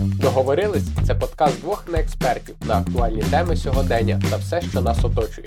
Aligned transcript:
Договорились 0.00 0.88
це 1.06 1.14
подкаст 1.14 1.60
двох 1.60 1.88
неекспертів 1.92 2.54
на 2.68 2.74
актуальні 2.78 3.22
теми 3.30 3.56
сьогодення 3.56 4.20
та 4.30 4.36
все, 4.36 4.60
що 4.60 4.80
нас 4.80 5.04
оточує. 5.04 5.46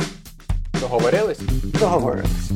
Договорились? 0.82 1.40
Договорились. 1.80 2.52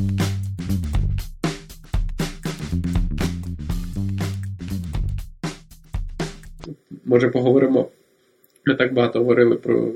Може, 7.05 7.29
поговоримо. 7.29 7.89
Ми 8.65 8.75
так 8.75 8.93
багато 8.93 9.19
говорили 9.19 9.55
про 9.55 9.91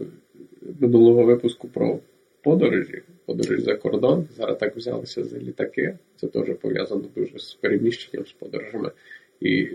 минулого 0.79 1.23
випуску 1.23 1.68
про 1.68 2.00
подорожі, 2.43 3.02
подорожі 3.25 3.61
за 3.61 3.75
кордон. 3.75 4.27
Зараз 4.38 4.57
так 4.57 4.75
взялися 4.75 5.23
за 5.23 5.38
літаки. 5.38 5.97
Це 6.16 6.27
теж 6.27 6.55
пов'язано 6.61 7.04
дуже 7.16 7.39
з 7.39 7.54
переміщенням, 7.54 8.25
з 8.25 8.31
подорожами. 8.31 8.91
І 9.41 9.70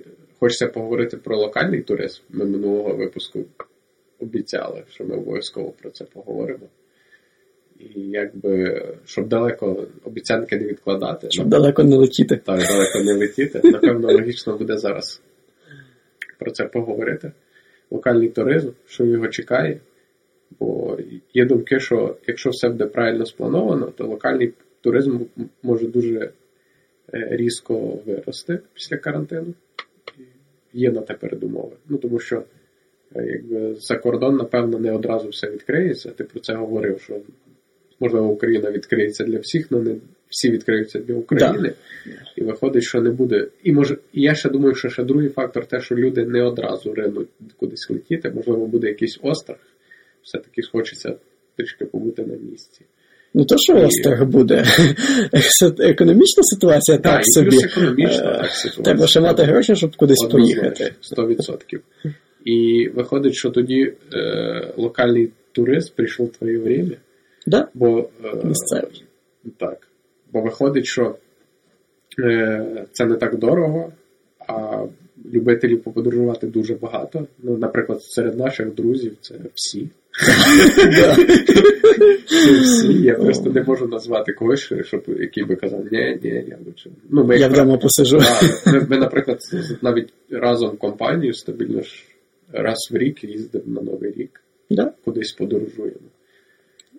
хочеться 0.44 0.68
поговорити 0.68 1.16
про 1.16 1.36
локальний 1.36 1.80
туризм. 1.80 2.22
Ми 2.30 2.44
минулого 2.44 2.94
випуску 2.94 3.44
обіцяли, 4.18 4.82
що 4.90 5.04
ми 5.04 5.16
обов'язково 5.16 5.70
про 5.82 5.90
це 5.90 6.04
поговоримо. 6.04 6.66
І 7.80 8.00
якби, 8.00 8.82
щоб 9.04 9.28
далеко 9.28 9.86
обіцянки 10.04 10.56
не 10.56 10.66
відкладати, 10.66 11.26
Щоб 11.30 11.48
далеко 11.48 11.84
не 11.84 11.96
летіти. 11.96 12.36
так 12.36 12.58
далеко 12.58 12.98
не 13.04 13.14
летіти, 13.14 13.60
напевно, 13.64 14.12
логічно 14.12 14.56
буде 14.58 14.76
зараз 14.76 15.22
про 16.38 16.50
це 16.50 16.64
поговорити. 16.64 17.32
Локальний 17.90 18.28
туризм, 18.28 18.70
що 18.86 19.04
його 19.04 19.28
чекає. 19.28 19.80
Бо 20.60 20.98
є 21.34 21.44
думки, 21.44 21.80
що 21.80 22.16
якщо 22.26 22.50
все 22.50 22.68
буде 22.68 22.86
правильно 22.86 23.26
сплановано, 23.26 23.86
то 23.86 24.06
локальний 24.06 24.52
туризм 24.80 25.18
може 25.62 25.86
дуже 25.86 26.20
е, 26.20 26.30
різко 27.30 27.98
вирости 28.06 28.58
після 28.74 28.96
карантину. 28.96 29.54
Є 30.74 30.90
на 30.90 31.00
те 31.00 31.14
передумови. 31.14 31.76
Ну 31.88 31.98
тому 31.98 32.18
що 32.18 32.42
е, 33.16 33.26
якби 33.26 33.74
за 33.74 33.96
кордон, 33.96 34.36
напевно, 34.36 34.78
не 34.78 34.92
одразу 34.92 35.28
все 35.28 35.50
відкриється. 35.50 36.10
Ти 36.10 36.24
про 36.24 36.40
це 36.40 36.54
говорив, 36.54 37.00
що 37.00 37.20
можливо 38.00 38.28
Україна 38.28 38.70
відкриється 38.70 39.24
для 39.24 39.38
всіх, 39.38 39.66
але 39.70 39.82
не 39.82 39.96
всі 40.28 40.50
відкриються 40.50 40.98
для 40.98 41.14
України. 41.14 41.72
І 42.36 42.42
виходить, 42.42 42.82
що 42.82 43.00
не 43.00 43.10
буде. 43.10 43.48
І 43.62 43.72
може, 43.72 43.98
і 44.12 44.22
я 44.22 44.34
ще 44.34 44.50
думаю, 44.50 44.74
що 44.74 44.88
ще 44.88 45.04
другий 45.04 45.28
фактор 45.28 45.66
те, 45.66 45.80
що 45.80 45.94
люди 45.94 46.26
не 46.26 46.42
одразу 46.42 46.94
ринуть 46.94 47.28
кудись 47.56 47.90
летіти, 47.90 48.30
можливо, 48.30 48.66
буде 48.66 48.88
якийсь 48.88 49.18
острах. 49.22 49.58
Все-таки 50.22 50.62
хочеться 50.72 51.16
трішки 51.56 51.84
побути 51.84 52.26
на 52.26 52.36
місці. 52.36 52.80
Ну 53.34 53.44
то 53.44 53.56
що 53.58 53.72
І- 53.72 53.84
острах 53.84 54.24
буде? 54.24 54.64
Економічна 55.78 56.42
ситуація 56.42 56.98
так, 56.98 57.20
і 57.20 57.24
собі. 57.24 57.64
економічна 57.64 58.30
Е, 58.30 58.38
так 58.38 58.50
ситуація. 58.50 58.84
Треба 58.84 59.06
ще 59.06 59.20
мати 59.20 59.42
гроші, 59.42 59.76
щоб 59.76 59.96
кудись 59.96 60.26
поїхати. 60.30 60.94
100%. 61.16 61.80
І 62.44 62.88
виходить, 62.94 63.34
що 63.34 63.50
тоді 63.50 63.92
е, 64.14 64.72
локальний 64.76 65.30
турист 65.52 65.96
прийшов 65.96 66.26
в 66.26 66.30
твоє 66.36 66.58
время, 66.58 66.90
Да? 67.46 67.68
бо 67.74 68.08
е, 68.24 68.44
Місцевий. 68.44 69.04
Так. 69.58 69.88
Бо 70.32 70.40
виходить, 70.40 70.86
що 70.86 71.14
е, 72.18 72.84
це 72.92 73.04
не 73.06 73.14
так 73.14 73.38
дорого, 73.38 73.92
а 74.48 74.82
любителів 75.34 75.82
поподорожувати 75.82 76.46
дуже 76.46 76.74
багато. 76.74 77.26
Ну, 77.42 77.56
наприклад, 77.58 78.02
серед 78.02 78.38
наших 78.38 78.74
друзів 78.74 79.16
це 79.20 79.34
всі. 79.54 79.88
Це 82.26 82.52
всі. 82.60 83.02
Я 83.02 83.14
просто 83.14 83.50
не 83.50 83.62
можу 83.62 83.86
назвати 83.88 84.32
когось, 84.32 84.72
щоб 84.82 85.04
який 85.08 85.44
би 85.44 85.56
казав, 85.56 85.84
ні, 85.92 86.18
ні, 86.22 86.44
я 86.48 86.58
лучше. 86.66 86.90
Ну, 87.10 87.24
ми 87.24 87.38
Я 87.38 87.48
вдома 87.48 87.76
посижу. 87.76 88.18
Ми, 88.88 88.98
наприклад, 88.98 89.40
навіть 89.82 90.12
разом 90.30 90.70
в 90.70 90.78
компанію 90.78 91.34
стабільно 91.34 91.82
ж 91.82 92.04
раз 92.52 92.88
в 92.90 92.96
рік 92.96 93.24
їздимо 93.24 93.64
на 93.66 93.80
Новий 93.80 94.12
рік, 94.12 94.40
кудись 95.04 95.32
подорожуємо. 95.32 96.08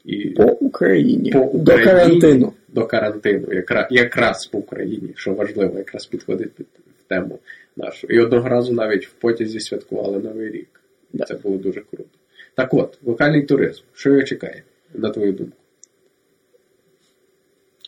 І 0.06 0.30
По 0.30 0.44
Україні. 0.44 1.32
по 1.32 1.40
До 1.40 1.74
Україні, 1.74 1.86
карантину. 1.86 2.54
До 2.68 2.86
карантину, 2.86 3.54
якраз, 3.54 3.88
якраз 3.90 4.46
по 4.46 4.58
Україні, 4.58 5.10
що 5.16 5.34
важливо, 5.34 5.78
якраз 5.78 6.06
підходить 6.06 6.52
під 6.52 6.68
тему 7.08 7.40
нашу. 7.76 8.08
І 8.08 8.20
одного 8.20 8.50
разу 8.50 8.74
навіть 8.74 9.08
в 9.08 9.12
потязі 9.12 9.60
святкували 9.60 10.20
Новий 10.20 10.52
рік. 10.52 10.82
І 11.14 11.18
Це 11.18 11.34
було 11.34 11.58
дуже 11.58 11.82
круто. 11.82 12.10
Так 12.56 12.74
от, 12.74 12.98
локальний 13.04 13.44
туризм. 13.44 13.82
Що 13.94 14.10
його 14.10 14.24
чекає, 14.24 14.64
на 14.94 15.10
твою 15.10 15.32
думку? 15.32 15.58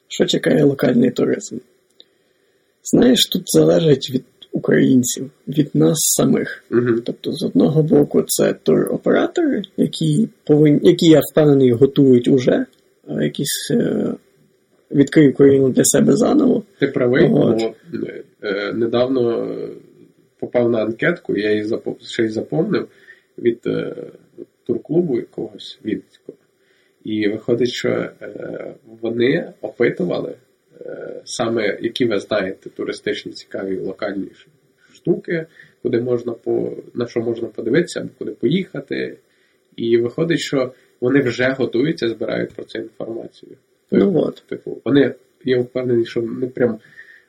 Що 0.08 0.26
чекає 0.26 0.64
локальний 0.64 1.12
туризм? 1.12 1.58
Знаєш, 2.84 3.26
тут 3.26 3.44
залежить 3.46 4.12
від 4.14 4.24
українців, 4.52 5.32
від 5.48 5.76
нас 5.76 5.98
самих. 6.00 6.64
Угу. 6.72 7.00
Тобто, 7.06 7.32
з 7.32 7.44
одного 7.44 7.84
боку, 7.84 8.24
це 8.28 8.54
туроператори, 8.54 9.62
які 9.78 10.30
повинні, 10.44 10.80
які 10.84 11.06
я 11.06 11.22
впевнений, 11.32 11.72
готують 11.72 12.28
уже 12.28 12.66
якісь 13.10 13.72
е, 13.72 14.14
відкрию 14.92 15.32
Україну 15.32 15.70
для 15.70 15.84
себе 15.84 16.16
заново. 16.16 16.64
Ти 16.80 16.88
правий, 16.88 17.28
бо 17.28 17.74
е, 18.44 18.74
недавно 18.74 19.52
попав 20.40 20.70
на 20.70 20.82
анкетку, 20.82 21.38
я 21.38 21.52
її 21.52 21.66
ще 22.02 22.24
й 22.24 22.28
запомнив 22.28 22.88
від 23.38 23.60
е, 23.66 23.96
турклубу 24.64 25.18
якогось 25.18 25.80
Вінницького. 25.86 26.38
І 27.04 27.28
виходить, 27.28 27.70
що 27.70 27.90
е, 27.90 28.74
вони 29.02 29.54
опитували 29.62 30.36
е, 30.82 31.22
саме, 31.26 31.78
які 31.82 32.06
ви 32.06 32.20
знаєте, 32.20 32.70
туристичні 32.70 33.32
цікаві 33.32 33.80
локальні 33.80 34.28
штуки, 34.94 35.46
куди 35.82 36.02
можна 36.02 36.34
по, 36.34 36.78
на 36.94 37.08
що 37.08 37.20
можна 37.20 37.48
подивитися, 37.48 38.00
або 38.00 38.10
куди 38.18 38.32
поїхати. 38.32 39.18
І 39.76 39.98
виходить, 39.98 40.40
що 40.40 40.74
вони 41.02 41.22
вже 41.22 41.56
готуються, 41.58 42.10
збирають 42.10 42.54
про 42.54 42.66
це 42.66 42.80
інформацію. 42.80 43.52
Ну 43.92 44.14
от. 44.20 44.44
Типу, 44.50 44.78
вони, 44.86 45.14
я 45.46 45.60
впевнений, 45.60 46.06
що 46.06 46.22
вони 46.22 46.48
прям 46.48 46.78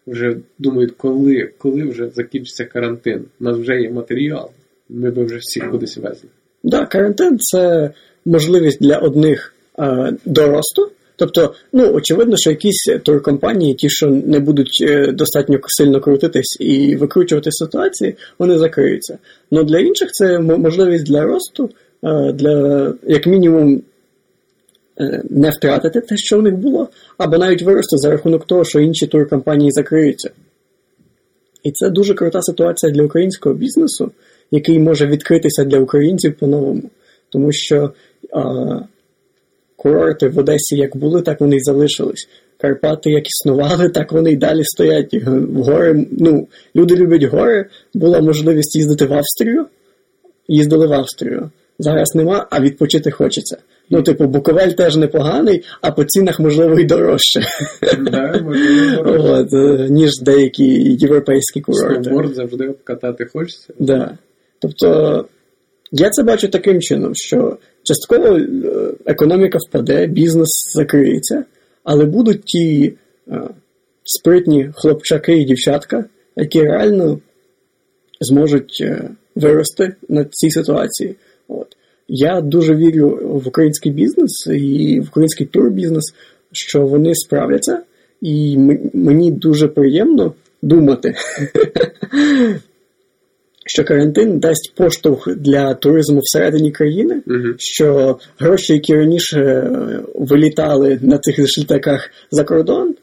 вже 0.07 0.37
думають, 0.59 0.93
коли, 0.97 1.51
коли 1.59 1.83
вже 1.83 2.09
закінчиться 2.09 2.65
карантин. 2.65 3.25
У 3.41 3.45
нас 3.45 3.57
вже 3.57 3.81
є 3.81 3.91
матеріал, 3.91 4.51
ми 4.89 5.11
би 5.11 5.25
вже 5.25 5.37
всіх 5.37 5.71
кудись 5.71 5.97
везли. 5.97 6.29
Да, 6.63 6.87
карантин 6.87 7.39
це 7.39 7.91
можливість 8.27 8.83
для 8.83 8.99
одних 8.99 9.55
е, 9.79 10.13
до 10.25 10.49
росту. 10.49 10.91
Тобто, 11.17 11.55
ну 11.73 11.93
очевидно, 11.95 12.37
що 12.37 12.51
якісь 12.51 12.89
туркомпанії, 13.03 13.75
ті, 13.75 13.89
що 13.89 14.07
не 14.07 14.41
будуть 14.41 14.79
е, 14.83 15.13
достатньо 15.13 15.59
сильно 15.67 16.01
крутитись 16.01 16.57
і 16.61 16.97
викручувати 16.97 17.53
ситуації, 17.53 18.17
вони 18.39 18.59
закриються. 18.59 19.19
Но 19.51 19.63
для 19.63 19.79
інших 19.79 20.11
це 20.11 20.39
можливість 20.39 21.07
для 21.07 21.25
росту, 21.25 21.71
е, 22.05 22.33
для 22.33 22.95
як 23.07 23.27
мінімум 23.27 23.83
не 25.31 25.51
втратити 25.51 26.01
те, 26.01 26.17
що 26.17 26.39
в 26.39 26.43
них 26.43 26.55
було, 26.55 26.89
або 27.19 27.39
навіть 27.39 27.63
вирости 27.63 27.97
за 27.97 28.11
рахунок 28.11 28.47
того, 28.47 28.65
що 28.65 28.81
інші 28.81 29.07
туркомпанії 29.07 29.71
закриються. 29.71 30.31
І 31.63 31.73
це 31.73 31.91
дуже 31.91 32.15
крута 32.15 32.43
ситуація 32.43 32.93
для 32.93 33.03
українського 33.03 33.55
бізнесу, 33.55 34.11
який 34.51 34.79
може 34.79 35.07
відкритися 35.07 35.65
для 35.65 35.79
українців 35.79 36.35
по-новому. 36.39 36.83
Тому 37.31 37.53
що 37.53 37.93
а, 38.33 38.43
курорти 39.77 40.29
в 40.29 40.39
Одесі 40.39 40.77
як 40.77 40.97
були, 40.97 41.23
так 41.23 41.41
вони 41.41 41.57
й 41.57 41.61
залишились. 41.61 42.29
Карпати 42.61 43.11
як 43.11 43.25
існували, 43.27 43.89
так 43.89 44.13
вони 44.13 44.33
й 44.33 44.37
далі 44.37 44.65
стоять. 44.65 45.15
Гори, 45.55 46.07
ну, 46.11 46.49
люди 46.77 46.97
люблять 46.97 47.25
гори. 47.25 47.67
Була 47.95 48.21
можливість 48.21 48.77
їздити 48.77 49.07
в 49.07 49.13
Австрію, 49.13 49.67
їздили 50.49 50.87
в 50.87 50.93
Австрію. 50.93 51.51
Зараз 51.79 52.15
нема, 52.15 52.47
а 52.51 52.61
відпочити 52.61 53.11
хочеться. 53.11 53.59
Ну, 53.91 54.03
типу, 54.03 54.27
Буковель 54.27 54.69
теж 54.69 54.97
непоганий, 54.97 55.65
а 55.81 55.91
по 55.91 56.05
цінах, 56.05 56.41
можливо, 56.41 56.79
і 56.79 56.85
дорожче. 56.85 57.41
Да, 57.99 58.41
можливо. 58.43 59.03
От, 59.05 59.53
е, 59.53 59.89
ніж 59.91 60.11
деякі 60.23 60.65
європейські 61.01 61.61
курорти. 61.61 62.05
Сноуборд 62.05 62.35
завжди 62.35 62.69
обкатати 62.69 63.25
хочеться. 63.25 63.73
Да. 63.79 64.19
Тобто, 64.59 65.27
я 65.93 66.11
це 66.11 66.23
бачу 66.23 66.49
таким 66.49 66.81
чином, 66.81 67.15
що 67.15 67.59
частково 67.83 68.37
е, 68.37 68.49
економіка 69.07 69.59
впаде, 69.69 70.07
бізнес 70.07 70.73
закриється, 70.75 71.45
але 71.85 72.05
будуть 72.05 72.45
ті 72.45 72.95
е, 73.29 73.41
спритні 74.05 74.71
хлопчаки 74.75 75.37
і 75.37 75.45
дівчатка, 75.45 76.05
які 76.37 76.63
реально 76.63 77.21
зможуть 78.21 78.85
вирости 79.35 79.95
на 80.09 80.25
цій 80.25 80.51
ситуації. 80.51 81.17
От. 81.49 81.78
Я 82.09 82.41
дуже 82.41 82.75
вірю 82.75 83.19
в 83.23 83.49
український 83.49 83.93
бізнес 83.93 84.47
і 84.47 85.01
в 85.01 85.09
український 85.09 85.47
турбізнес, 85.47 86.15
що 86.53 86.81
вони 86.81 87.15
справляться, 87.15 87.81
і 88.23 88.59
мені 88.95 89.31
дуже 89.33 89.69
приємно 89.69 90.33
думати, 90.63 91.15
що 93.67 93.85
карантин 93.85 94.39
дасть 94.39 94.73
поштовх 94.75 95.29
для 95.37 95.75
туризму 95.75 96.21
всередині 96.23 96.73
країни, 96.73 97.23
що 97.59 98.19
гроші, 98.39 98.73
які 98.73 98.95
раніше 98.95 99.41
е, 99.41 100.01
вилітали 100.15 100.99
на 101.03 101.19
цих 101.19 101.37
же 101.37 101.65
за 102.31 102.45
кордон, 102.45 102.95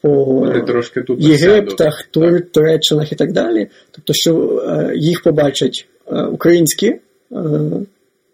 по 0.00 0.46
трошки 0.66 1.00
тут 1.02 1.20
Єгиптах. 1.20 2.08
Тур, 2.10 2.40
Туреччинах 2.52 3.12
і 3.12 3.16
так 3.16 3.32
далі. 3.32 3.66
Тобто, 3.90 4.12
що 4.12 4.62
е, 4.68 4.92
їх 4.96 5.22
побачать 5.22 5.88
е, 6.06 6.22
українські 6.22 6.86
е, 6.86 7.00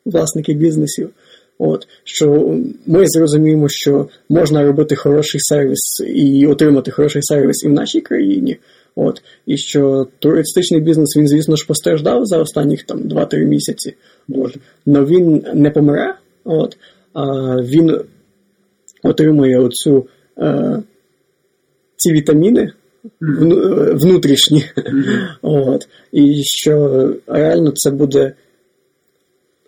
власники 0.04 0.54
бізнесів. 0.54 1.10
От, 1.58 1.86
Що 2.04 2.58
ми 2.86 3.04
зрозуміємо, 3.06 3.68
що 3.68 4.08
можна 4.28 4.62
робити 4.62 4.96
хороший 4.96 5.40
сервіс 5.40 6.02
і 6.14 6.46
отримати 6.46 6.90
хороший 6.90 7.22
сервіс 7.22 7.64
і 7.64 7.68
в 7.68 7.72
нашій 7.72 8.00
країні. 8.00 8.56
От, 8.96 9.22
І 9.46 9.56
що 9.56 10.06
туристичний 10.18 10.80
бізнес, 10.80 11.16
він, 11.16 11.28
звісно 11.28 11.56
ж, 11.56 11.66
постраждав 11.66 12.26
за 12.26 12.38
останніх 12.38 12.82
там 12.82 12.98
2-3 13.00 13.44
місяці. 13.44 13.94
От, 14.28 14.56
Но 14.86 15.04
він 15.04 15.44
не 15.54 15.70
помре, 15.70 16.14
от, 16.44 16.76
а 17.12 17.24
він 17.62 18.00
отримує 19.02 19.58
оцю, 19.58 20.06
е, 20.38 20.82
ці 21.96 22.12
вітаміни 22.12 22.72
внутрішні. 23.94 24.64
От, 25.42 25.88
І 26.12 26.42
що 26.44 27.08
реально 27.26 27.70
це 27.70 27.90
буде 27.90 28.32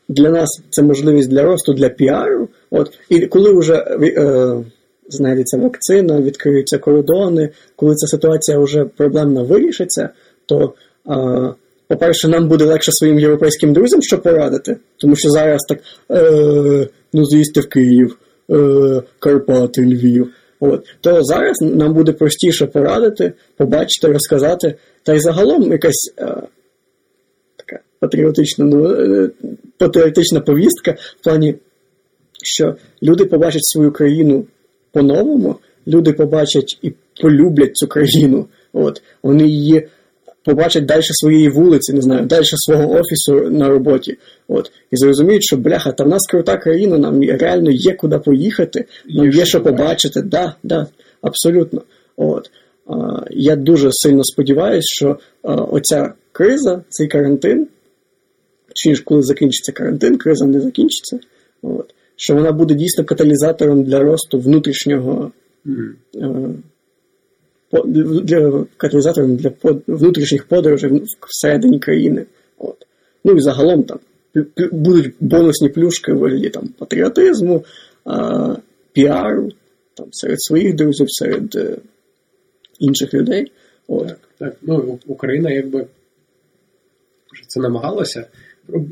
для 0.08 0.30
нас 0.30 0.60
це 0.70 0.82
можливість 0.82 1.30
для 1.30 1.42
росту, 1.42 1.72
для 1.72 1.88
піару. 1.88 2.48
От, 2.70 2.98
І 3.08 3.26
коли 3.26 3.58
вже 3.58 3.74
е, 3.74 4.64
знайдеться 5.08 5.58
вакцина, 5.58 6.20
відкриються 6.20 6.78
кордони, 6.78 7.50
коли 7.76 7.94
ця 7.94 8.06
ситуація 8.06 8.58
вже 8.58 8.84
проблемна 8.84 9.42
вирішиться, 9.42 10.08
то, 10.46 10.72
е, 11.10 11.54
по-перше, 11.88 12.28
нам 12.28 12.48
буде 12.48 12.64
легше 12.64 12.92
своїм 12.92 13.18
європейським 13.18 13.72
друзям 13.72 14.02
що 14.02 14.18
порадити, 14.18 14.76
тому 14.96 15.16
що 15.16 15.30
зараз 15.30 15.60
так 15.68 15.78
е, 16.10 16.88
ну 17.12 17.24
з'їсти 17.24 17.60
в 17.60 17.68
Київ, 17.68 18.18
е, 18.50 19.02
Карпати, 19.18 19.82
Львів. 19.82 20.32
От. 20.60 20.84
То 21.00 21.22
зараз 21.22 21.56
нам 21.60 21.94
буде 21.94 22.12
простіше 22.12 22.66
порадити, 22.66 23.32
побачити, 23.56 24.12
розказати. 24.12 24.74
Та 25.02 25.14
й 25.14 25.20
загалом 25.20 25.72
якась 25.72 26.14
е, 26.18 26.36
патріотична 28.00 28.64
ну, 28.64 28.90
е, 28.90 29.30
патріотична 29.78 30.40
повістка 30.40 30.96
в 31.20 31.24
плані, 31.24 31.54
що 32.42 32.74
люди 33.02 33.24
побачать 33.24 33.64
свою 33.64 33.92
країну 33.92 34.46
по-новому, 34.92 35.56
люди 35.86 36.12
побачать 36.12 36.78
і 36.82 36.92
полюблять 37.22 37.76
цю 37.76 37.86
країну. 37.86 38.46
От. 38.72 39.02
Вони 39.22 39.48
її 39.48 39.88
побачать 40.44 40.84
далі 40.84 41.02
своєї 41.04 41.48
вулиці, 41.48 41.92
не 41.92 42.02
знаю, 42.02 42.26
далі 42.26 42.44
свого 42.44 42.92
офісу 42.92 43.50
на 43.50 43.68
роботі. 43.68 44.18
От. 44.48 44.72
І 44.90 44.96
зрозуміють, 44.96 45.44
що 45.44 45.56
бляха, 45.56 45.92
та 45.92 46.04
в 46.04 46.08
нас 46.08 46.26
крута 46.26 46.56
країна, 46.56 46.98
нам 46.98 47.22
реально 47.22 47.70
є 47.70 47.92
куди 47.92 48.18
поїхати, 48.18 48.84
нам 49.08 49.26
є, 49.26 49.38
є 49.38 49.44
що 49.44 49.60
побачити. 49.60 50.22
Да, 50.22 50.54
да, 50.62 50.86
Абсолютно. 51.22 51.82
От. 52.16 52.50
Я 53.30 53.56
дуже 53.56 53.88
сильно 53.92 54.24
сподіваюся, 54.24 54.86
що 54.86 55.18
оця 55.42 56.12
криза, 56.32 56.82
цей 56.88 57.08
карантин, 57.08 57.66
чи 58.76 58.94
ж 58.94 59.02
коли 59.04 59.22
закінчиться 59.22 59.72
карантин, 59.72 60.18
криза 60.18 60.46
не 60.46 60.60
закінчиться. 60.60 61.18
От. 61.62 61.94
Що 62.16 62.34
вона 62.34 62.52
буде 62.52 62.74
дійсно 62.74 63.04
каталізатором 63.04 63.84
для 63.84 64.00
росту 64.00 64.38
внутрішнього. 64.38 65.32
Mm 65.66 66.54
для 67.72 68.66
каталізатором 68.76 69.36
для 69.36 69.52
внутрішніх 69.86 70.44
подорожей 70.44 71.02
всередині 71.28 71.78
країни. 71.78 72.26
От. 72.58 72.86
Ну 73.24 73.32
і 73.32 73.40
загалом 73.40 73.82
там 73.82 73.98
будуть 74.72 75.14
бонусні 75.20 75.68
плюшки 75.68 76.12
в 76.12 76.18
вигляді 76.18 76.50
там, 76.50 76.68
патріотизму, 76.78 77.64
а, 78.04 78.56
піару 78.92 79.48
там, 79.94 80.06
серед 80.10 80.42
своїх 80.42 80.74
друзів, 80.74 81.06
серед 81.10 81.56
е, 81.56 81.76
інших 82.78 83.14
людей. 83.14 83.52
От. 83.88 84.06
Так, 84.06 84.18
так. 84.38 84.56
Ну, 84.62 84.98
Україна 85.06 85.50
якби 85.50 85.86
це 87.48 87.60
намагалася 87.60 88.26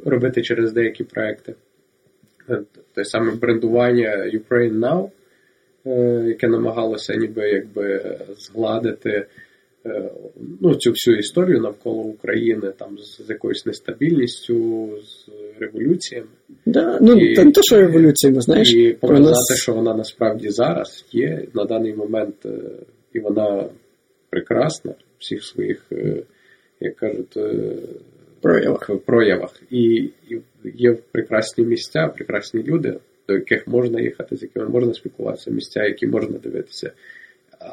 робити 0.05 0.43
через 0.43 0.73
деякі 0.73 1.05
проекти. 1.05 1.55
Е, 2.51 2.61
те 2.95 3.05
саме 3.05 3.33
брендування 3.33 4.31
Ukraine 4.35 4.79
Now. 4.79 5.11
Е, 5.87 6.25
яке 6.29 6.49
намагалося 6.49 7.15
ніби 7.15 7.49
якби 7.51 8.17
згладити 8.39 9.27
е, 9.87 10.11
ну, 10.61 10.75
цю 10.75 10.91
всю 10.91 11.17
історію 11.17 11.61
навколо 11.61 12.03
України 12.03 12.73
там 12.77 12.99
з, 12.99 13.27
з 13.27 13.31
якоюсь 13.31 13.67
нестабільністю, 13.67 14.89
з 15.03 15.29
революціями. 15.61 16.29
Да, 16.67 16.99
ну 17.01 17.13
і, 17.13 17.35
та 17.35 17.45
не 17.45 17.53
те, 17.53 17.61
що 17.63 17.77
революціями, 17.77 18.41
знаєш. 18.41 18.73
І 18.75 18.97
показати, 19.01 19.31
нас... 19.31 19.59
що 19.63 19.73
вона 19.73 19.95
насправді 19.95 20.51
зараз 20.51 21.05
є 21.13 21.47
на 21.55 21.65
даний 21.65 21.95
момент, 21.95 22.35
і 23.13 23.21
вона 23.21 23.65
прекрасна 24.31 24.95
всіх 25.19 25.45
своїх, 25.45 25.93
як 26.81 26.97
кажуть, 26.97 27.37
проявах. 28.45 28.91
проявах. 29.07 29.63
І, 29.71 30.11
є 30.65 30.97
прекрасні 31.13 31.65
місця, 31.65 32.09
прекрасні 32.09 32.63
люди 32.63 32.95
до 33.29 33.35
яких 33.35 33.69
можна 33.69 34.01
їхати, 34.01 34.37
з 34.37 34.43
якими 34.43 34.69
можна 34.69 34.95
спілкуватися, 34.95 35.51
місця, 35.51 35.85
які 35.85 36.07
можна 36.07 36.39
дивитися. 36.39 36.93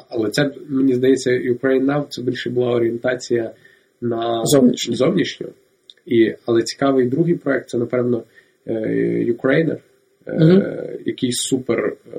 Але 0.08 0.30
це, 0.30 0.50
мені 0.68 0.94
здається, 0.94 1.30
Ukraine 1.30 1.84
Now 1.84 2.06
це 2.08 2.22
більше 2.22 2.50
була 2.50 2.72
орієнтація 2.72 3.50
на 4.00 4.44
зовнішню. 4.44 4.94
зовнішню. 4.94 5.48
І, 6.06 6.34
Але 6.46 6.62
цікавий 6.62 7.06
другий 7.06 7.34
проект 7.34 7.68
це, 7.68 7.78
напевно, 7.78 8.22
е, 8.66 8.72
Ukrainer, 9.28 9.76
mm-hmm. 10.26 10.98
який 11.06 11.32
супер 11.32 11.96
е, 12.14 12.18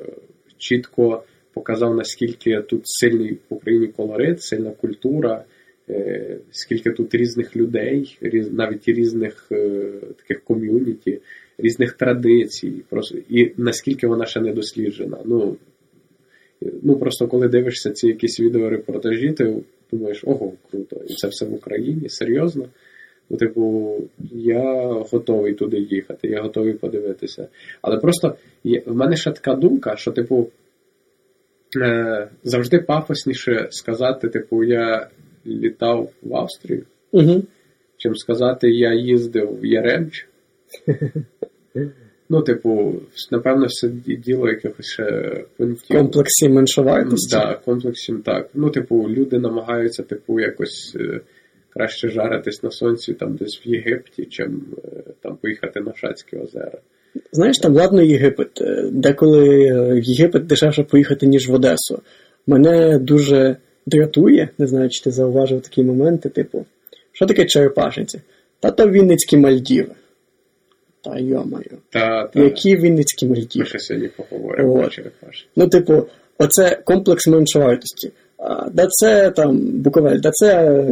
чітко 0.58 1.22
показав, 1.54 1.96
наскільки 1.96 2.60
тут 2.60 2.80
сильний 2.84 3.38
в 3.50 3.54
Україні 3.54 3.86
колорит, 3.86 4.42
сильна 4.42 4.70
культура, 4.70 5.44
скільки 6.50 6.90
тут 6.90 7.14
різних 7.14 7.56
людей, 7.56 8.18
навіть 8.52 8.88
різних 8.88 9.46
таких 10.16 10.44
ком'юніті 10.44 11.20
різних 11.58 11.92
традицій, 11.92 12.82
просто, 12.88 13.18
і 13.28 13.52
наскільки 13.56 14.06
вона 14.06 14.26
ще 14.26 14.40
не 14.40 14.52
досліджена. 14.52 15.18
Ну, 15.24 15.56
ну 16.82 16.96
Просто 16.96 17.28
коли 17.28 17.48
дивишся 17.48 17.90
ці 17.90 18.06
якісь 18.06 18.40
відеорепортажі, 18.40 19.32
ти 19.32 19.56
думаєш, 19.92 20.24
ого, 20.26 20.52
круто, 20.70 21.00
і 21.08 21.14
це 21.14 21.28
все 21.28 21.46
в 21.46 21.54
Україні, 21.54 22.08
серйозно. 22.08 22.68
Ну, 23.30 23.36
типу, 23.36 23.96
я 24.32 24.84
готовий 25.10 25.54
туди 25.54 25.78
їхати, 25.78 26.28
я 26.28 26.42
готовий 26.42 26.72
подивитися. 26.72 27.48
Але 27.82 27.96
просто 27.96 28.36
є, 28.64 28.82
в 28.86 28.96
мене 28.96 29.16
ще 29.16 29.32
така 29.32 29.54
думка, 29.54 29.96
що, 29.96 30.12
типу, 30.12 30.48
е, 31.82 32.28
завжди 32.44 32.78
пафосніше 32.78 33.68
сказати, 33.70 34.28
типу, 34.28 34.64
я 34.64 35.08
літав 35.46 36.10
в 36.22 36.36
Австрію, 36.36 36.82
угу. 37.12 37.42
чим 37.96 38.16
сказати, 38.16 38.70
я 38.70 38.94
їздив 38.94 39.60
в 39.60 39.66
Яремч. 39.66 40.28
Ну, 42.28 42.42
типу, 42.42 42.94
напевно, 43.30 43.66
все 43.66 43.88
діло 44.06 44.48
якихось 44.48 44.86
ще 44.86 45.44
пунктів. 45.56 45.96
Комплексі 45.96 46.48
меншовартості. 46.48 47.36
Так, 47.36 47.48
да, 47.48 47.54
комплексів 47.64 48.22
так. 48.22 48.50
Ну, 48.54 48.70
типу, 48.70 49.08
люди 49.08 49.38
намагаються, 49.38 50.02
типу, 50.02 50.40
якось 50.40 50.96
е, 51.00 51.20
краще 51.70 52.08
жаритись 52.08 52.62
на 52.62 52.70
сонці 52.70 53.14
там 53.14 53.36
десь 53.36 53.62
в 53.66 53.68
Єгипті, 53.68 54.24
чим 54.24 54.62
е, 54.84 54.88
там 55.22 55.36
поїхати 55.36 55.80
на 55.80 55.94
Шацькі 55.94 56.36
озера. 56.36 56.78
Знаєш, 57.32 57.58
там 57.58 57.74
ладно 57.74 58.02
Єгипет. 58.02 58.60
Е, 58.60 58.88
деколи 58.92 59.72
в 59.92 60.04
Єгипет 60.04 60.46
дешевше 60.46 60.82
поїхати, 60.82 61.26
ніж 61.26 61.48
в 61.48 61.54
Одесу. 61.54 62.02
Мене 62.46 62.98
дуже 62.98 63.56
дратує, 63.86 64.48
не 64.58 64.66
знаю, 64.66 64.90
чи 64.90 65.04
ти 65.04 65.10
зауважив 65.10 65.60
такі 65.60 65.82
моменти, 65.82 66.28
типу, 66.28 66.64
що 67.12 67.26
таке 67.26 67.44
черепашниці? 67.44 68.20
Та 68.60 68.70
то 68.70 68.88
Вінницькі 68.88 69.36
Мальдіви. 69.36 69.90
Та 71.04 71.18
йомаю. 71.18 71.78
Та, 71.90 72.26
та. 72.26 72.40
Які 72.40 72.76
Вінницькі 72.76 73.26
Мальдіви. 73.26 73.60
Ми 73.64 73.66
ще 73.66 73.78
сьогодні 73.78 74.08
поговоримо. 74.08 74.74
Ну, 75.56 75.68
типу, 75.68 76.06
оце 76.38 76.82
комплекс 76.84 77.26
меншовартості. 77.26 78.10
Да 78.72 78.86
це 78.90 79.30
там 79.30 79.58
Буковель, 79.58 80.20
да 80.20 80.30
це 80.30 80.84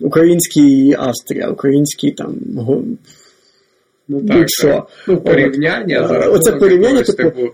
український 0.00 0.94
Австрія, 0.98 1.48
український 1.48 2.10
там. 2.10 2.36
Ну, 4.08 4.20
так, 4.28 4.44
що. 4.46 4.86
Ну, 5.08 5.20
порівняння. 5.20 6.28
Оце 6.30 6.52
порівняння, 6.52 7.02
типу, 7.02 7.22
типу 7.22 7.40
Е, 7.40 7.50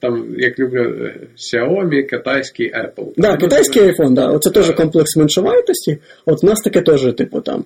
там, 0.00 0.34
як 0.38 0.58
люблю, 0.58 0.80
е, 0.80 1.14
Xiaomi, 1.36 2.02
китайський 2.02 2.72
Apple. 2.72 3.12
Да, 3.16 3.36
китайський 3.36 3.82
iPhone, 3.82 4.14
да. 4.14 4.30
Оце 4.30 4.50
теж 4.50 4.70
комплекс 4.70 5.16
меншовартості. 5.16 5.98
От 6.26 6.42
в 6.42 6.46
нас 6.46 6.60
таке 6.60 6.80
теж, 6.80 7.14
типу, 7.14 7.40
там 7.40 7.64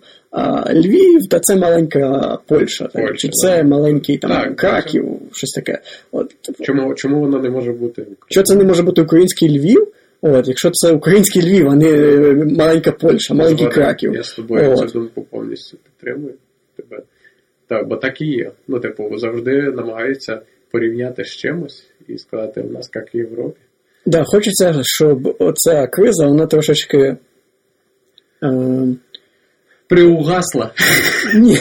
Львів, 0.75 1.29
та 1.31 1.41
це 1.41 1.57
маленька 1.57 2.39
Польща, 2.47 2.85
так, 2.85 2.93
Польща 2.93 3.17
чи 3.17 3.29
це 3.29 3.57
да. 3.57 3.69
маленький 3.69 4.19
там 4.19 4.31
так, 4.31 4.57
Краків, 4.57 5.05
так. 5.05 5.37
щось 5.37 5.51
таке. 5.51 5.79
От, 6.13 6.29
типу, 6.43 6.65
Чому 6.65 6.95
чому 6.95 7.21
воно 7.21 7.39
не 7.39 7.51
може 7.51 7.73
бути 7.73 8.07
Що 8.29 8.43
це 8.43 8.55
не 8.55 8.65
може 8.65 8.83
бути 8.83 9.03
український 9.03 9.59
Львів? 9.59 9.89
От, 10.23 10.49
Якщо 10.49 10.71
це 10.71 10.93
український 10.93 11.43
Львів, 11.43 11.69
а 11.69 11.75
не 11.75 11.91
е, 11.91 12.35
маленька 12.35 12.93
Польща, 12.93 13.35
маленький. 13.35 13.69
Краків. 13.69 14.15
Я 14.15 14.23
з 14.23 14.33
тобою 14.33 14.77
цю 14.77 14.87
думку 14.87 15.27
повністю 15.31 15.77
підтримую 15.77 16.35
тебе. 16.77 17.03
Так, 17.69 17.89
бо 17.89 17.97
так 17.97 18.21
і 18.21 18.27
є. 18.27 18.51
Ну, 18.69 18.81
типу, 18.81 19.19
завжди 19.19 19.63
намагаються 19.63 20.41
порівняти 20.73 21.25
з 21.25 21.29
чимось 21.29 21.85
і 22.09 22.19
сказати, 22.19 22.61
у 22.61 22.73
нас 22.73 22.91
як 22.95 23.15
в 23.15 23.17
Європі. 23.17 23.61
Да, 24.07 24.25
хочеться, 24.25 24.81
щоб 24.83 25.37
оця 25.39 25.87
криза, 25.87 26.27
вона 26.27 26.47
трошечки 26.47 27.17
е, 28.43 28.87
приугасла. 29.89 30.71
Ні. 31.35 31.59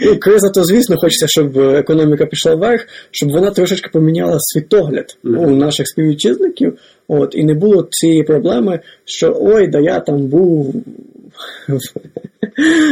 Ну, 0.00 0.18
криза, 0.18 0.50
то 0.50 0.64
звісно, 0.64 0.96
хочеться, 0.96 1.26
щоб 1.28 1.58
економіка 1.58 2.26
пішла 2.26 2.54
вверх, 2.54 2.86
щоб 3.10 3.30
вона 3.30 3.50
трошечки 3.50 3.90
поміняла 3.92 4.36
світогляд 4.40 5.18
у 5.24 5.50
наших 5.50 5.88
співвітчизників. 5.88 6.78
От, 7.08 7.34
і 7.34 7.44
не 7.44 7.54
було 7.54 7.88
цієї 7.90 8.22
проблеми, 8.22 8.80
що 9.04 9.36
ой, 9.40 9.68
да 9.68 9.80
я 9.80 10.00
там 10.00 10.26
був 10.26 10.74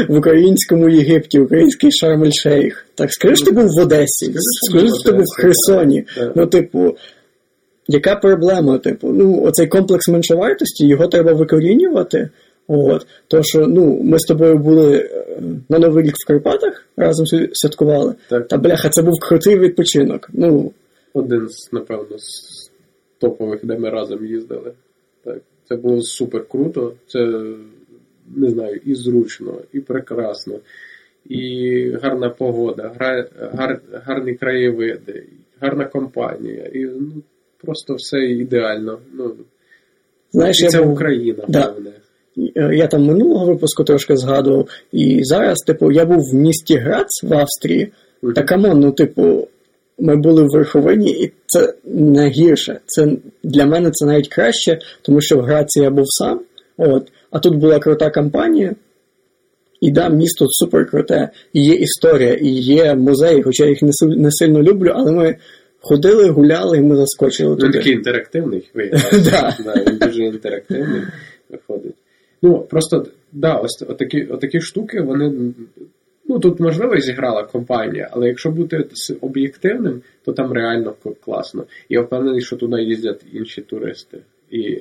в 0.09 0.17
українському 0.19 0.89
Єгипті, 0.89 1.41
український 1.41 1.91
Шарм-ель-Шейх. 1.91 2.85
Так, 2.95 3.13
скажи, 3.13 3.37
що 3.37 3.45
ти 3.45 3.53
був 3.53 3.67
в 3.67 3.83
Одесі, 3.83 4.35
Скажи, 4.71 4.87
що 4.87 5.11
ти 5.11 5.17
був 5.17 5.25
в 5.25 5.41
Херсоні. 5.41 6.05
Ну, 6.35 6.47
типу, 6.47 6.97
яка 7.89 8.17
проблема? 8.17 8.79
Типу, 8.79 9.09
ну, 9.09 9.43
оцей 9.43 9.67
комплекс 9.67 10.09
меншовартості, 10.09 10.87
його 10.87 11.07
треба 11.07 11.33
викорінювати. 11.33 12.31
От, 12.69 13.07
то 13.29 13.43
що 13.43 13.67
ну, 13.67 14.01
ми 14.03 14.19
з 14.19 14.23
тобою 14.23 14.59
були 14.59 14.97
е, 14.97 15.25
на 15.69 15.79
Новий 15.79 16.05
рік 16.05 16.15
в 16.15 16.27
Карпатах, 16.27 16.87
разом 16.97 17.27
святкували. 17.53 18.15
Так. 18.29 18.49
Та 18.49 18.59
бляха, 18.59 18.89
це 18.89 19.03
був 19.03 19.15
крутий 19.21 19.59
відпочинок. 19.59 20.29
Ну, 20.33 20.73
Один 21.15 21.49
з, 21.49 21.73
напевно, 21.73 22.19
з 22.19 22.71
топових, 23.19 23.61
де 23.67 23.79
ми 23.79 23.91
разом 23.91 24.27
їздили. 24.27 24.73
Так. 25.25 25.39
Це 25.69 25.77
було 25.77 26.03
супер 26.03 26.49
круто. 26.49 26.93
Це 27.07 27.45
не 28.37 28.51
знаю, 28.51 28.81
і 28.85 28.95
зручно, 28.95 29.55
і 29.73 29.81
прекрасно, 29.81 30.55
і 31.29 31.91
гарна 32.03 32.31
погода, 32.31 32.93
гра, 32.95 33.27
гар, 33.53 33.81
гарні 33.93 34.35
краєвиди, 34.35 35.25
гарна 35.61 35.85
компанія. 35.85 36.65
І 36.75 36.79
ну, 36.85 37.13
просто 37.65 37.95
все 37.95 38.19
ідеально. 38.19 38.99
Ну, 39.15 39.35
знаєш, 40.33 40.61
і 40.61 40.65
я 40.65 40.71
це 40.71 40.83
був, 40.83 40.93
Україна, 40.93 41.45
Да. 41.49 41.61
головне. 41.63 41.91
е, 42.57 42.77
я 42.77 42.87
там 42.87 43.05
минулого 43.05 43.47
випуску 43.47 43.85
трошки 43.85 44.17
згадував, 44.17 44.69
і 44.93 45.21
зараз, 45.25 45.59
типу, 45.59 45.93
я 45.93 46.05
був 46.05 46.21
в 46.33 46.35
місті 46.35 46.77
Грац 46.77 47.23
в 47.23 47.35
Австрії. 47.35 47.93
Мгм. 48.23 48.35
Та 48.35 48.43
come 48.43 48.64
on, 48.64 48.81
ну, 48.81 48.93
типу, 48.93 49.49
ми 49.99 50.17
були 50.17 50.43
в 50.43 50.49
Верховині, 50.49 51.11
і 51.11 51.33
це 51.47 51.75
не 51.85 52.29
гірше. 52.29 52.81
Це 52.87 53.09
для 53.43 53.67
мене 53.67 53.91
це 53.91 54.07
навіть 54.07 54.29
краще, 54.29 54.79
тому 55.03 55.21
що 55.21 55.37
в 55.37 55.41
Граці 55.41 55.81
я 55.81 55.91
був 55.91 56.05
сам. 56.09 56.41
От, 56.77 57.13
а 57.33 57.39
тут 57.39 57.57
була 57.57 57.79
крута 57.79 58.11
компанія. 58.11 58.75
І 59.81 59.91
да, 59.91 60.09
місто 60.09 60.47
супер 60.49 60.91
круте, 60.91 61.31
і 61.53 61.65
є 61.65 61.75
історія, 61.75 62.35
і 62.35 62.49
є 62.49 62.95
музеї, 62.95 63.43
хоча 63.43 63.65
я 63.65 63.71
їх 63.71 63.83
не, 63.83 63.91
не 64.17 64.31
сильно 64.31 64.63
люблю, 64.63 64.93
але 64.95 65.13
ми 65.13 65.37
ходили, 65.81 66.29
гуляли, 66.29 66.79
і 66.79 66.81
ми 66.81 66.97
заскочили 66.97 67.51
Він 67.51 67.61
туди. 67.61 67.79
такий 67.79 67.93
інтерактивний, 67.93 68.71
виявляється. 68.75 69.21
Да. 69.31 69.57
Да, 69.65 69.91
він 69.91 69.99
дуже 69.99 70.25
інтерактивний 70.25 71.03
виходить. 71.51 71.95
Ну, 72.43 72.61
просто, 72.61 73.07
да, 73.33 73.55
ось 73.55 73.85
отакі, 73.89 74.25
отакі 74.25 74.61
штуки, 74.61 75.01
вони. 75.01 75.53
Ну, 76.29 76.39
тут 76.39 76.61
можливо 76.61 77.01
зіграла 77.01 77.43
компанія, 77.43 78.09
але 78.13 78.29
якщо 78.29 78.51
бути 78.51 78.85
об'єктивним, 79.21 80.03
то 80.25 80.33
там 80.33 80.53
реально 80.53 80.95
класно. 81.25 81.65
Я 81.89 82.01
впевнений, 82.01 82.41
що 82.41 82.57
туди 82.57 82.83
їздять 82.83 83.21
інші 83.33 83.63
туристи. 83.63 84.19
І, 84.51 84.79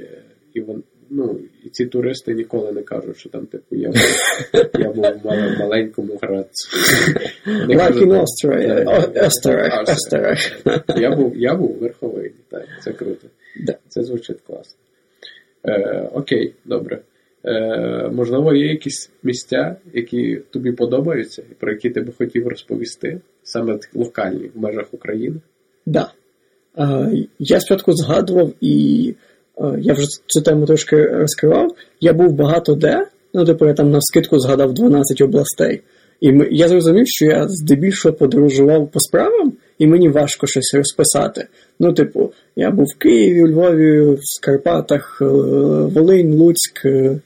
і, 0.54 0.62
вон, 0.62 0.84
ну, 1.12 1.40
і 1.66 1.70
ці 1.70 1.86
туристи 1.86 2.34
ніколи 2.34 2.72
не 2.72 2.82
кажуть, 2.82 3.18
що 3.18 3.30
там, 3.30 3.46
типу, 3.46 3.76
я 3.76 3.88
був, 3.88 4.02
я 4.80 4.92
був 4.92 5.06
в 5.24 5.60
маленькому 5.60 6.20
градці. 6.22 6.78
Like 7.48 8.00
in 8.00 8.24
Austria, 8.24 8.86
Österreich, 9.14 9.86
Österreich. 9.86 11.00
Я 11.00 11.16
був, 11.16 11.38
я 11.38 11.56
був 11.56 11.72
у 11.72 11.80
Верховині, 11.80 12.32
так, 12.50 12.66
це 12.84 12.94
круто. 12.94 13.28
Це 13.88 14.04
звучить 14.04 14.42
класно. 14.48 14.78
Е, 15.66 16.10
окей, 16.14 16.54
добре. 16.66 17.00
Е, 17.46 18.10
можливо, 18.14 18.56
є 18.56 18.68
якісь 18.68 19.12
місця, 19.24 19.76
які 19.94 20.42
тобі 20.50 20.72
подобаються, 20.72 21.44
і 21.52 21.54
про 21.54 21.72
які 21.72 21.90
ти 21.90 22.02
би 22.02 22.14
хотів 22.18 22.48
розповісти, 22.48 23.22
саме 23.44 23.80
локальні 23.94 24.52
в 24.56 24.60
межах 24.60 24.94
України. 24.94 25.36
Да. 25.86 26.12
Е, 26.78 27.12
я 27.40 27.60
спочатку 27.60 27.94
згадував, 27.94 28.54
і 28.62 29.16
я 29.80 29.94
вже 29.94 30.08
цю 30.28 30.42
тему 30.42 30.66
трошки 30.66 31.08
розкривав. 31.08 31.72
Я 32.02 32.14
був 32.14 32.34
багато 32.34 32.76
де, 32.76 33.06
ну, 33.34 33.46
типу, 33.46 33.68
я 33.68 33.74
там 33.74 33.92
на 33.92 34.02
скидку 34.02 34.40
згадав 34.40 34.74
12 34.74 35.22
областей. 35.22 35.82
І 36.22 36.32
ми, 36.32 36.48
я 36.52 36.68
зрозумів, 36.68 37.08
що 37.08 37.26
я 37.26 37.48
здебільшого 37.48 38.16
подорожував 38.16 38.92
по 38.92 39.00
справам, 39.00 39.54
і 39.80 39.88
мені 39.88 40.10
важко 40.10 40.48
щось 40.48 40.74
розписати. 40.74 41.48
Ну, 41.80 41.94
типу, 41.94 42.32
я 42.56 42.72
був 42.72 42.86
в 42.86 42.98
Києві, 42.98 43.44
у 43.44 43.48
Львові, 43.48 44.02
в 44.02 44.20
Скарпатах, 44.22 45.18
е, 45.22 45.26
Волинь, 45.26 46.34
Луцьк, 46.34 46.86
е, 46.86 47.20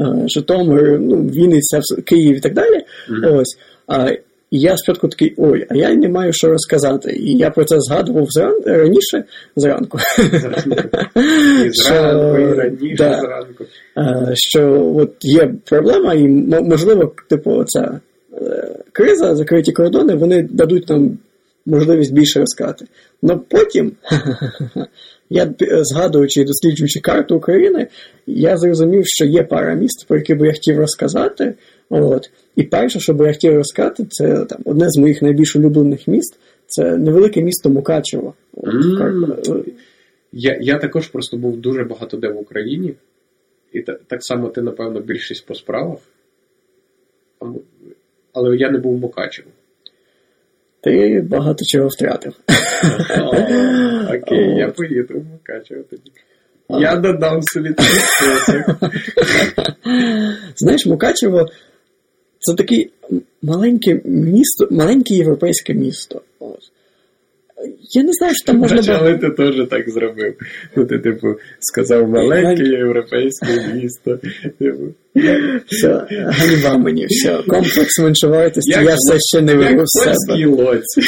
е, 0.00 0.28
Житомир, 0.28 1.00
ну, 1.00 1.16
Вінниця, 1.16 1.80
Київ 2.04 2.36
і 2.36 2.40
так 2.40 2.54
далі. 2.54 2.80
Мгм. 3.08 3.34
Ось. 3.34 3.58
А, 3.86 4.10
і 4.54 4.58
я 4.60 4.76
спочатку 4.76 5.08
такий, 5.08 5.34
ой, 5.36 5.66
а 5.68 5.76
я 5.76 5.94
не 5.94 6.08
маю 6.08 6.32
що 6.32 6.48
розказати. 6.48 7.12
І 7.12 7.36
я 7.36 7.50
про 7.50 7.64
це 7.64 7.76
згадував 7.80 8.26
зран... 8.30 8.60
раніше 8.66 9.24
зранку. 9.56 9.98
І 10.18 10.38
зранку, 10.38 10.70
і 11.66 11.72
Що- 11.72 12.54
раніше 12.56 12.96
да. 12.98 13.20
зранку. 13.20 13.64
Е, 13.96 14.32
що 14.34 14.92
от 14.96 15.12
є 15.20 15.54
проблема, 15.64 16.14
і 16.14 16.28
можливо, 16.62 17.12
типу, 17.28 17.64
ця 17.66 18.00
е, 18.32 18.74
криза, 18.92 19.34
закриті 19.36 19.72
кордони, 19.72 20.14
вони 20.14 20.42
дадуть 20.42 20.88
нам 20.88 21.18
можливість 21.66 22.12
більше 22.12 22.40
розказати. 22.40 22.84
Но 23.22 23.40
потім, 23.48 23.92
я 25.30 25.44
е, 25.44 25.84
згадуючи 25.84 26.40
і 26.40 26.44
досліджуючи 26.44 27.00
карту 27.00 27.36
України, 27.36 27.86
я 28.26 28.56
зрозумів, 28.56 29.02
що 29.06 29.24
є 29.24 29.42
пара 29.42 29.74
міст, 29.74 30.06
про 30.08 30.16
які 30.16 30.34
би 30.34 30.46
я 30.46 30.52
хотів 30.52 30.78
розказати. 30.78 31.54
От. 31.90 32.30
І 32.56 32.62
перше, 32.62 33.00
що 33.00 33.14
би 33.14 33.26
я 33.26 33.32
хотів 33.32 33.54
розказати, 33.54 34.06
це 34.10 34.44
там 34.44 34.58
одне 34.64 34.90
з 34.90 34.98
моїх 34.98 35.22
найбільш 35.22 35.56
улюблених 35.56 36.08
міст. 36.08 36.38
Це 36.66 36.96
невелике 36.96 37.42
місто 37.42 37.70
Мукачево. 37.70 38.34
От. 38.56 39.48
Е, 39.48 39.64
Я, 40.32 40.58
я 40.60 40.78
також 40.78 41.08
просто 41.08 41.36
був 41.36 41.56
дуже 41.56 41.84
багато 41.84 42.16
де 42.16 42.28
в 42.28 42.38
Україні, 42.38 42.94
і 43.72 43.80
та, 43.80 43.92
так 44.06 44.24
само 44.24 44.48
ти, 44.48 44.62
напевно, 44.62 45.00
більшість 45.00 45.46
по 45.46 45.54
справах. 45.54 45.98
Але 48.32 48.56
я 48.56 48.70
не 48.70 48.78
був 48.78 48.96
в 48.96 49.00
Мукачево. 49.00 49.48
Ти 50.80 51.24
багато 51.30 51.64
чого 51.64 51.88
втратив. 51.88 52.32
Окей, 54.08 54.56
я 54.56 54.68
поїду 54.76 55.14
в 55.20 55.24
Мукачево 55.24 55.82
тоді. 55.90 56.12
Я 56.68 56.96
додам 56.96 57.42
собі 57.42 57.72
цей 57.72 57.86
список. 57.86 58.76
Знаєш, 60.56 60.86
Мукачево 60.86 61.46
це 62.44 62.54
таке 62.54 62.86
маленьке 63.42 64.00
місто, 64.04 64.68
маленьке 64.70 65.14
європейське 65.14 65.74
місто. 65.74 66.22
Я 67.90 68.02
не 68.02 68.12
знаю, 68.12 68.34
що 68.34 68.46
там 68.46 68.56
можна 68.56 68.82
було. 68.82 68.98
але 69.00 69.18
ти 69.18 69.30
теж 69.30 69.54
так 69.70 69.90
зробив. 69.90 70.34
Ти, 70.74 70.98
типу, 70.98 71.26
сказав 71.60 72.08
маленьке 72.08 72.64
європейське 72.64 73.46
місто. 73.74 74.18
Типу, 74.58 74.82
Все, 75.66 76.06
ганьба 76.10 76.78
мені, 76.78 77.06
все. 77.06 77.42
Комплекс 77.48 77.98
меншовартості, 77.98 78.70
я 78.70 78.94
все 78.94 79.18
ще 79.18 79.40
не 79.40 79.54
вивів 79.54 79.84
себе. 79.86 80.46
лоць. 80.46 80.98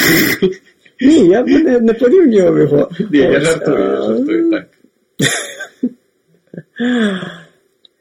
Ні, 1.01 1.27
я 1.27 1.43
б 1.43 1.47
не, 1.47 1.79
не 1.79 1.93
порівнював 1.93 2.57
його. 2.57 2.89
Ні, 3.11 3.17
я 3.17 3.39
жартую, 3.39 3.79
я 3.79 4.01
жартую, 4.01 4.51
так. 4.51 4.67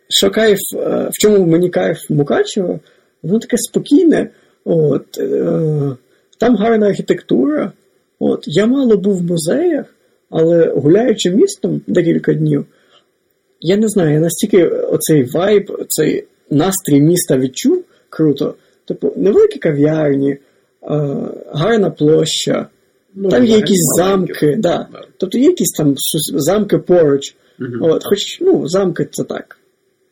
Що 0.09 0.31
кайф, 0.31 0.59
е, 0.75 1.09
в 1.13 1.19
чому 1.21 1.47
мені 1.47 1.71
кайф 1.71 1.99
Мукачево, 2.11 2.81
воно 3.23 3.39
таке 3.39 3.57
спокійне. 3.59 4.31
От, 4.65 5.19
е, 5.19 5.97
там 6.39 6.57
гарна 6.57 6.87
архітектура. 6.87 7.73
От, 8.19 8.45
я 8.47 8.67
мало 8.67 8.97
був 8.97 9.19
в 9.19 9.23
музеях, 9.23 9.87
але 10.31 10.67
гуляючи 10.77 11.31
містом 11.31 11.81
декілька 11.87 12.35
днів, 12.35 12.67
я 13.61 13.77
не 13.77 13.89
знаю, 13.89 14.15
я 14.15 14.21
настільки 14.21 14.67
оцей 14.67 15.25
вайб, 15.25 15.87
цей 15.89 16.25
настрій 16.51 17.01
міста 17.01 17.39
відчув 17.39 17.85
круто. 18.09 18.55
Типу, 18.85 19.13
невеликі 19.17 19.59
кав'ярні, 19.59 20.31
е, 20.31 20.39
гарна 21.53 21.91
площа, 21.91 22.67
Ну, 23.19 23.29
там 23.29 23.45
є 23.45 23.57
якісь 23.57 23.95
замки, 23.97 24.57
да. 24.59 24.89
Да. 24.93 25.05
тобто 25.17 25.39
є 25.39 25.45
якісь 25.45 25.71
там 25.71 25.95
замки 26.35 26.79
поруч. 26.79 27.37
Мгм. 27.59 27.83
От, 27.83 28.05
хоч, 28.05 28.41
ну, 28.41 28.69
замки 28.69 29.09
це 29.11 29.25
так. 29.25 29.59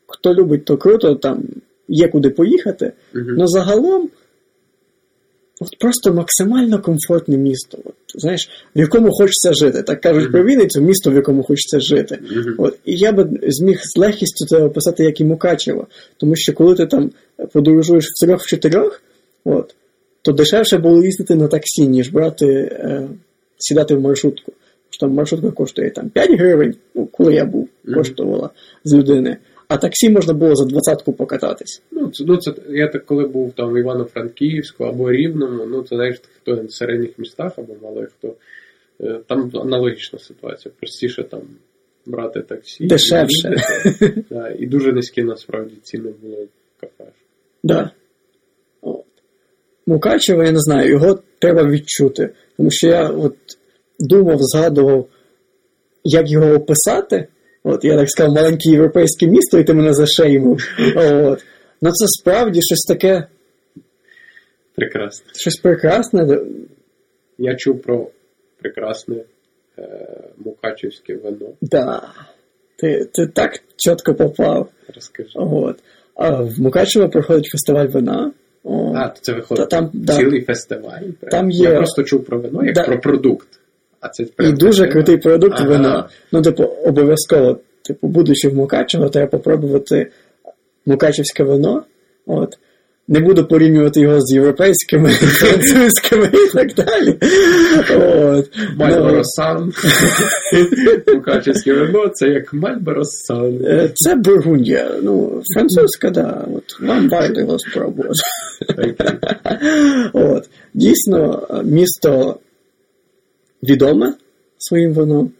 Хто 0.07 0.33
любить, 0.33 0.65
то 0.65 0.77
круто, 0.77 1.15
там 1.15 1.43
є 1.87 2.07
куди 2.07 2.29
поїхати. 2.29 2.91
Мгм. 3.13 3.35
Но 3.35 3.47
загалом 3.47 4.09
от 5.61 5.79
просто 5.79 6.13
максимально 6.13 6.81
комфортне 6.81 7.37
місто. 7.37 7.77
От, 7.85 7.93
знаєш, 8.15 8.49
в 8.75 8.79
якому 8.79 9.11
хочеться 9.11 9.53
жити. 9.53 9.83
Так 9.83 10.01
кажуть 10.01 10.23
Мгм. 10.23 10.31
про 10.31 10.43
Вінницю, 10.43 10.81
місто, 10.81 11.11
в 11.11 11.15
якому 11.15 11.43
хочеться 11.43 11.79
жити. 11.79 12.19
От, 12.57 12.77
і 12.85 12.95
я 12.95 13.11
би 13.11 13.29
зміг 13.47 13.79
з 13.83 13.97
легкістю 13.97 14.45
це 14.45 14.63
описати 14.63 15.03
як 15.03 15.21
і 15.21 15.25
Мукачево. 15.25 15.87
Тому 16.17 16.35
що 16.35 16.53
коли 16.53 16.75
ти 16.75 16.85
там 16.85 17.11
подорожуєш 17.53 18.05
в 18.05 18.25
трьох-чотирьох, 18.25 19.01
от, 19.45 19.75
то 20.21 20.31
дешевше 20.31 20.77
було 20.77 21.03
їздити 21.03 21.35
на 21.35 21.47
таксі, 21.47 21.87
ніж 21.87 22.09
брати, 22.09 22.45
е, 22.47 23.07
сідати 23.57 23.95
в 23.95 24.01
маршрутку. 24.01 24.53
Що 24.89 24.99
там 24.99 25.13
маршрутка 25.13 25.51
коштує 25.51 25.89
там 25.89 26.09
5 26.09 26.39
гривень, 26.39 26.75
ну, 26.95 27.05
коли 27.05 27.33
я 27.33 27.45
був, 27.45 27.69
коштувала 27.95 28.49
з 28.83 28.93
людини. 28.93 29.37
А 29.67 29.77
таксі 29.77 30.09
можна 30.09 30.33
було 30.33 30.55
за 30.55 30.65
двадцятку 30.65 31.13
покататись. 31.13 31.81
Ну, 31.91 32.07
це, 32.11 32.23
ну, 32.27 32.37
це 32.37 32.53
я 32.69 32.87
так 32.87 33.05
коли 33.05 33.27
був 33.27 33.53
там 33.53 33.73
в 33.73 33.77
Івано-Франківську 33.77 34.83
або 34.83 35.11
Рівному, 35.11 35.65
ну 35.65 35.81
це 35.83 35.95
знаєш, 35.95 36.21
хто 36.41 36.55
в 36.63 36.71
середніх 36.71 37.19
містах 37.19 37.53
або 37.59 37.73
мало 37.83 38.05
хто. 38.17 38.33
е, 39.01 39.19
Там 39.27 39.51
аналогічна 39.53 40.19
ситуація. 40.19 40.73
Простіше 40.79 41.23
там 41.23 41.41
брати 42.05 42.41
таксі. 42.41 42.85
Дешевше. 42.87 43.47
і 43.47 43.51
їздити. 43.51 44.23
Да, 44.29 44.49
і 44.59 44.65
дуже 44.65 44.93
низькі 44.93 45.23
насправді 45.23 45.75
ціни 45.83 46.11
були 46.21 46.47
в 46.77 46.81
кафе. 46.81 47.11
Да. 47.63 47.89
От. 48.81 49.05
Мукачево, 49.87 50.43
я 50.43 50.51
не 50.51 50.59
знаю, 50.59 50.89
його 50.89 51.19
треба 51.39 51.63
відчути. 51.69 52.29
Тому 52.57 52.71
що 52.71 52.87
я 52.87 53.09
от 53.09 53.35
думав, 53.99 54.37
згадував, 54.41 55.07
як 56.03 56.29
його 56.31 56.53
описати. 56.53 57.27
От, 57.67 57.83
я 57.83 57.97
так 57.97 58.09
сказав, 58.09 58.33
маленьке 58.35 58.69
європейське 58.69 59.27
місто, 59.27 59.59
і 59.59 59.63
ти 59.63 59.73
мене 59.73 59.93
зашеймив. 59.93 60.57
От. 60.95 61.43
Ну 61.81 61.91
це 61.91 62.05
справді 62.07 62.59
щось 62.61 62.85
таке, 62.87 63.27
Прекрасно. 64.75 65.25
щось 65.35 65.57
прекрасне. 65.57 66.39
Я 67.37 67.55
чув 67.55 67.81
про 67.81 68.07
прекрасне 68.61 69.15
е, 69.79 70.07
мукачівське 70.37 71.15
вино. 71.15 71.53
Да. 71.61 72.01
Ти, 72.75 73.05
ти 73.13 73.27
так 73.27 73.59
чітко 73.75 74.13
попав. 74.15 74.69
Розкажи. 74.95 75.29
От. 75.35 75.79
А 76.15 76.29
в 76.43 76.59
Мукачево 76.59 77.09
проходить 77.09 77.45
фестиваль 77.51 77.87
вина. 77.87 78.31
О, 78.63 78.93
А, 78.95 79.07
то 79.09 79.19
це 79.21 79.33
виходить 79.33 79.69
Та 79.69 79.77
там, 79.77 79.89
да. 79.93 80.15
цілий 80.15 80.41
фестиваль. 80.41 81.01
прям. 81.19 81.31
Там 81.31 81.51
Я 81.51 81.75
просто 81.75 82.03
чув 82.03 82.25
про 82.25 82.39
вино 82.39 82.65
як 82.65 82.75
Да. 82.75 82.83
про 82.83 82.99
продукт. 82.99 83.47
А 84.05 84.09
це 84.09 84.25
І 84.39 84.51
дуже 84.51 84.87
крутий 84.87 85.17
продукт 85.17 85.55
Ага. 85.57 85.69
вина. 85.69 86.09
Ну, 86.31 86.41
типу, 86.41 86.63
обов'язково, 86.63 87.57
типу, 87.81 88.07
будучи 88.07 88.47
в 88.49 88.55
Мукачево, 88.55 89.09
треба 89.09 89.27
попробувати 89.27 90.07
мукачевське 90.85 91.43
вино. 91.43 91.83
От. 92.25 92.57
Не 93.07 93.19
буду 93.19 93.45
порівнювати 93.45 93.99
його 94.01 94.21
з 94.21 94.33
європейськими, 94.33 95.09
французькими 95.13 96.29
і 96.33 96.53
так 96.53 96.73
далі. 96.73 97.17
От. 97.95 98.49
Мальборо 98.77 99.11
Ну, 99.17 99.21
Сан. 99.23 99.73
Мукачевське 101.13 101.73
вино 101.73 102.07
це 102.13 102.27
як 102.27 102.53
Мальборо 102.53 103.01
Сан. 103.03 103.59
е, 103.65 103.89
Це 103.95 104.15
Бургундія. 104.15 104.91
Ну, 105.01 105.41
французька, 105.55 106.09
да. 106.09 106.45
От, 106.55 106.81
вам 106.81 107.09
варто 107.09 107.59
спробувати. 107.59 108.19
От. 110.13 110.49
Дійсно, 110.73 111.47
місто 111.63 112.35
відоме 113.69 114.13
своїм 114.57 114.93
вином 114.93 115.31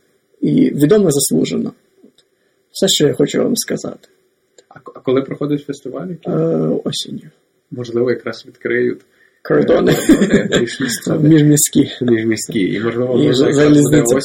і 0.41 0.70
відоме 0.74 1.12
заслужено. 1.12 1.74
Все, 2.72 2.88
що 2.88 3.08
я 3.08 3.13
хочу 3.13 3.38
вам 3.44 3.55
сказати. 3.55 4.08
А 4.70 4.79
коли 4.79 5.22
проходить 5.22 5.65
фестиваль, 5.65 6.08
Е, 6.27 6.32
осінню. 6.84 7.29
можливо, 7.72 8.10
якраз 8.12 8.46
відкриють 8.48 9.01
Кордони 9.44 9.94
кордони 9.94 10.50
міжміські. 11.29 11.91
міжміські. 12.01 12.60
І 12.74 12.79
можливо, 12.79 13.17
можна 13.17 13.53
залізниця 13.53 14.20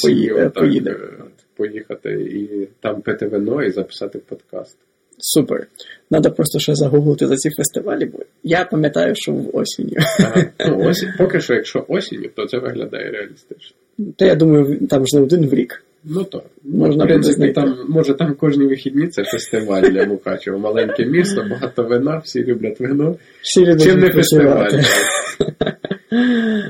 поїде. 0.55 0.91
е, 0.91 1.23
поїхати 1.57 2.11
і 2.13 2.69
там 2.81 3.03
пити 3.03 3.27
вино 3.27 3.63
і 3.63 3.71
записати 3.71 4.19
подкаст. 4.19 4.77
Супер. 5.19 5.67
Надо 6.11 6.31
просто 6.33 6.59
ще 6.59 6.75
загуглити 6.75 7.27
за 7.27 7.37
ці 7.37 7.51
фестивалі, 7.51 8.05
бо 8.07 8.19
я 8.43 8.65
пам'ятаю, 8.65 9.15
що 9.17 9.33
в 9.33 9.57
осінню. 9.57 9.97
Ага. 10.21 10.45
Ну, 10.69 10.79
осінь, 10.89 11.09
поки 11.19 11.41
що, 11.41 11.55
якщо 11.55 11.85
осінню, 11.89 12.29
то 12.37 12.47
це 12.47 12.59
виглядає 12.59 13.11
реалістично. 13.11 13.77
Та 14.17 14.27
я 14.27 14.35
думаю, 14.35 14.87
там 14.87 15.07
ж 15.07 15.17
не 15.17 15.23
один 15.23 15.47
в 15.47 15.55
рік. 15.55 15.85
Ну 16.05 16.25
то 16.25 16.43
Можна 16.65 17.07
принципі, 17.07 17.53
там 17.53 17.79
може 17.89 18.15
там 18.15 18.35
кожні 18.35 18.67
вихідні 18.67 19.09
це 19.09 19.25
фестиваль 19.25 19.83
для 19.83 20.07
Мукачева. 20.07 20.59
Маленьке 20.59 21.07
місто, 21.07 21.47
багато 21.51 21.83
вина, 21.83 22.19
всі 22.25 22.45
люблять 22.45 22.81
вино. 22.81 23.17
Всі 23.43 23.67
люди 23.67 23.85
Чим 23.85 23.99
не 23.99 24.11
фестиваль? 24.11 24.71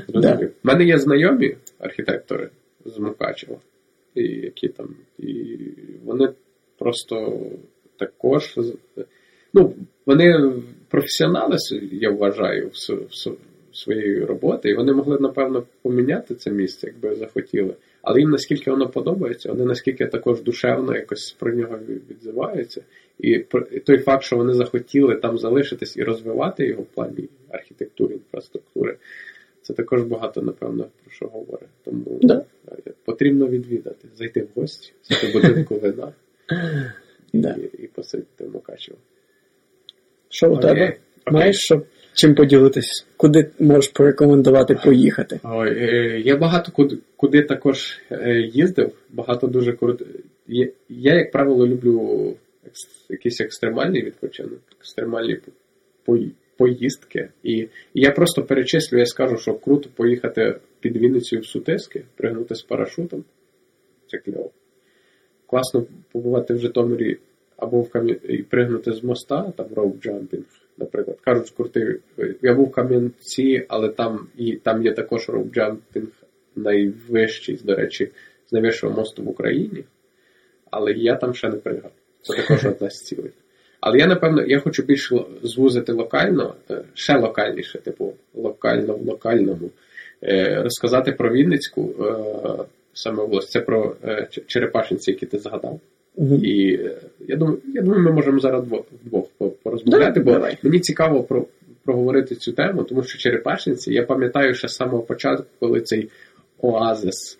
Зрозумів. 0.07 0.49
У 0.63 0.67
мене 0.67 0.85
є 0.85 0.97
знайомі 0.97 1.55
архітектори 1.79 2.49
з 2.85 2.99
Мукачева, 2.99 3.57
і 4.15 4.23
які 4.23 4.67
там, 4.67 4.95
і 5.19 5.57
вони 6.05 6.29
просто 6.79 7.41
також. 7.97 8.55
Ну, 9.53 9.73
вони 10.05 10.53
професіонали, 10.89 11.57
я 11.91 12.09
вважаю, 12.09 12.67
в, 12.67 12.93
в 12.93 13.35
своєї 13.73 14.25
роботи, 14.25 14.69
і 14.69 14.75
вони 14.75 14.93
могли, 14.93 15.17
напевно, 15.19 15.63
поміняти 15.81 16.35
це 16.35 16.51
місце, 16.51 16.87
якби 16.87 17.15
захотіли. 17.15 17.73
Але 18.01 18.19
їм 18.19 18.29
наскільки 18.29 18.71
воно 18.71 18.89
подобається, 18.89 19.49
вони 19.49 19.65
наскільки 19.65 20.05
також 20.05 20.41
душевно 20.41 20.95
якось 20.95 21.35
про 21.39 21.53
нього 21.53 21.79
відзиваються. 22.09 22.81
І 23.19 23.39
той 23.85 23.97
факт, 23.97 24.23
що 24.23 24.37
вони 24.37 24.53
захотіли 24.53 25.15
там 25.15 25.37
залишитись 25.37 25.97
і 25.97 26.03
розвивати 26.03 26.67
його 26.67 26.81
в 26.81 26.85
плані 26.85 27.29
архітектури, 27.49 28.13
інфраструктури, 28.15 28.97
це 29.61 29.73
також 29.73 30.03
багато, 30.03 30.41
напевно, 30.41 30.85
про 31.03 31.11
що 31.11 31.25
говорить. 31.25 31.69
Тому 31.85 32.19
Да. 32.21 32.45
е, 32.87 32.91
потрібно 33.05 33.47
відвідати, 33.47 34.07
зайти 34.15 34.41
в 34.41 34.47
гості, 34.55 34.93
взяти 35.03 35.33
будинку 35.33 35.75
вина 35.75 36.13
і, 37.33 37.83
і 37.83 37.87
посидіти 37.87 38.45
в 38.45 38.53
Мукачево. 38.53 38.97
Що 40.29 40.51
у 40.51 40.57
тебе? 40.57 40.97
Маєш 41.27 41.55
що 41.57 41.81
чим 42.13 42.35
поділитись? 42.35 43.05
Куди 43.17 43.49
можеш 43.59 43.91
порекомендувати 43.91 44.79
поїхати? 44.83 45.39
Ой, 45.43 45.69
е, 45.69 46.19
я 46.19 46.37
багато 46.37 46.71
куди, 46.71 46.97
куди 47.15 47.41
також 47.41 47.99
е, 48.11 48.49
їздив, 48.53 48.91
багато 49.09 49.47
дуже 49.47 49.73
круто. 49.73 50.05
Я, 50.47 50.69
як 50.89 51.31
правило, 51.31 51.67
люблю 51.67 52.33
якийсь 53.09 53.41
екстремальний 53.41 54.05
відпочинок, 54.05 54.59
екстремальні 54.79 55.37
поїздки. 56.57 57.29
І, 57.43 57.67
я 57.93 58.11
просто 58.11 58.43
перечислю, 58.43 58.97
я 58.97 59.05
скажу, 59.05 59.37
що 59.37 59.53
круто 59.53 59.89
поїхати 59.95 60.55
під 60.79 60.97
Вінницею 60.97 61.41
в 61.41 61.45
Сутиски, 61.45 62.03
пригнути 62.15 62.55
з 62.55 62.61
парашутом. 62.61 63.23
Це 64.07 64.17
кльово. 64.17 64.51
Класно 65.47 65.85
побувати 66.11 66.53
в 66.53 66.59
Житомирі 66.59 67.17
або 67.57 67.81
в 67.81 67.89
кам'я... 67.89 68.15
і 68.29 68.37
пригнути 68.37 68.93
з 68.93 69.03
моста, 69.03 69.53
там 69.57 69.67
роуп-джампінг, 69.67 70.43
наприклад. 70.81 71.17
Кажуть, 71.21 71.53
крутий. 71.57 71.95
Я 72.41 72.53
був 72.53 72.67
в 72.67 72.71
Кам'янці, 72.71 73.65
але 73.67 73.89
там 73.89 74.27
і 74.37 74.55
там 74.55 74.83
є 74.83 74.91
також 74.91 75.29
роуп-джампінг 75.29 76.07
найвищий, 76.55 77.59
до 77.63 77.75
речі, 77.75 78.11
з 78.49 78.51
найвищого 78.51 78.93
мосту 78.93 79.23
в 79.23 79.29
Україні. 79.29 79.83
Але 80.71 80.91
я 80.91 81.15
там 81.15 81.33
ще 81.33 81.49
не 81.49 81.55
пригав. 81.55 81.91
Це 82.21 82.35
також 82.35 82.65
одна 82.65 82.89
з 82.89 83.03
цілей. 83.03 83.31
Але 83.81 83.97
я, 83.97 84.07
напевно, 84.07 84.45
я 84.45 84.59
хочу 84.59 84.83
більше 84.83 85.19
звузити 85.43 85.91
локально, 85.91 86.55
е, 86.71 86.83
ще 86.93 87.17
локальніше, 87.17 87.79
типу, 87.79 88.13
локально 88.33 88.95
в 88.95 89.05
локальному, 89.05 89.69
е, 90.23 90.61
розказати 90.63 91.11
про 91.11 91.31
Вінницьку 91.31 91.93
е, 91.99 92.63
саме 92.93 93.23
область. 93.23 93.51
Це 93.51 93.61
про 93.61 93.95
е, 94.03 94.27
Черепашинці, 94.47 95.11
які 95.11 95.25
ти 95.25 95.39
згадав. 95.39 95.79
Мгм. 96.17 96.39
І 96.43 96.73
е, 96.73 96.97
я 97.27 97.35
думаю, 97.35 97.57
я 97.73 97.81
думаю, 97.81 98.03
ми 98.03 98.11
можемо 98.11 98.39
зараз 98.39 98.63
дво- 98.63 98.83
вдвох 99.05 99.27
порозмовляти, 99.63 100.19
бо 100.19 100.31
давай. 100.31 100.57
мені 100.63 100.79
цікаво 100.79 101.23
про, 101.23 101.45
проговорити 101.85 102.35
цю 102.35 102.51
тему, 102.51 102.83
тому 102.83 103.03
що 103.03 103.17
Черепашинці, 103.17 103.93
я 103.93 104.03
пам'ятаю 104.03 104.53
ще 104.53 104.67
з 104.67 104.75
самого 104.75 105.03
початку, 105.03 105.45
коли 105.59 105.81
цей 105.81 106.09
оазис 106.61 107.39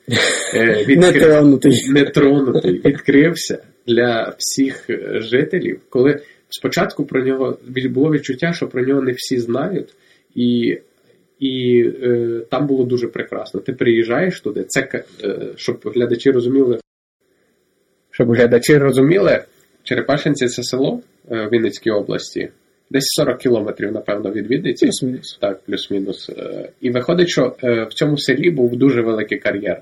е, 0.53 0.85
відкрив, 0.87 1.21
тронутий. 1.21 1.89
нетронутий 1.89 2.81
відкрився 2.85 3.63
для 3.87 4.35
всіх 4.37 4.89
е, 4.89 5.21
жителів, 5.21 5.79
коли 5.89 6.19
спочатку 6.49 7.05
про 7.05 7.25
нього 7.25 7.57
було 7.89 8.11
відчуття, 8.11 8.53
що 8.53 8.67
про 8.67 8.85
нього 8.85 9.01
не 9.01 9.11
всі 9.11 9.39
знають, 9.39 9.95
і, 10.35 10.77
і 11.39 11.83
е, 12.03 12.41
там 12.49 12.67
було 12.67 12.85
дуже 12.85 13.07
прекрасно. 13.07 13.59
Ти 13.59 13.73
приїжджаєш 13.73 14.41
туди, 14.41 14.63
це 14.67 15.03
е, 15.23 15.39
щоб 15.55 15.91
глядачі 15.95 16.31
розуміли. 16.31 16.79
Щоб 18.11 18.31
глядачі 18.31 18.77
розуміли, 18.77 19.43
Черепашинці 19.83 20.47
це 20.47 20.63
село 20.63 21.01
е, 21.31 21.45
в 21.45 21.49
Вінницькій 21.49 21.91
області, 21.91 22.49
десь 22.89 23.05
40 23.05 23.37
кілометрів, 23.37 23.91
напевно, 23.91 24.31
від 24.31 24.51
Вінниці. 24.51 24.85
Плюс-мінус. 24.85 25.37
Так, 25.41 25.59
плюс-мінус. 25.65 26.29
Е, 26.29 26.69
І 26.81 26.91
виходить, 26.91 27.29
що 27.29 27.55
е, 27.63 27.83
в 27.83 27.93
цьому 27.93 28.17
селі 28.17 28.51
був 28.51 28.75
дуже 28.75 29.01
великий 29.01 29.37
кар'єр, 29.39 29.81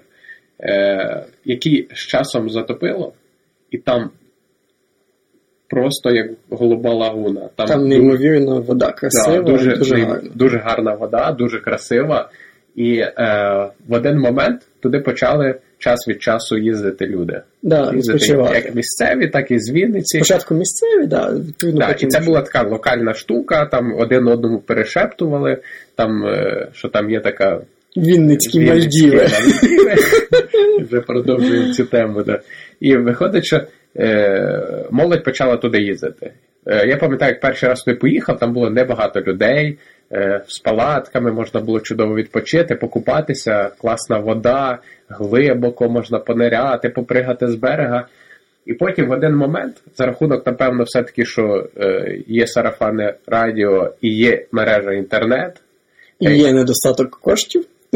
який 1.46 1.88
з 1.94 2.08
часом 2.08 2.50
затопило, 2.50 3.14
і 3.72 3.78
там 3.78 4.10
просто 5.70 6.12
як 6.12 6.32
голуба 6.50 6.94
лагуна. 6.94 7.50
Там, 7.56 7.68
Там 7.68 7.88
неймовірно 7.88 8.62
вода 8.62 8.92
красива, 8.92 9.38
да, 9.38 9.52
дуже, 9.52 9.76
дуже 9.78 9.96
гарно. 9.96 10.30
дуже 10.36 10.58
гарна 10.58 10.94
вода, 10.96 11.32
дуже 11.32 11.60
красива. 11.60 12.30
І 12.76 12.98
е, 12.98 13.14
в 13.88 13.94
один 13.94 14.20
момент 14.20 14.62
туди 14.80 15.00
почали 15.00 15.56
час 15.80 16.08
від 16.08 16.22
часу 16.22 16.58
їздити 16.58 17.08
люди. 17.08 17.42
Да, 17.64 17.92
Їздити 17.96 18.26
як 18.54 18.76
місцеві, 18.76 19.28
так 19.28 19.52
і 19.52 19.60
з 19.60 19.72
Вінниці. 19.72 20.18
Спочатку 20.18 20.54
місцеві, 20.54 21.08
да, 21.08 21.34
відповідно. 21.34 21.82
Так, 21.82 22.04
і 22.04 22.08
це 22.08 22.20
була 22.20 22.42
така 22.42 22.70
локальна 22.70 23.14
штука, 23.14 23.66
там 23.66 23.94
один 23.98 24.28
одному 24.28 24.60
перешептували, 24.60 25.58
там, 25.96 26.26
е, 26.26 26.68
що 26.74 26.88
там 26.88 27.10
є 27.10 27.20
така 27.20 27.62
Вінницькі 27.98 28.60
Мальдіви. 28.60 29.16
Мальдіви. 29.16 29.96
Вже 30.90 31.02
продовжуємо 31.02 31.74
цю 31.74 31.86
тему. 31.86 32.24
Да. 32.24 32.40
І 32.80 32.98
виходить, 32.98 33.46
що 33.46 33.62
е, 33.98 34.86
молодь 34.92 35.24
почала 35.24 35.58
туди 35.58 35.82
їздити. 35.82 36.32
Е, 36.66 36.88
я 36.88 36.98
пам'ятаю, 36.98 37.32
як 37.32 37.42
перший 37.42 37.70
раз 37.70 37.84
туди 37.84 37.98
поїхав, 37.98 38.40
там 38.40 38.54
було 38.54 38.70
небагато 38.70 39.22
людей. 39.22 39.78
Е, 40.12 40.42
з 40.48 40.60
палатками 40.60 41.32
можна 41.32 41.62
було 41.62 41.80
чудово 41.80 42.16
відпочити, 42.16 42.76
покупатися, 42.76 43.70
класна 43.82 44.18
вода, 44.18 44.78
глибоко 45.10 45.90
можна 45.90 46.20
пониряти, 46.20 46.90
попригати 46.90 47.48
з 47.48 47.56
берега. 47.56 48.08
І 48.66 48.74
потім 48.74 49.08
в 49.08 49.12
один 49.12 49.36
момент, 49.36 49.76
за 49.98 50.06
рахунок, 50.06 50.46
напевно, 50.46 50.84
все-таки, 50.84 51.26
що 51.26 51.68
е, 51.78 52.18
є 52.28 52.48
сарафане 52.48 53.14
радіо 53.28 53.94
і 54.02 54.10
є 54.10 54.46
мережа 54.52 54.92
інтернет. 54.92 55.62
І 56.20 56.30
є 56.30 56.54
недостаток 56.54 57.20
коштів. 57.20 57.66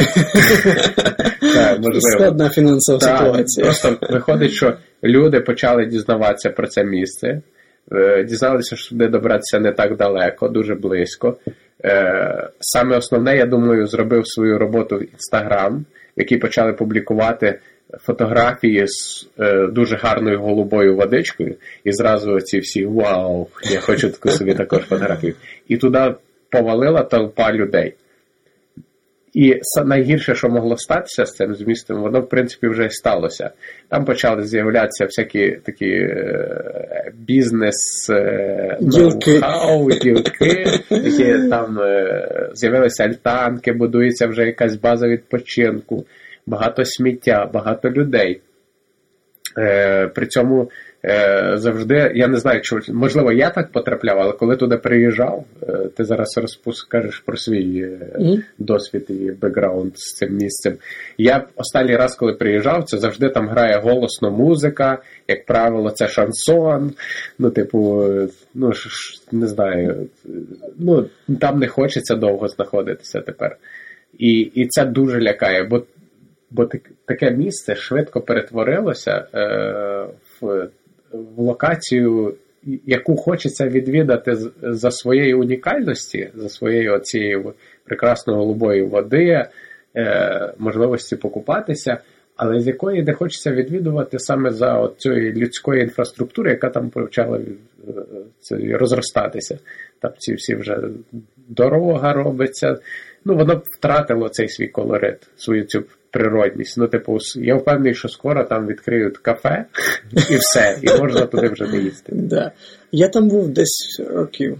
Можливо. 1.78 2.02
Складна 2.02 2.50
фінансова 2.50 3.00
ситуація. 3.00 3.66
Просто 3.66 3.98
виходить, 4.10 4.52
що 4.52 4.74
люди 5.04 5.40
почали 5.40 5.86
дізнаватися 5.86 6.50
про 6.50 6.68
це 6.68 6.84
місце, 6.84 7.42
е, 7.92 8.24
дізналися, 8.24 8.76
що 8.76 8.90
туди 8.90 9.08
добратися 9.08 9.60
не 9.60 9.72
так 9.72 9.98
далеко, 9.98 10.48
дуже 10.48 10.76
близько. 10.76 11.38
Е, 11.86 12.50
Саме 12.60 12.98
основне, 12.98 13.38
я 13.38 13.46
думаю, 13.46 13.88
зробив 13.88 14.28
свою 14.28 14.58
роботу 14.58 14.98
в 14.98 15.14
Інстаграм, 15.14 15.86
в 16.18 16.20
якій 16.20 16.38
почали 16.38 16.74
публікувати 16.74 17.60
фотографії 18.00 18.88
з 18.88 19.28
е, 19.40 19.68
дуже 19.68 19.96
гарною 19.96 20.40
голубою 20.40 20.96
водичкою, 20.96 21.56
і 21.84 21.92
зразу 21.92 22.40
ці 22.40 22.60
всі 22.60 22.86
вау, 22.86 23.48
я 23.64 23.80
хочу 23.80 24.10
таку 24.10 24.30
собі 24.30 24.54
також 24.54 24.82
фотографію. 24.82 25.34
І 25.68 25.78
туди 25.78 26.14
повалила 26.50 27.04
толпа 27.04 27.54
людей. 27.54 27.94
І 29.34 29.60
найгірше, 29.86 30.36
що 30.36 30.50
могло 30.50 30.78
статися 30.78 31.26
з 31.26 31.34
цим 31.36 31.56
змістом, 31.56 32.02
воно 32.02 32.22
в 32.22 32.30
принципі 32.30 32.68
вже 32.68 32.86
й 32.86 32.90
сталося. 32.90 33.50
Там 33.90 34.06
почали 34.06 34.44
з'являтися 34.44 35.06
всякі 35.06 35.52
такі 35.52 35.90
е, 35.90 37.12
бізнес 37.14 38.10
е, 38.10 38.78
Ділки. 38.82 39.40
ноу-хау, 39.40 40.00
ділки, 40.00 40.66
які 40.90 41.50
там 41.50 41.80
е, 41.80 42.50
з'явилися 42.54 43.04
альтанки, 43.04 43.74
будується 43.74 44.28
вже 44.28 44.46
якась 44.46 44.76
база 44.76 45.08
відпочинку, 45.08 46.06
багато 46.46 46.86
сміття, 46.86 47.50
багато 47.54 47.90
людей. 47.90 48.42
При 50.16 50.28
цьому 50.28 50.70
завжди, 51.58 52.12
я 52.16 52.28
не 52.28 52.38
знаю, 52.38 52.62
чи 52.62 52.76
можливо 52.94 53.32
я 53.32 53.50
так 53.50 53.72
потрапляв, 53.72 54.20
але 54.20 54.32
коли 54.34 54.56
туди 54.58 54.78
приїжджав, 54.78 55.46
е, 55.70 55.74
ти 55.98 56.04
зараз 56.06 56.40
розкажеш 56.66 57.20
про 57.20 57.38
свій 57.38 57.82
е, 57.82 58.16
Мгм. 58.20 58.44
досвід 58.58 59.06
і 59.10 59.32
бекграунд 59.32 59.98
з 59.98 60.14
цим 60.16 60.34
місцем. 60.38 60.74
Я 61.18 61.48
останній 61.56 61.96
раз, 61.96 62.16
коли 62.16 62.34
приїжджав, 62.34 62.84
це 62.84 62.98
завжди 62.98 63.30
там 63.30 63.50
грає 63.50 63.78
голосно 63.80 64.32
музика, 64.32 64.98
як 65.28 65.46
правило, 65.46 65.90
це 65.92 66.08
шансон. 66.08 66.94
Ну, 67.40 67.50
типу, 67.50 68.04
е, 68.12 68.28
ну 68.54 68.74
ж- 68.74 68.90
не 69.32 69.48
знаю, 69.48 70.08
е, 70.26 70.30
ну 70.80 71.06
там 71.42 71.60
не 71.60 71.68
хочеться 71.68 72.16
довго 72.16 72.48
знаходитися 72.48 73.22
тепер. 73.22 73.58
І, 74.18 74.40
і 74.40 74.68
це 74.68 74.86
дуже 74.86 75.22
лякає, 75.22 75.64
бо 75.64 75.84
бо 76.52 76.70
таке 77.06 77.32
місце 77.32 77.76
швидко 77.76 78.22
перетворилося 78.22 79.26
е, 79.34 80.06
в, 80.42 80.68
в 81.14 81.42
локацію, 81.42 82.36
яку 82.86 83.16
хочеться 83.16 83.68
відвідати 83.68 84.36
за 84.62 84.92
своєї 84.92 85.34
унікальності, 85.34 86.30
за 86.36 86.50
своєю 86.50 86.94
оцією 86.94 87.54
прекрасної 87.86 88.40
голубої 88.40 88.84
води, 88.84 89.48
е, 89.96 90.54
можливості 90.58 91.16
покупатися, 91.16 91.98
але 92.36 92.60
з 92.60 92.68
якої 92.68 93.04
не 93.04 93.14
хочеться 93.14 93.52
відвідувати 93.52 94.20
саме 94.20 94.52
за 94.52 94.90
цієї 94.98 95.34
людської 95.34 95.82
інфраструктури, 95.82 96.52
яка 96.52 96.70
там 96.70 96.90
почала 96.90 97.40
е, 98.52 98.78
розростатися. 98.78 99.60
Там 100.00 100.12
ці 100.18 100.34
всі 100.34 100.56
вже 100.56 100.78
дорога 101.48 102.14
робиться. 102.14 102.78
Ну, 103.26 103.36
воно 103.36 103.62
втратило 103.66 104.30
цей 104.30 104.50
свій 104.50 104.68
колорит, 104.68 105.30
свою 105.36 105.64
цю 105.64 105.84
природність. 106.14 106.78
Ну, 106.78 106.88
типу, 106.88 107.18
я 107.36 107.56
впевнений, 107.56 107.96
що 107.96 108.08
скоро 108.08 108.44
там 108.44 108.68
відкриють 108.68 109.18
кафе 109.18 109.66
і 110.32 110.36
все, 110.36 110.78
і 110.82 111.02
можна 111.02 111.26
туди 111.26 111.50
вже 111.50 111.68
не 111.68 111.78
їсти. 111.78 112.12
Да. 112.16 112.52
Я 112.92 113.08
там 113.08 113.28
був 113.28 113.50
десь 113.50 114.02
років 114.10 114.60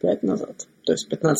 5 0.00 0.22
назад, 0.22 0.66
тобто 0.84 1.28
15-16 1.28 1.34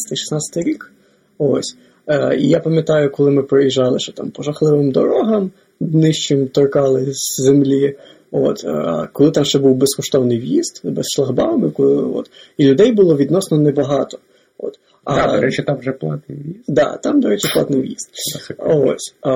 рік. 0.65 0.93
Ось. 1.39 1.77
Е, 2.07 2.37
і 2.37 2.49
я 2.49 2.61
пам'ятаю, 2.61 3.11
коли 3.11 3.31
ми 3.31 3.43
проїжджали, 3.43 3.99
що 3.99 4.13
там 4.13 4.31
по 4.31 4.43
жахливим 4.43 4.91
дорогам 4.91 5.51
нижчим 5.81 6.49
торкали 6.49 7.07
з 7.13 7.43
землі. 7.43 7.97
От, 8.31 8.65
е, 8.65 9.09
коли 9.13 9.31
там 9.31 9.45
ще 9.45 9.59
був 9.59 9.77
безкоштовний 9.77 10.39
в'їзд, 10.39 10.81
без 10.85 11.07
шлагбаумів, 11.15 11.73
коли, 11.73 11.95
от, 11.95 12.31
і 12.57 12.65
людей 12.65 12.93
було 12.93 13.17
відносно 13.17 13.59
небагато. 13.59 14.19
От. 14.59 14.79
А, 15.05 15.37
до 15.37 15.41
речі, 15.41 15.63
там 15.63 15.79
вже 15.79 15.93
платний 15.93 16.39
в'їзд. 16.39 16.65
Да, 16.69 16.97
там, 16.97 17.21
до 17.21 17.29
речі, 17.29 17.49
платний 17.55 17.81
в'їзд. 17.81 18.11
Ось. 18.59 19.15
А, 19.23 19.31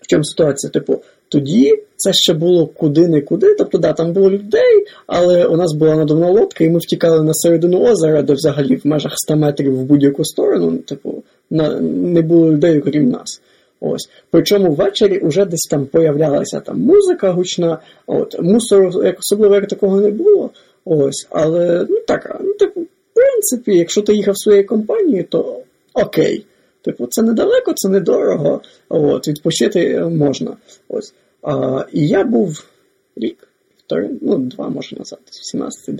в 0.00 0.06
чому 0.06 0.24
ситуація? 0.24 0.70
Типу, 0.70 1.02
тоді 1.28 1.82
це 1.96 2.12
ще 2.12 2.34
було 2.34 2.66
куди 2.66 3.08
не 3.08 3.20
куди. 3.20 3.54
Тобто, 3.54 3.78
да, 3.78 3.92
там 3.92 4.12
було 4.12 4.30
людей, 4.30 4.86
але 5.06 5.46
у 5.46 5.56
нас 5.56 5.72
була 5.72 5.96
надувна 5.96 6.30
лодка, 6.30 6.64
і 6.64 6.68
ми 6.68 6.78
втікали 6.78 7.22
на 7.22 7.34
середину 7.34 7.80
озера, 7.80 8.22
де 8.22 8.32
взагалі 8.32 8.76
в 8.76 8.86
межах 8.86 9.12
100 9.14 9.36
метрів 9.36 9.78
в 9.78 9.84
будь-яку 9.84 10.24
сторону, 10.24 10.78
типу, 10.78 11.22
на, 11.50 11.80
не 11.80 12.22
було 12.22 12.52
людей, 12.52 12.78
окрім 12.78 13.08
нас. 13.08 13.40
Ось. 13.80 14.08
Причому 14.30 14.74
ввечері 14.74 15.20
вже 15.24 15.44
десь 15.44 15.68
там 15.70 15.86
появлялася 15.86 16.60
там 16.60 16.80
музика 16.80 17.32
гучна, 17.32 17.78
от, 18.06 18.40
мусору 18.40 19.04
як 19.04 19.18
особливо 19.18 19.54
як 19.54 19.68
такого 19.68 20.00
не 20.00 20.10
було. 20.10 20.50
Ось, 20.84 21.26
але 21.30 21.86
ну 21.90 22.00
так, 22.06 22.40
ну, 22.44 22.52
типу, 22.52 22.80
принципі, 23.26 23.78
якщо 23.78 24.02
ти 24.02 24.14
їхав 24.14 24.38
своєю 24.38 24.66
компанією, 24.66 25.24
то 25.24 25.62
окей. 25.94 26.46
Типу, 26.82 27.06
це 27.06 27.22
недалеко, 27.22 27.72
це 27.76 27.88
недорого. 27.88 28.62
От, 28.88 29.28
відпочити 29.28 30.00
можна. 30.00 30.56
Ось. 30.88 31.14
А, 31.42 31.84
і 31.92 32.08
я 32.08 32.24
був 32.24 32.66
рік, 33.16 33.48
півтори, 33.76 34.10
ну, 34.22 34.38
два 34.38 34.68
може 34.68 34.96
назад, 34.96 35.18
17 35.30 35.94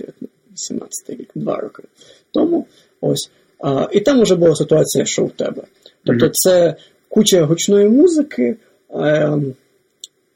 18 0.53 1.09
рік, 1.09 1.29
два 1.35 1.57
роки 1.57 1.83
тому. 2.31 2.65
Ось. 3.01 3.29
А, 3.59 3.87
і 3.91 3.99
там 3.99 4.21
вже 4.21 4.35
була 4.35 4.55
ситуація, 4.55 5.05
що 5.05 5.25
в 5.25 5.31
тебе. 5.31 5.63
Тобто, 6.05 6.29
це 6.33 6.75
куча 7.09 7.45
гучної 7.45 7.89
музики, 7.89 8.55
е, 8.91 9.37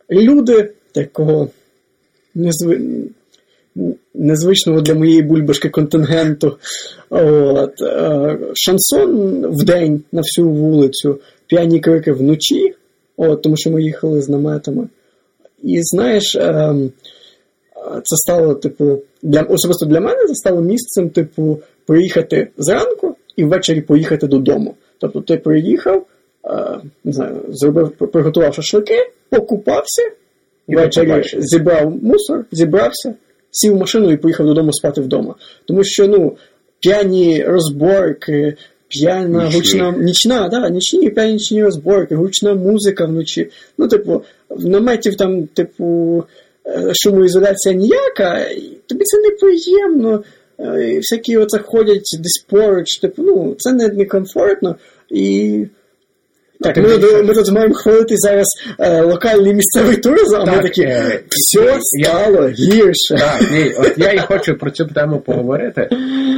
люди 0.09 0.71
такого 0.91 1.49
незви... 2.35 2.81
незвичного 4.13 4.81
для 4.81 4.93
моєї 4.93 5.21
бульбашки 5.21 5.69
контингенту. 5.69 6.57
От, 7.09 7.81
е, 7.81 8.37
шансон 8.53 9.41
в 9.47 9.63
день 9.63 10.03
на 10.11 10.21
всю 10.21 10.49
вулицю, 10.49 11.19
п'яні 11.47 11.79
крики 11.79 12.11
вночі, 12.11 12.75
от, 13.17 13.41
тому 13.41 13.57
що 13.57 13.71
ми 13.71 13.83
їхали 13.83 14.21
з 14.21 14.29
наметами. 14.29 14.87
І 15.63 15.79
знаєш, 15.81 16.35
е, 16.35 16.75
це 18.03 18.15
стало, 18.15 18.53
типу, 18.53 18.99
для, 19.21 19.41
особисто 19.41 19.85
для 19.85 19.99
мене 19.99 20.27
це 20.27 20.35
стало 20.35 20.61
місцем, 20.61 21.09
типу, 21.09 21.59
приїхати 21.85 22.47
зранку 22.57 23.15
і 23.35 23.43
ввечері 23.43 23.81
поїхати 23.81 24.27
додому. 24.27 24.75
Тобто 24.97 25.21
ти 25.21 25.37
приїхав, 25.37 26.05
е, 26.45 26.77
не 27.03 27.13
знаю, 27.13 27.41
зробив, 27.49 27.91
приготував 27.91 28.53
шашлики, 28.53 29.11
покупався, 29.29 30.01
І 30.67 30.75
ввечері 30.75 31.23
зібрав 31.39 32.03
мусор, 32.03 32.45
зібрався, 32.51 33.13
сів 33.51 33.73
в 33.73 33.79
машину 33.79 34.11
і 34.11 34.17
поїхав 34.17 34.45
додому 34.45 34.73
спати 34.73 35.01
вдома. 35.01 35.35
Тому 35.65 35.83
що, 35.83 36.07
ну, 36.07 36.37
п'яні 36.79 37.43
розборки, 37.43 38.53
п'яна 38.87 39.43
Нічні. 39.45 39.55
гучна 39.59 39.91
нічна, 39.97 40.49
да, 40.49 40.69
нічні 40.69 41.09
п'яні 41.09 41.33
нічні 41.33 41.63
розборки, 41.63 42.15
гучна 42.15 42.53
музика 42.53 43.05
вночі. 43.05 43.49
Ну, 43.77 43.87
типу, 43.87 44.23
в 44.49 44.65
наметів 44.65 45.15
там, 45.15 45.47
типу, 45.47 46.23
е, 46.67 46.91
шумоізоляція 46.95 47.75
ніяка, 47.75 48.45
тобі 48.87 49.03
це 49.03 49.17
неприємно. 49.17 50.23
е, 50.59 50.97
Всякі 50.97 51.37
оце 51.37 51.59
ходять 51.59 52.17
десь 52.19 52.45
поруч, 52.49 52.97
типу, 52.99 53.23
ну, 53.23 53.55
це 53.57 53.71
не, 53.73 53.87
некомфортно. 53.87 54.75
І 55.09 55.65
так, 56.63 56.77
ми, 56.77 56.97
тут- 56.97 57.23
ми 57.27 57.33
тут 57.33 57.51
маємо 57.51 57.73
хвалити 57.73 58.15
зараз 58.17 58.45
е, 58.79 59.01
локальний 59.01 59.53
місцевий 59.53 59.95
туризм, 59.97 60.35
а 60.35 60.45
ми 60.45 60.61
такі, 60.61 60.81
е, 60.83 61.19
все 61.29 61.61
я- 61.65 61.79
стало 61.81 62.47
гірше. 62.47 63.15
Так, 63.17 63.41
ні, 63.51 63.71
от 63.77 63.97
я 63.97 64.11
і 64.11 64.17
хочу 64.19 64.55
про 64.55 64.71
цю 64.71 64.85
тему 64.85 65.19
поговорити, 65.19 65.89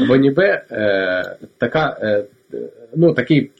бо 0.07 0.15
ніби 0.15 0.43
е, 0.71 1.35
така, 1.57 1.97
е, 2.01 2.23
ну, 2.95 3.13
такий, 3.13 3.51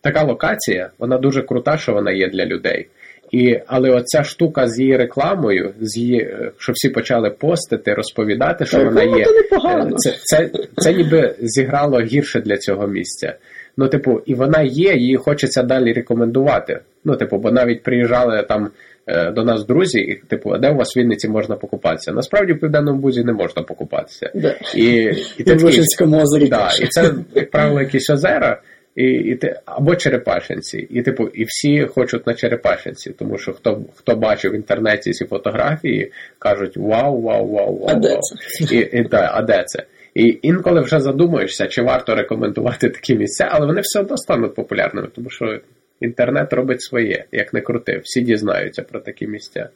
така 0.00 0.22
локація, 0.22 0.90
вона 0.98 1.18
дуже 1.18 1.42
крута, 1.42 1.76
що 1.78 1.92
вона 1.92 2.12
є 2.12 2.28
для 2.28 2.46
людей. 2.46 2.86
І, 3.32 3.58
але 3.66 3.90
оця 3.90 4.24
штука 4.24 4.68
з 4.68 4.80
її 4.80 4.96
рекламою, 4.96 5.74
з 5.80 5.96
її, 5.96 6.18
е, 6.20 6.50
що 6.58 6.72
всі 6.72 6.88
почали 6.88 7.30
постити, 7.30 7.94
розповідати, 7.94 8.66
що 8.66 8.76
Так, 8.76 8.86
вона 8.86 9.02
є. 9.02 9.24
е, 9.24 9.90
Це, 9.96 10.14
це, 10.22 10.50
це 10.76 10.92
ніби 10.92 11.34
зіграло 11.40 12.00
гірше 12.00 12.40
для 12.40 12.56
цього 12.56 12.86
місця. 12.86 13.34
Ну, 13.76 13.88
типу, 13.88 14.20
і 14.26 14.34
вона 14.34 14.62
є, 14.62 14.94
її 14.94 15.16
хочеться 15.16 15.62
далі 15.62 15.92
рекомендувати. 15.92 16.80
Ну, 17.04 17.16
типу, 17.16 17.38
бо 17.38 17.50
навіть 17.50 17.82
приїжджали 17.82 18.42
там 18.48 18.70
е, 19.06 19.30
до 19.30 19.44
нас 19.44 19.66
друзі, 19.66 20.00
і 20.00 20.14
типу, 20.14 20.50
а 20.50 20.58
де 20.58 20.70
у 20.70 20.76
вас 20.76 20.96
в 20.96 20.98
Вінниці 20.98 21.28
можна 21.28 21.56
покупатися? 21.56 22.12
Насправді 22.12 22.52
в 22.52 22.60
південному 22.60 23.00
бузі 23.00 23.24
не 23.24 23.32
можна 23.32 23.62
покупатися. 23.62 24.30
Да. 24.34 24.54
І, 24.74 24.84
і, 24.84 25.24
І 25.38 25.44
ти 25.44 25.56
такий, 25.56 25.82
озері 26.00 26.48
да, 26.48 26.68
і 26.82 26.86
це, 26.86 27.14
як 27.34 27.50
правило, 27.50 27.80
якісь 27.80 28.10
озера. 28.10 28.60
І, 28.96 29.04
і 29.04 29.36
ти, 29.36 29.60
або 29.64 29.96
Черепашинці, 29.96 30.78
і 30.90 31.02
типу, 31.02 31.26
і 31.26 31.44
всі 31.44 31.86
хочуть 31.86 32.26
на 32.26 32.34
Черепашинці, 32.34 33.10
тому 33.10 33.38
що 33.38 33.52
хто 33.52 33.82
хто 33.94 34.16
бачив 34.16 34.52
в 34.52 34.54
інтернеті 34.54 35.10
ці 35.10 35.24
фотографії, 35.24 36.12
кажуть 36.38 36.76
вау, 36.76 37.22
вау, 37.22 37.48
вау, 37.48 37.78
вау. 37.78 37.86
А 37.88 37.94
де 37.94 38.18
це? 38.20 38.74
І, 38.74 38.78
і, 38.92 39.02
да, 39.02 39.30
а 39.34 39.42
де 39.42 39.64
це? 39.66 39.84
І 40.14 40.38
інколи 40.42 40.80
вже 40.80 41.00
задумуєшся, 41.00 41.66
чи 41.66 41.82
варто 41.82 42.14
рекомендувати 42.14 42.88
такі 42.88 43.14
місця, 43.14 43.48
але 43.50 43.66
вони 43.66 43.80
все 43.80 44.00
одно 44.00 44.16
стануть 44.16 44.54
популярними, 44.54 45.08
тому 45.14 45.30
що 45.30 45.60
інтернет 46.00 46.52
робить 46.52 46.82
своє, 46.82 47.24
як 47.32 47.54
не 47.54 47.60
крути. 47.60 48.00
Всі 48.04 48.20
дізнаються 48.20 48.82
про 48.82 49.00
такі 49.00 49.26
місця. 49.26 49.68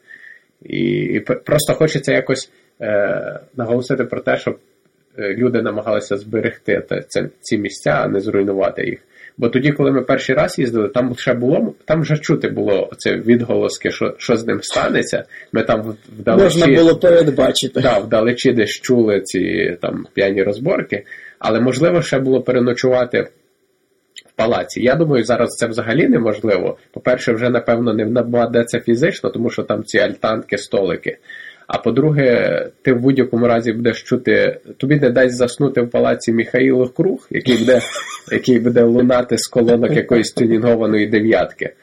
І, 0.65 0.89
і 0.89 1.19
просто 1.19 1.73
хочеться 1.73 2.13
якось 2.13 2.51
е, 2.81 3.39
наголосити 3.55 4.03
про 4.03 4.21
те, 4.21 4.37
щоб 4.37 4.59
е, 5.17 5.33
люди 5.33 5.61
намагалися 5.61 6.17
зберегти 6.17 6.83
ці 7.41 7.57
місця, 7.57 7.91
а 7.91 8.07
не 8.07 8.19
зруйнувати 8.19 8.85
їх. 8.85 8.99
Бо 9.39 9.49
тоді, 9.49 9.71
коли 9.71 9.91
ми 9.91 10.01
перший 10.01 10.35
раз 10.35 10.59
їздили, 10.59 10.87
там 10.87 11.15
ще 11.17 11.33
було, 11.33 11.73
там 11.85 12.01
вже 12.01 12.17
чути 12.17 12.49
було 12.49 12.89
це 12.97 13.15
відголоски, 13.15 13.91
що, 13.91 14.15
що 14.17 14.35
з 14.35 14.47
ним 14.47 14.59
станеться. 14.61 15.23
Ми 15.51 15.63
там 15.63 15.95
вдалечі, 16.19 16.43
Можна 16.43 16.67
було 16.75 16.95
передбачити. 16.95 17.81
да, 17.81 17.97
вдалечі 17.97 18.51
десь 18.51 18.69
чули 18.69 19.21
ці 19.21 19.77
там 19.81 20.05
п'яні 20.13 20.43
розборки, 20.43 21.03
але 21.39 21.59
можливо 21.59 22.01
ще 22.01 22.19
було 22.19 22.41
переночувати 22.41 23.21
в 24.25 24.31
палаці. 24.35 24.81
Я 24.81 24.95
думаю, 24.95 25.23
зараз 25.23 25.49
це 25.49 25.67
взагалі 25.67 26.07
неможливо. 26.07 26.77
По-перше, 26.91 27.33
вже 27.33 27.49
напевно 27.49 27.93
не 27.93 28.05
набаде 28.05 28.63
це 28.63 28.79
фізично, 28.79 29.29
тому 29.29 29.49
що 29.49 29.63
там 29.63 29.83
ці 29.83 29.97
альтанки, 29.99 30.57
столики. 30.57 31.17
А 31.69 31.77
по-друге, 31.77 32.65
ти 32.81 32.93
в 32.93 32.99
будь-якому 32.99 33.47
разі 33.47 33.73
будеш 33.73 34.03
чути, 34.03 34.59
тобі 34.77 34.95
не 34.95 35.09
дасть 35.09 35.35
заснути 35.35 35.81
в 35.81 35.89
палаці 35.89 36.33
Міхаїло 36.33 36.87
Круг, 36.87 37.27
який 37.29 37.57
буде, 37.57 37.79
який 38.31 38.59
буде 38.59 38.83
лунати 38.83 39.37
з 39.37 39.47
колонок 39.47 39.91
якоїсь 39.91 40.31
тюнінгованої 40.31 41.07
дев'ятки. 41.07 41.73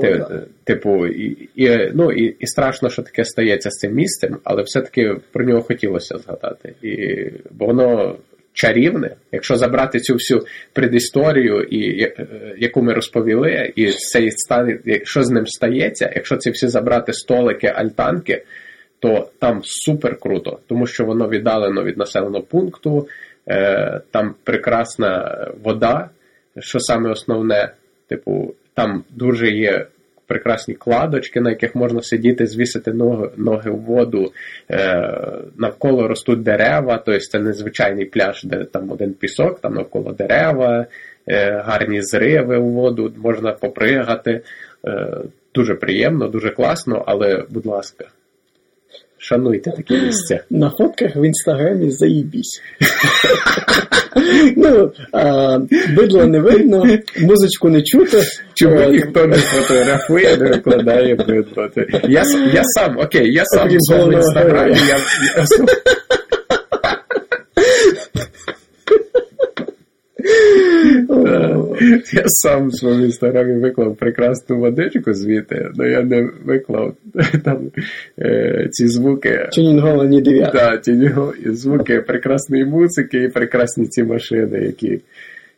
Ти- 0.00 0.24
Типу, 0.64 1.06
і, 1.06 1.48
і, 1.56 1.90
ну, 1.94 2.12
і, 2.12 2.36
і 2.38 2.46
страшно, 2.46 2.90
що 2.90 3.02
таке 3.02 3.24
стається 3.24 3.70
з 3.70 3.78
цим 3.78 3.94
місцем, 3.94 4.38
але 4.44 4.62
все-таки 4.62 5.16
про 5.32 5.44
нього 5.44 5.62
хотілося 5.62 6.18
згадати. 6.18 6.74
І, 6.82 7.16
бо 7.50 7.66
воно 7.66 8.16
чарівне, 8.52 9.10
якщо 9.32 9.56
забрати 9.56 10.00
цю 10.00 10.14
всю 10.14 10.40
предісторію, 10.72 11.62
і, 11.62 12.02
е, 12.02 12.26
яку 12.58 12.82
ми 12.82 12.92
розповіли, 12.94 13.72
і 13.76 13.86
цей 13.86 14.30
стан, 14.30 14.78
що 15.04 15.22
з 15.22 15.30
ним 15.30 15.46
стається, 15.46 16.12
якщо 16.14 16.36
ці 16.36 16.50
всі 16.50 16.68
забрати 16.68 17.12
столики, 17.12 17.66
альтанки, 17.66 18.42
то 18.98 19.30
там 19.38 19.60
супер 19.64 20.18
круто, 20.18 20.58
тому 20.66 20.86
що 20.86 21.04
воно 21.04 21.28
віддалено 21.28 21.84
від 21.84 21.98
населеного 21.98 22.44
пункту, 22.44 23.08
е, 23.48 24.00
там 24.10 24.34
прекрасна 24.44 25.46
вода, 25.62 26.10
що 26.58 26.80
саме 26.80 27.10
основне, 27.10 27.72
типу, 28.08 28.54
там 28.74 29.04
дуже 29.10 29.50
є 29.50 29.86
прекрасні 30.26 30.74
кладочки, 30.74 31.40
на 31.40 31.50
яких 31.50 31.74
можна 31.74 32.02
сидіти, 32.02 32.46
звісити 32.46 32.92
ноги, 32.92 33.30
ноги 33.36 33.70
в 33.70 33.76
воду. 33.76 34.32
Е, 34.70 35.18
навколо 35.56 36.08
ростуть 36.08 36.42
дерева, 36.42 37.02
тобто 37.06 37.20
це 37.20 37.38
незвичайний 37.38 38.04
пляж, 38.04 38.44
де 38.44 38.64
там 38.64 38.90
один 38.90 39.12
пісок, 39.12 39.60
там 39.60 39.74
навколо 39.74 40.12
дерева, 40.12 40.86
е, 41.26 41.62
гарні 41.66 42.02
зриви 42.02 42.56
у 42.56 42.68
воду, 42.68 43.12
можна 43.16 43.52
попригати. 43.52 44.40
Е, 44.86 45.18
дуже 45.54 45.74
приємно, 45.74 46.28
дуже 46.28 46.50
класно, 46.50 47.04
але, 47.06 47.44
будь 47.50 47.66
ласка, 47.66 48.04
шануйте 49.18 49.70
такі 49.70 49.94
місця. 50.04 50.40
На 50.50 50.70
фотках 50.70 51.16
в 51.16 51.26
інстаграмі 51.26 51.90
заїбісь. 51.90 52.62
ну, 54.56 54.92
а, 55.12 55.58
бидло 55.96 56.26
не 56.26 56.40
видно, 56.40 56.84
музичку 57.20 57.68
не 57.68 57.82
чути. 57.82 58.22
Чому 58.54 58.90
ніхто 58.90 59.26
не 59.26 59.36
фотографує, 59.36 60.36
не 60.36 60.48
викладає 60.48 61.14
бидло? 61.14 61.68
Я, 62.08 62.22
я 62.52 62.62
сам, 62.64 62.98
окей, 62.98 63.32
я 63.32 63.44
сам 63.44 63.68
в 63.68 64.12
інстаграмі. 64.12 64.76
Я, 72.12 72.22
сам 72.26 72.68
в 72.68 72.74
своєму 72.74 73.04
інстаграмі 73.04 73.60
виклав 73.60 73.96
прекрасну 73.96 74.58
водичку 74.58 75.14
звідти, 75.14 75.70
але 75.78 75.88
я 75.90 76.02
не 76.02 76.30
виклав 76.44 76.94
там 77.44 77.70
е, 78.18 78.68
ці 78.70 78.88
звуки. 78.88 79.48
Тюнінговані 79.52 80.22
дев'ятки. 80.22 80.58
Да, 80.58 80.76
ті 80.76 80.92
нього- 80.92 81.34
і 81.46 81.50
звуки 81.50 82.00
прекрасної 82.00 82.64
музики 82.64 83.22
і 83.22 83.28
прекрасні 83.28 83.86
ці 83.86 84.02
машини, 84.04 84.58
які 84.58 85.00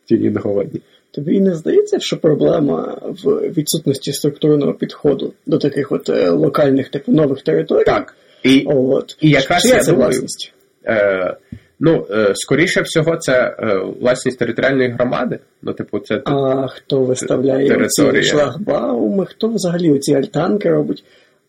тюнінговані. 0.09 0.81
Тобі 1.11 1.39
не 1.39 1.55
здається, 1.55 1.99
що 1.99 2.17
проблема 2.17 2.97
в 3.23 3.39
відсутності 3.57 4.13
структурного 4.13 4.73
підходу 4.73 5.33
до 5.45 5.57
таких 5.57 5.91
от 5.91 6.09
е, 6.09 6.29
локальних 6.29 6.89
типу 6.89 7.11
нових 7.11 7.41
територій? 7.41 7.83
Так. 7.83 8.15
І, 8.43 8.63
От. 8.65 9.17
і 9.21 9.29
якраз 9.29 9.61
Чия 9.61 9.75
я 9.75 9.81
це 9.81 9.91
думаю, 9.91 10.09
власність? 10.09 10.53
Е, 10.85 11.35
ну, 11.81 12.05
е, 12.11 12.31
скоріше 12.35 12.81
всього, 12.81 13.17
це 13.17 13.55
е, 13.59 13.79
власність 14.01 14.39
територіальної 14.39 14.89
громади. 14.89 15.39
Ну, 15.61 15.73
типу, 15.73 15.99
це 15.99 16.21
А 16.25 16.67
хто 16.67 16.99
виставляє 16.99 17.87
ці 17.89 18.23
шлагбауми, 18.23 19.25
хто 19.25 19.47
взагалі 19.47 19.91
оці 19.91 20.13
альтанки 20.13 20.69
робить? 20.69 21.03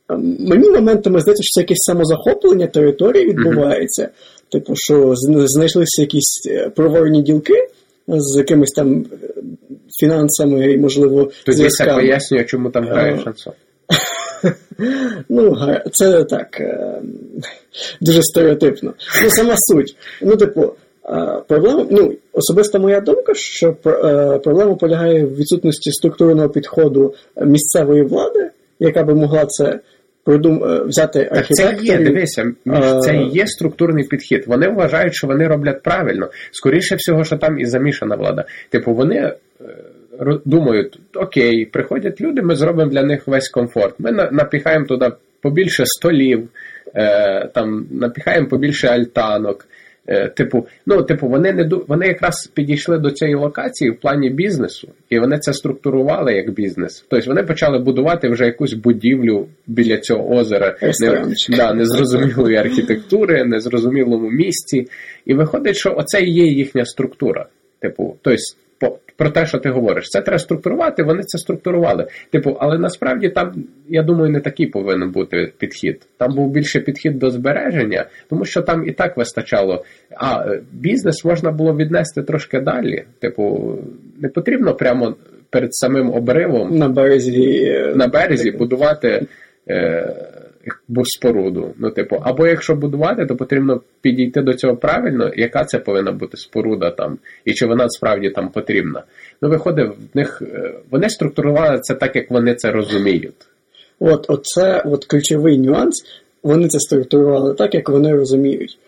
А 0.07 0.16
Мені 0.38 0.71
моментами 0.71 1.21
здається, 1.21 1.42
що 1.42 1.55
це 1.55 1.61
якесь 1.61 1.79
самозахоплення 1.81 2.66
території 2.66 3.29
відбувається. 3.29 4.09
Типу, 4.53 4.73
що 4.77 5.12
знайшлися 5.16 6.03
якісь 6.03 6.49
е, 6.51 6.68
проворні 6.68 7.23
ділки 7.23 7.68
з 8.09 8.38
якимись 8.38 8.71
там 8.71 9.07
фінансами 10.01 10.73
і, 10.73 10.79
можливо, 10.79 11.31
тоді 11.47 11.68
це 11.68 11.85
пояснює, 11.85 12.45
чому 12.45 12.71
там 12.71 12.85
грає 12.85 13.18
шансон. 13.25 13.53
Ну, 15.29 15.57
це 15.92 16.25
так 16.25 16.61
е, 16.61 17.03
дуже 18.01 18.23
стереотипно. 18.23 18.95
Ну, 19.23 19.31
сама 19.31 19.55
суть. 19.57 19.97
Ну, 20.23 20.37
типу, 20.37 20.75
е, 21.05 21.43
проблема, 21.49 21.87
ну, 21.91 22.15
особиста 22.33 22.79
моя 22.79 23.01
думка, 23.01 23.35
що 23.35 23.77
е, 23.87 24.39
проблема 24.39 24.75
полягає 24.75 25.25
в 25.25 25.37
відсутності 25.37 25.93
структурного 25.93 26.49
підходу 26.49 27.15
місцевої 27.45 28.03
влади, 28.03 28.51
яка 28.81 29.05
би 29.05 29.15
могла 29.15 29.47
це 29.47 29.81
продум... 30.25 30.65
е, 30.65 30.85
взяти 30.85 31.31
Так 31.33 31.47
це 31.51 31.79
є, 31.83 31.99
дивися, 31.99 32.53
це 33.01 33.17
і 33.17 33.29
є 33.29 33.47
структурний 33.47 34.05
підхід. 34.05 34.45
Вони 34.47 34.69
вважають, 34.69 35.15
що 35.15 35.27
вони 35.27 35.49
роблять 35.49 35.83
правильно. 35.83 36.29
Скоріше 36.51 36.95
всього, 36.95 37.25
що 37.25 37.37
там 37.37 37.59
і 37.59 37.67
замішана 37.67 38.17
влада. 38.17 38.45
Типу, 38.71 38.95
вони 38.95 39.33
думають, 40.45 40.99
окей, 41.15 41.67
приходять 41.67 42.21
люди, 42.21 42.43
ми 42.43 42.57
зробимо 42.57 42.91
для 42.91 43.03
них 43.03 43.27
весь 43.27 43.49
комфорт. 43.49 43.95
Ми 43.99 44.13
напіхаємо 44.13 44.87
туди 44.87 45.11
побільше 45.43 45.83
столів, 45.87 46.49
е, 46.94 47.48
там 47.55 47.87
напіхаємо 47.90 48.48
побільше 48.48 48.88
альтанок. 48.88 49.66
Е, 50.07 50.28
Типу, 50.28 50.66
ну, 50.87 51.02
типу, 51.02 51.28
вони 51.28 51.52
не 51.52 51.70
вони 51.88 52.07
якраз 52.07 52.50
підійшли 52.55 52.98
до 52.98 53.11
цієї 53.11 53.37
локації 53.37 53.90
в 53.90 54.00
плані 54.00 54.31
бізнесу, 54.31 54.88
і 55.11 55.18
вони 55.18 55.38
це 55.38 55.52
структурували 55.52 56.33
як 56.33 56.50
бізнес. 56.50 57.05
Тобто 57.09 57.31
вони 57.31 57.42
почали 57.42 57.78
будувати 57.78 58.28
вже 58.28 58.44
якусь 58.44 58.72
будівлю 58.72 59.46
біля 59.66 59.98
цього 59.98 60.31
озера, 60.37 60.76
не, 61.00 61.57
да, 61.57 61.74
незрозумілої 61.74 62.57
архітектури, 62.57 63.44
незрозумілому 63.44 64.31
місці. 64.31 64.87
І 65.26 65.35
виходить, 65.35 65.76
що 65.76 65.94
оце 65.96 66.22
і 66.22 66.33
є 66.33 66.46
їхня 66.46 66.85
структура. 66.85 67.46
Типу, 67.81 68.16
тобто, 68.22 68.42
про 69.16 69.31
те, 69.31 69.47
що 69.47 69.59
ти 69.59 69.71
говориш, 69.71 70.09
це 70.09 70.21
треба 70.21 70.38
структурувати, 70.38 71.03
вони 71.03 71.23
це 71.23 71.38
структурували. 71.38 72.07
Типу, 72.31 72.57
але 72.61 72.79
насправді 72.79 73.29
там, 73.29 73.53
я 73.88 74.03
думаю, 74.03 74.31
не 74.31 74.40
такий 74.40 74.66
повинен 74.66 75.11
бути 75.11 75.53
підхід. 75.59 76.07
Там 76.16 76.35
був 76.35 76.51
більше 76.51 76.81
підхід 76.81 77.18
до 77.18 77.31
збереження, 77.31 78.07
тому 78.31 78.45
що 78.45 78.62
там 78.62 78.88
і 78.88 78.92
так 78.92 79.16
вистачало. 79.16 79.85
А 80.16 80.45
е, 80.47 80.61
бізнес 80.73 81.25
можна 81.25 81.51
було 81.51 81.77
віднести 81.77 82.23
трошки 82.23 82.61
далі. 82.61 83.05
Типу, 83.21 83.75
не 84.21 84.29
потрібно 84.29 84.75
прямо 84.75 85.14
перед 85.51 85.75
самим 85.75 86.11
обривом 86.11 86.79
на 86.79 86.88
березі. 86.88 87.64
е, 87.64 87.92
на 87.95 88.07
березі 88.07 88.51
будувати 88.51 89.27
е, 89.68 90.14
споруду. 91.05 91.75
Ну, 91.79 91.90
типу, 91.90 92.16
або 92.22 92.46
якщо 92.46 92.75
будувати, 92.75 93.27
то 93.27 93.37
потрібно 93.37 93.81
підійти 94.01 94.42
до 94.42 94.55
цього 94.55 94.77
правильно, 94.77 95.33
яка 95.37 95.64
це 95.64 95.79
повинна 95.79 96.12
бути 96.12 96.37
споруда 96.37 96.90
там, 96.90 97.18
і 97.44 97.53
чи 97.53 97.66
вона 97.66 97.88
справді 97.88 98.31
там 98.31 98.48
потрібна. 98.48 99.03
Ну, 99.42 99.48
виходить, 99.48 99.88
в 100.14 100.16
них 100.16 100.42
е, 100.42 100.75
вони 100.90 101.11
структурували 101.11 101.81
це 101.81 101.94
так, 101.94 102.16
як 102.16 102.31
вони 102.31 102.55
це 102.55 102.70
розуміють. 102.70 103.35
От, 103.98 104.27
оце 104.29 104.83
от 104.87 105.05
ключовий 105.05 105.59
нюанс. 105.59 106.05
Вони 106.42 106.68
це 106.68 106.79
структурували 106.81 107.55
так, 107.55 107.75
як 107.75 107.88
вони 107.88 108.12
розуміють. 108.12 108.79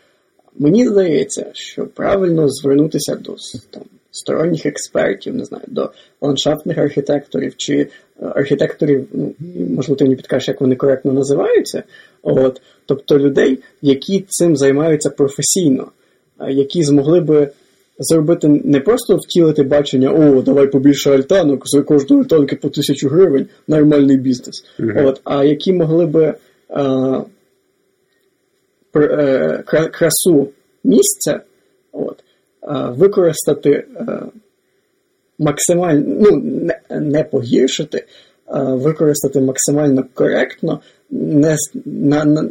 Мені 0.58 0.88
здається, 0.88 1.46
що 1.52 1.86
правильно 1.86 2.48
звернутися 2.48 3.14
до 3.14 3.36
там, 3.70 3.82
сторонніх 4.14 4.66
експертів, 4.66 5.34
не 5.34 5.44
знаю, 5.44 5.64
до 5.68 5.90
ландшафтних 6.20 6.78
архітекторів 6.78 7.56
чи 7.56 7.74
е, 7.74 7.88
архітекторів, 8.18 9.06
ну, 9.12 9.34
можливо, 9.70 9.98
ти 9.98 10.04
мені 10.04 10.16
підкажеш, 10.16 10.48
як 10.48 10.60
вони 10.60 10.76
коректно 10.76 11.12
називаються. 11.12 11.82
От, 12.22 12.60
Тобто 12.86 13.18
людей, 13.18 13.58
які 13.82 14.24
цим 14.28 14.56
займаються 14.56 15.10
професійно, 15.10 15.88
які 16.48 16.82
змогли 16.82 17.20
би 17.20 17.50
зробити 17.98 18.48
не 18.48 18.80
просто 18.80 19.16
втілити 19.16 19.62
бачення, 19.62 20.10
о, 20.10 20.42
давай 20.42 20.66
побільше 20.66 21.10
альтанок, 21.10 21.62
за 21.64 21.82
кожної 21.82 22.22
альтанки 22.22 22.56
по 22.56 22.68
тисячу 22.68 23.08
гривень, 23.08 23.46
нормальний 23.68 24.16
бізнес. 24.16 24.64
Mm-hmm. 24.78 25.06
От, 25.06 25.20
А 25.24 25.44
які 25.44 25.72
могли 25.72 26.06
би 26.06 26.34
а, 26.68 27.22
е, 28.96 29.64
красу 29.92 30.48
місця 30.84 31.40
от, 31.92 32.23
використати 32.72 33.70
е, 33.70 33.86
максимально, 35.38 36.04
ну, 36.06 36.42
не, 36.90 37.24
погіршити, 37.24 38.04
а 38.46 38.74
використати 38.74 39.40
максимально 39.40 40.04
коректно, 40.14 40.80
не 41.10 41.56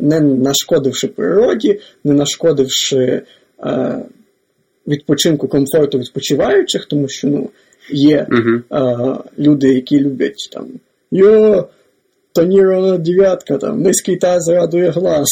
не 0.01 0.19
нашкодивши 0.19 1.07
природі, 1.07 1.79
не 2.03 2.13
нашкодивши 2.13 3.21
відпочинку 4.87 5.47
комфорту 5.47 5.99
відпочиваючих, 5.99 6.85
тому 6.85 7.07
що 7.07 7.27
ну, 7.27 7.49
є 7.91 8.27
а, 8.69 9.17
люди, 9.39 9.73
які 9.73 9.99
люблять 9.99 10.49
там 10.51 10.67
йо, 11.11 11.67
тонірована 12.33 12.97
дев'ятка, 12.97 13.57
там, 13.57 13.81
низький 13.81 14.15
таз 14.15 14.49
радує 14.49 14.89
глаз. 14.89 15.27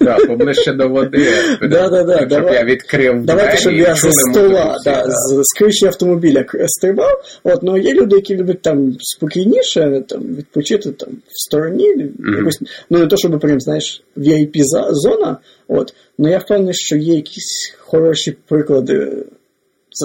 Да, 0.00 0.16
поближче 0.26 0.72
до 0.72 0.88
води. 0.88 1.26
Да, 1.60 1.88
да, 1.88 2.04
да, 2.04 2.28
щоб 2.28 2.50
я 2.52 2.64
відкрив 2.64 3.24
Давайте, 3.24 3.56
щоб 3.56 3.72
я 3.72 3.94
з 3.94 4.12
стола, 4.30 4.76
да, 4.84 5.04
з, 5.08 5.52
криші 5.58 5.86
автомобіля 5.86 6.44
стрибав. 6.66 7.22
От, 7.44 7.62
ну, 7.62 7.78
є 7.78 7.94
люди, 7.94 8.16
які 8.16 8.36
люблять 8.36 8.62
там 8.62 8.96
спокійніше 9.00 10.02
там, 10.08 10.22
відпочити 10.22 10.92
там, 10.92 11.08
в 11.08 11.44
стороні. 11.46 12.10
Якось, 12.38 12.60
ну, 12.90 12.98
не 12.98 13.06
то, 13.06 13.16
щоб 13.16 13.40
прям, 13.40 13.60
знаєш, 13.60 14.02
VIP-зона, 14.16 15.36
от, 15.68 15.94
ну 16.18 16.28
я 16.30 16.38
впевнений, 16.38 16.74
що 16.74 16.96
є 16.96 17.14
якісь 17.14 17.74
хороші 17.78 18.36
приклади 18.48 19.24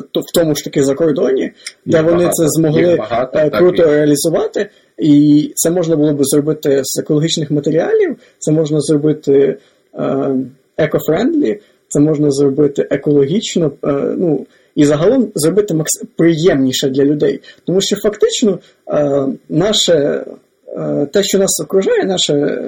в 0.01 0.33
тому 0.33 0.55
ж 0.55 0.63
таки 0.63 0.83
за 0.83 0.95
кордоні, 0.95 1.51
де 1.85 1.97
їх 1.97 2.05
вони 2.05 2.17
багато, 2.17 2.33
це 2.33 2.45
змогли 2.47 2.95
багато, 2.95 3.39
е, 3.39 3.49
круто 3.49 3.83
і... 3.83 3.85
реалізувати. 3.85 4.69
І 4.97 5.51
це 5.55 5.71
можна 5.71 5.95
було 5.95 6.13
б 6.13 6.17
зробити 6.21 6.81
з 6.83 6.99
екологічних 6.99 7.51
матеріалів, 7.51 8.15
це 8.39 8.51
можна 8.51 8.81
зробити 8.81 9.57
е, 9.95 10.35
eco-friendly, 10.77 11.59
це 11.87 11.99
можна 11.99 12.31
зробити 12.31 12.87
екологічно, 12.89 13.71
е, 13.83 13.91
ну 14.17 14.45
і 14.75 14.85
загалом 14.85 15.31
зробити 15.35 15.73
макс... 15.73 15.91
приємніше 16.15 16.89
для 16.89 17.03
людей. 17.03 17.39
Тому 17.65 17.81
що 17.81 17.95
фактично 17.95 18.59
е, 18.87 19.25
наше 19.49 20.25
е, 20.67 21.07
те, 21.13 21.23
що 21.23 21.39
нас 21.39 21.59
окружає, 21.63 22.05
наше. 22.05 22.59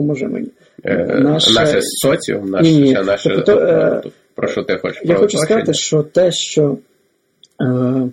Е, 0.00 0.02
Поможи 0.02 0.28
мені. 0.28 0.48
Е, 0.84 1.20
наше... 1.20 1.52
наше 1.52 1.80
соціум, 1.82 2.50
наше, 2.50 2.70
Ні, 2.70 2.92
наше 2.92 3.28
тобто, 3.28 3.52
е, 3.52 4.02
про 4.34 4.48
що 4.48 4.62
ти 4.62 4.78
хочеш? 4.82 5.02
Я 5.04 5.14
хочу 5.14 5.38
сказати, 5.38 5.74
що 5.74 6.02
те, 6.02 6.32
що 6.32 6.78
е, 7.62 8.08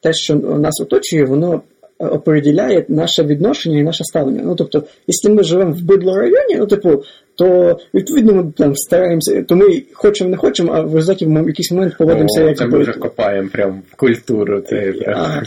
те, 0.00 0.12
що 0.12 0.34
нас 0.34 0.80
оточує, 0.80 1.24
воно 1.24 1.62
определяє 1.98 2.84
наше 2.88 3.22
відношення 3.22 3.78
і 3.78 3.82
наше 3.82 4.04
ставлення. 4.04 4.42
Ну, 4.44 4.54
тобто, 4.54 4.84
якщо 5.06 5.30
ми 5.30 5.42
живемо 5.42 5.72
в 5.72 5.82
бидлорайоні, 5.82 6.56
ну, 6.58 6.66
типу, 6.66 7.02
то 7.36 7.78
відповідно 7.94 8.34
ми 8.34 8.52
там 8.56 8.76
стараємося, 8.76 9.42
то 9.42 9.56
ми 9.56 9.82
хочемо 9.92 10.30
не 10.30 10.36
хочемо, 10.36 10.72
а 10.72 10.80
в 10.80 10.94
результаті 10.94 11.26
в 11.26 11.46
якийсь 11.46 11.72
момент 11.72 11.96
поводимося 11.98 12.44
О, 12.44 12.48
як 12.48 12.56
це 12.56 12.66
ми 12.66 12.78
вже 12.78 12.92
копаємо 12.92 13.48
прям 13.52 13.82
в 13.92 13.96
культуру. 13.96 14.60
Ти 14.60 14.94
прям 15.04 15.42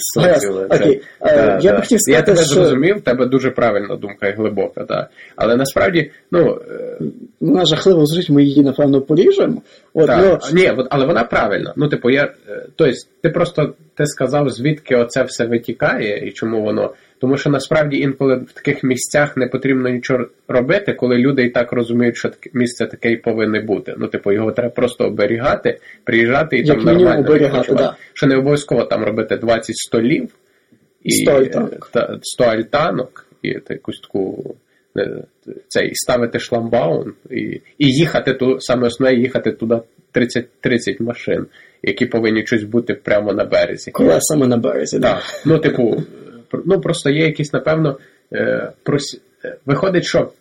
Окей. 0.70 1.02
Да, 1.22 1.60
я 1.62 1.74
б 1.74 1.82
хотів 1.82 2.02
сказати, 2.02 2.12
Я 2.12 2.22
тебе 2.22 2.38
що... 2.38 2.54
зрозумів, 2.54 2.98
в 2.98 3.02
тебе 3.02 3.26
дуже 3.26 3.52
правильна 3.52 3.96
думка 3.96 4.28
і 4.28 4.34
глибока, 4.34 4.84
так. 4.84 5.10
Але 5.36 5.56
насправді, 5.56 6.12
ну. 6.32 6.58
Вона 7.42 7.66
жахливо 7.66 8.06
звучить, 8.06 8.30
ми 8.30 8.44
її, 8.44 8.64
напевно, 8.64 9.02
поріжемо. 9.02 9.62
От, 9.94 10.08
так. 10.08 10.20
Ну... 10.22 10.40
Ні, 10.54 10.72
але 10.90 11.06
вона 11.06 11.24
правильна. 11.24 11.74
Ну, 11.76 11.90
типу, 11.90 12.10
я. 12.10 12.34
Тобто, 12.76 12.94
ти 13.22 13.30
просто 13.30 13.74
ти 13.96 14.06
сказав, 14.06 14.50
звідки 14.50 14.96
оце 14.96 15.24
все 15.24 15.46
витікає 15.46 16.28
і 16.28 16.32
чому 16.32 16.64
воно. 16.64 16.94
Тому 17.20 17.38
що 17.38 17.50
насправді 17.50 17.98
інколи 17.98 18.36
в 18.36 18.52
таких 18.52 18.84
місцях 18.84 19.38
не 19.38 19.48
потрібно 19.48 19.90
нічого 19.90 20.26
робити, 20.48 20.94
коли 20.94 21.18
люди 21.18 21.44
і 21.44 21.50
так 21.50 21.72
розуміють, 21.72 22.18
що 22.18 22.32
місце 22.54 22.86
таке 22.86 23.12
і 23.12 23.18
повинне 23.18 23.62
бути. 23.62 23.96
Ну, 23.98 24.08
типу, 24.08 24.32
його 24.32 24.52
треба 24.52 24.70
просто 24.70 25.04
оберігати, 25.04 25.80
приїжджати 26.04 26.58
і 26.58 26.66
Як 26.66 26.78
там 26.78 26.86
нормально 26.86 27.20
оберігати, 27.20 27.74
да. 27.74 27.96
Що 28.14 28.28
не 28.28 28.38
обов'язково 28.38 28.84
там 28.84 29.04
робити 29.04 29.38
20 29.38 29.76
столів 29.76 30.30
і 31.04 31.12
100 31.12 31.32
альтанок, 31.32 31.90
та, 31.94 32.20
100 32.22 32.44
альтанок 32.44 33.26
і 33.42 33.54
та, 33.54 33.74
якусь 33.74 34.00
таку 34.00 34.56
е, 34.98 35.24
цей 35.68 35.92
ставити 35.96 36.40
шламбаун 36.40 37.14
і 37.32 37.62
і 37.78 37.88
їхати 37.88 38.34
ту 38.34 38.60
саме 38.60 38.88
основне 38.88 39.20
їхати 39.20 39.52
туди 39.52 39.80
30 40.12 40.48
30 40.62 41.00
машин, 41.00 41.46
які 41.84 42.06
повинні 42.06 42.46
щось 42.46 42.64
бути 42.64 42.94
прямо 42.94 43.34
на 43.34 43.46
березі. 43.46 43.92
Колесами 43.92 44.48
на 44.48 44.58
березі, 44.58 45.00
так. 45.00 45.16
Да. 45.16 45.22
Ну, 45.46 45.60
типу 45.60 46.04
ну 46.66 46.82
просто 46.82 47.10
є 47.10 47.26
якісь, 47.26 47.54
напевно, 47.54 47.98
е, 48.34 48.72
прос... 48.84 49.22
Е, 49.46 49.56
виходить, 49.66 50.04
що 50.04 50.32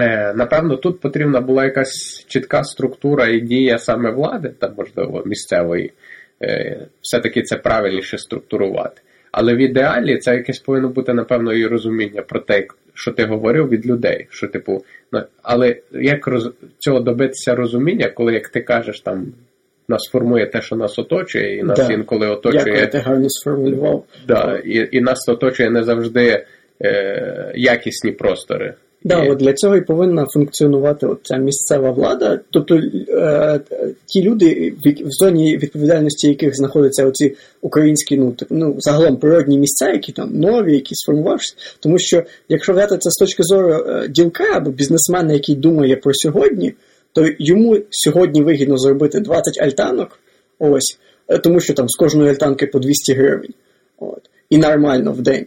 е, 0.00 0.34
напевно 0.34 0.76
тут 0.76 1.00
потрібна 1.00 1.40
була 1.40 1.64
якась 1.64 2.24
чітка 2.28 2.64
структура 2.64 3.26
і 3.26 3.40
дія 3.40 3.78
саме 3.78 4.10
влади, 4.10 4.48
там 4.58 4.74
можливо, 4.76 5.22
місцевої. 5.26 5.92
Все-таки 7.00 7.42
це 7.42 7.56
правильніше 7.56 8.18
структурувати. 8.18 9.00
Але 9.32 9.54
в 9.54 9.58
ідеалі 9.58 10.18
це 10.18 10.34
якесь 10.34 10.58
повинно 10.58 10.88
бути, 10.88 11.14
напевно, 11.14 11.52
і 11.52 11.66
розуміння 11.66 12.22
про 12.22 12.40
те, 12.40 12.66
що 12.94 13.12
ти 13.12 13.24
говорив 13.24 13.68
від 13.68 13.86
людей. 13.86 14.26
Що, 14.30 14.48
типу, 14.48 14.84
Але 15.42 15.76
як 15.92 16.26
роз... 16.26 16.50
цього 16.78 17.00
добитися 17.00 17.54
розуміння, 17.54 18.08
коли, 18.08 18.32
як 18.32 18.48
ти 18.48 18.60
кажеш, 18.60 19.00
там 19.00 19.26
нас 19.88 20.02
формує 20.12 20.46
те, 20.46 20.62
що 20.62 20.76
нас 20.76 20.98
оточує, 20.98 21.58
і 21.58 21.62
нас 21.62 21.78
да. 21.78 21.92
інколи 21.92 22.28
оточує. 22.28 22.64
Дякую, 22.64 22.90
ти 22.90 22.98
гарно 22.98 23.30
сформулював. 23.30 24.04
Да, 24.28 24.60
і 24.64 24.88
і 24.92 25.00
нас 25.00 25.28
оточує 25.28 25.70
не 25.70 25.84
завжди 25.84 26.46
е, 26.84 27.52
якісні 27.54 28.12
простори. 28.12 28.74
Да, 29.04 29.24
і... 29.24 29.30
от 29.30 29.38
для 29.38 29.52
цього 29.52 29.76
і 29.76 29.80
повинна 29.80 30.26
функціонувати 30.34 31.06
от 31.06 31.18
ця 31.22 31.36
місцева 31.36 31.90
влада. 31.90 32.40
Тобто 32.50 32.76
е, 33.08 33.60
ті 34.06 34.22
люди, 34.22 34.74
в 34.84 35.10
зоні 35.10 35.56
відповідальності 35.56 36.28
яких 36.28 36.56
знаходяться 36.56 37.06
оці 37.06 37.36
українські, 37.60 38.16
ну 38.16 38.34
ну 38.50 38.76
загалом 38.78 39.16
природні 39.16 39.58
місця, 39.58 39.90
які 39.90 40.12
там 40.12 40.30
нові, 40.34 40.74
які 40.74 40.94
сформувалися. 40.94 41.54
Тому 41.80 41.98
що 41.98 42.22
якщо 42.48 42.72
взяти 42.72 42.98
це 42.98 43.10
з 43.10 43.14
точки 43.14 43.42
зору 43.42 43.72
е, 43.72 44.08
ділка 44.08 44.44
або 44.54 44.70
бізнесмена, 44.70 45.32
який 45.32 45.54
думає 45.54 45.96
про 45.96 46.14
сьогодні 46.14 46.74
то 47.14 47.28
йому 47.38 47.78
сьогодні 47.90 48.42
вигідно 48.42 48.78
зробити 48.78 49.20
20 49.20 49.60
альтанок, 49.60 50.18
ось, 50.58 50.98
е, 51.28 51.38
тому 51.38 51.60
що 51.60 51.74
там 51.74 51.88
з 51.88 51.96
кожної 51.96 52.30
альтанки 52.30 52.66
по 52.66 52.78
200 52.78 53.14
гривень. 53.14 53.54
От, 53.98 54.30
І 54.50 54.58
нормально 54.58 55.12
в 55.12 55.22
день. 55.22 55.46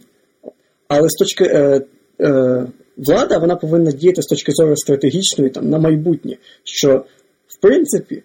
Але 0.88 1.08
з 1.08 1.12
точки 1.12 1.44
е, 1.44 1.80
е, 2.20 2.66
влада 2.96 3.38
вона 3.38 3.56
повинна 3.56 3.92
діяти 3.92 4.22
з 4.22 4.26
точки 4.26 4.52
зору 4.52 4.76
стратегічної 4.76 5.50
там, 5.50 5.68
на 5.68 5.78
майбутнє, 5.78 6.36
що 6.64 7.04
в 7.46 7.60
принципі 7.60 8.16
е, 8.16 8.22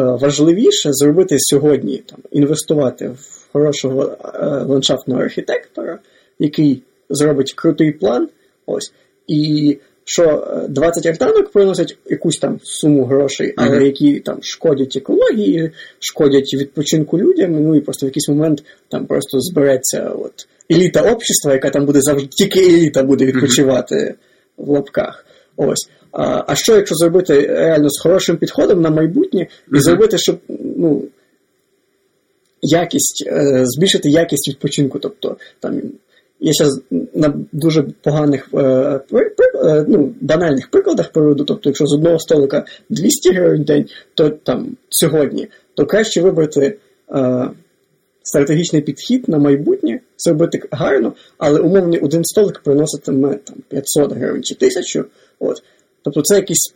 важливіше 0.00 0.92
зробити 0.92 1.36
сьогодні, 1.38 1.96
там, 2.06 2.18
інвестувати 2.30 3.08
в 3.08 3.48
хорошого 3.52 4.04
е, 4.04 4.46
ландшафтного 4.46 5.20
архітектора, 5.20 5.98
який 6.38 6.82
зробить 7.10 7.52
крутий 7.52 7.92
план. 7.92 8.28
ось, 8.66 8.92
і 9.26 9.78
що 10.04 10.46
20 10.68 11.06
е, 11.06 11.10
альтанок 11.10 11.50
приносять 11.50 11.98
якусь 12.06 12.38
там 12.38 12.60
суму 12.62 13.04
грошей, 13.04 13.54
але 13.56 13.78
mm-hmm. 13.78 13.84
які 13.84 14.20
там 14.20 14.38
шкодять 14.42 14.96
екології, 14.96 15.70
шкодять 15.98 16.54
відпочинку 16.54 17.18
людям. 17.18 17.64
Ну 17.64 17.76
і 17.76 17.80
просто 17.80 18.06
в 18.06 18.08
якийсь 18.08 18.28
момент 18.28 18.64
там 18.88 19.06
просто 19.06 19.40
збереться 19.40 20.12
от 20.18 20.48
еліта 20.70 21.12
общества, 21.12 21.52
яка 21.52 21.70
там 21.70 21.86
буде 21.86 22.00
завжди 22.00 22.28
тільки 22.28 22.60
еліта 22.60 23.02
буде 23.02 23.24
відпочивати 23.24 23.94
mm-hmm. 23.94 24.64
в 24.66 24.70
лапках. 24.70 25.26
Ось. 25.56 25.88
А 26.12 26.44
а 26.46 26.54
що, 26.54 26.76
якщо 26.76 26.94
зробити 26.94 27.46
реально 27.46 27.90
з 27.90 28.00
хорошим 28.02 28.36
підходом 28.36 28.80
на 28.80 28.90
майбутнє, 28.90 29.46
і 29.72 29.80
зробити, 29.80 30.18
щоб 30.18 30.38
ну, 30.48 31.04
якість, 32.62 33.24
е, 33.26 33.62
збільшити 33.64 34.10
якість 34.10 34.48
відпочинку, 34.48 34.98
тобто 34.98 35.36
там 35.60 35.80
я 36.42 36.52
зараз 36.52 36.80
на 37.14 37.34
дуже 37.52 37.82
поганих 37.82 38.48
е, 38.54 38.58
е, 38.58 39.84
ну, 39.88 40.14
банальних 40.20 40.70
прикладах 40.70 41.12
проведу. 41.12 41.44
Тобто, 41.44 41.68
якщо 41.68 41.86
з 41.86 41.94
одного 41.94 42.18
столика 42.18 42.64
200 42.88 43.32
гривень 43.32 43.62
в 43.62 43.64
день, 43.64 43.86
то 44.14 44.30
там 44.30 44.76
сьогодні, 44.88 45.48
то 45.74 45.86
краще 45.86 46.22
вибрати 46.22 46.78
е, 47.10 47.50
стратегічний 48.22 48.82
підхід 48.82 49.28
на 49.28 49.38
майбутнє, 49.38 50.00
зробити 50.18 50.62
гарно, 50.70 51.12
але 51.38 51.60
умовний 51.60 52.00
один 52.00 52.24
столик 52.24 52.60
приноситиме 52.60 53.34
там 53.34 53.56
500 53.68 54.12
гривень 54.12 54.42
чи 54.42 54.54
1000. 54.54 55.04
От. 55.38 55.62
Тобто 56.02 56.22
це 56.22 56.36
якийсь 56.36 56.74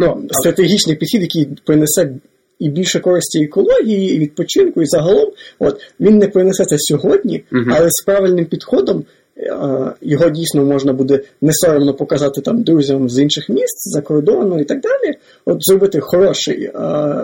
Ну, 0.00 0.26
стратегічний 0.30 0.96
підхід, 0.96 1.22
який 1.22 1.48
принесе 1.64 2.14
і 2.58 2.68
більше 2.70 3.00
користі 3.00 3.44
екології, 3.44 4.14
і 4.14 4.18
відпочинку, 4.18 4.82
і 4.82 4.86
загалом, 4.86 5.32
от 5.58 5.80
він 6.00 6.18
не 6.18 6.28
принесе 6.28 6.64
це 6.64 6.76
сьогодні, 6.78 7.44
Мгм. 7.50 7.72
але 7.76 7.88
з 7.90 8.04
правильним 8.06 8.46
підходом. 8.46 9.04
е, 9.36 9.92
Його 10.02 10.30
дійсно 10.30 10.64
можна 10.64 10.92
буде 10.92 11.20
не 11.40 11.52
соромно 11.54 11.94
показати 11.94 12.40
там 12.40 12.62
друзям 12.62 13.10
з 13.10 13.18
інших 13.18 13.48
міст, 13.48 13.92
за 13.92 14.00
кордону 14.02 14.60
і 14.60 14.64
так 14.64 14.80
далі. 14.80 15.14
От 15.44 15.58
зробити 15.60 16.00
хороший 16.00 16.64
е, 16.64 16.70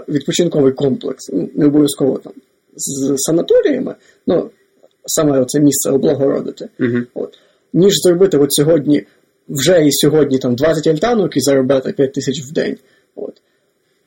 відпочинковий 0.09 0.72
комплекс, 0.72 1.30
ну, 1.32 1.49
не 1.55 1.66
обов'язково 1.66 2.18
там 2.18 2.32
з 2.76 3.14
санаторіями, 3.16 3.95
ну 4.26 4.51
саме 5.07 5.45
це 5.45 5.61
місце 5.61 5.91
облагородити. 5.91 6.68
Угу. 6.80 6.99
От. 7.14 7.39
Ніж 7.72 7.93
зробити 7.95 8.39
от 8.39 8.53
сьогодні, 8.53 9.03
вже 9.49 9.87
і 9.87 9.93
сьогодні 9.93 10.39
там 10.39 10.55
20 10.55 10.87
альтанок 10.87 11.37
і 11.37 11.41
заробляти 11.41 11.93
5 11.93 12.12
тисяч 12.12 12.41
в 12.43 12.53
день. 12.53 12.76
От. 13.16 13.35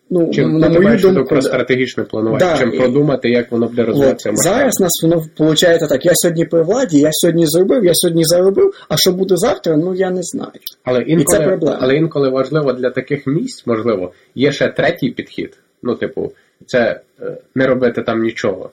Ну, 0.10 0.32
Чим 0.34 0.58
на 0.58 0.70
ти 0.70 0.80
мою 0.80 0.97
думку, 0.97 1.26
про 1.26 1.41
стратегічне 1.41 2.03
планування, 2.03 2.39
Да, 2.39 2.58
чим 2.58 2.74
і- 2.74 2.78
продумати, 2.78 3.30
як 3.30 3.51
воно 3.51 3.68
буде 3.68 3.84
розвиватися. 3.84 4.32
масштабно. 4.32 4.60
Зараз 4.60 4.80
нас 4.80 4.91
воно 5.03 5.16
виходить 5.38 5.89
так: 5.89 6.05
я 6.05 6.12
сьогодні 6.16 6.45
при 6.45 6.62
владі, 6.62 6.99
я 6.99 7.10
сьогодні 7.12 7.45
зробив, 7.45 7.86
я 7.86 7.91
сьогодні 7.93 8.24
заробив, 8.26 8.74
а 8.89 8.97
що 8.97 9.12
буде 9.12 9.38
завтра, 9.38 9.78
ну 9.78 9.95
я 9.95 10.12
не 10.12 10.24
знаю. 10.24 10.51
Але 10.84 10.99
це 10.99 11.10
інколи, 11.12 11.45
проблема. 11.45 11.78
але 11.82 11.95
інколи 11.95 12.30
важливо 12.30 12.74
для 12.74 12.89
таких 12.89 13.28
місць, 13.28 13.68
можливо, 13.68 14.12
є 14.36 14.51
ще 14.51 14.68
третій 14.68 15.10
підхід. 15.10 15.58
Ну, 15.84 15.95
типу, 15.95 16.32
це 16.66 17.01
е, 17.22 17.38
не 17.55 17.68
робити 17.68 18.01
там 18.01 18.22
нічого. 18.22 18.70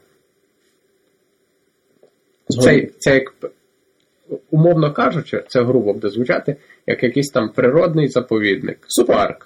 Це, 2.48 2.88
це 2.98 3.14
як 3.14 3.32
умовно 4.50 4.92
кажучи, 4.92 5.44
це 5.48 5.62
грубо 5.62 5.92
буде 5.92 6.08
звучати, 6.08 6.56
як 6.86 7.02
якийсь 7.02 7.30
там 7.30 7.48
природний 7.48 8.08
заповідник, 8.08 8.78
Супер. 8.86 9.36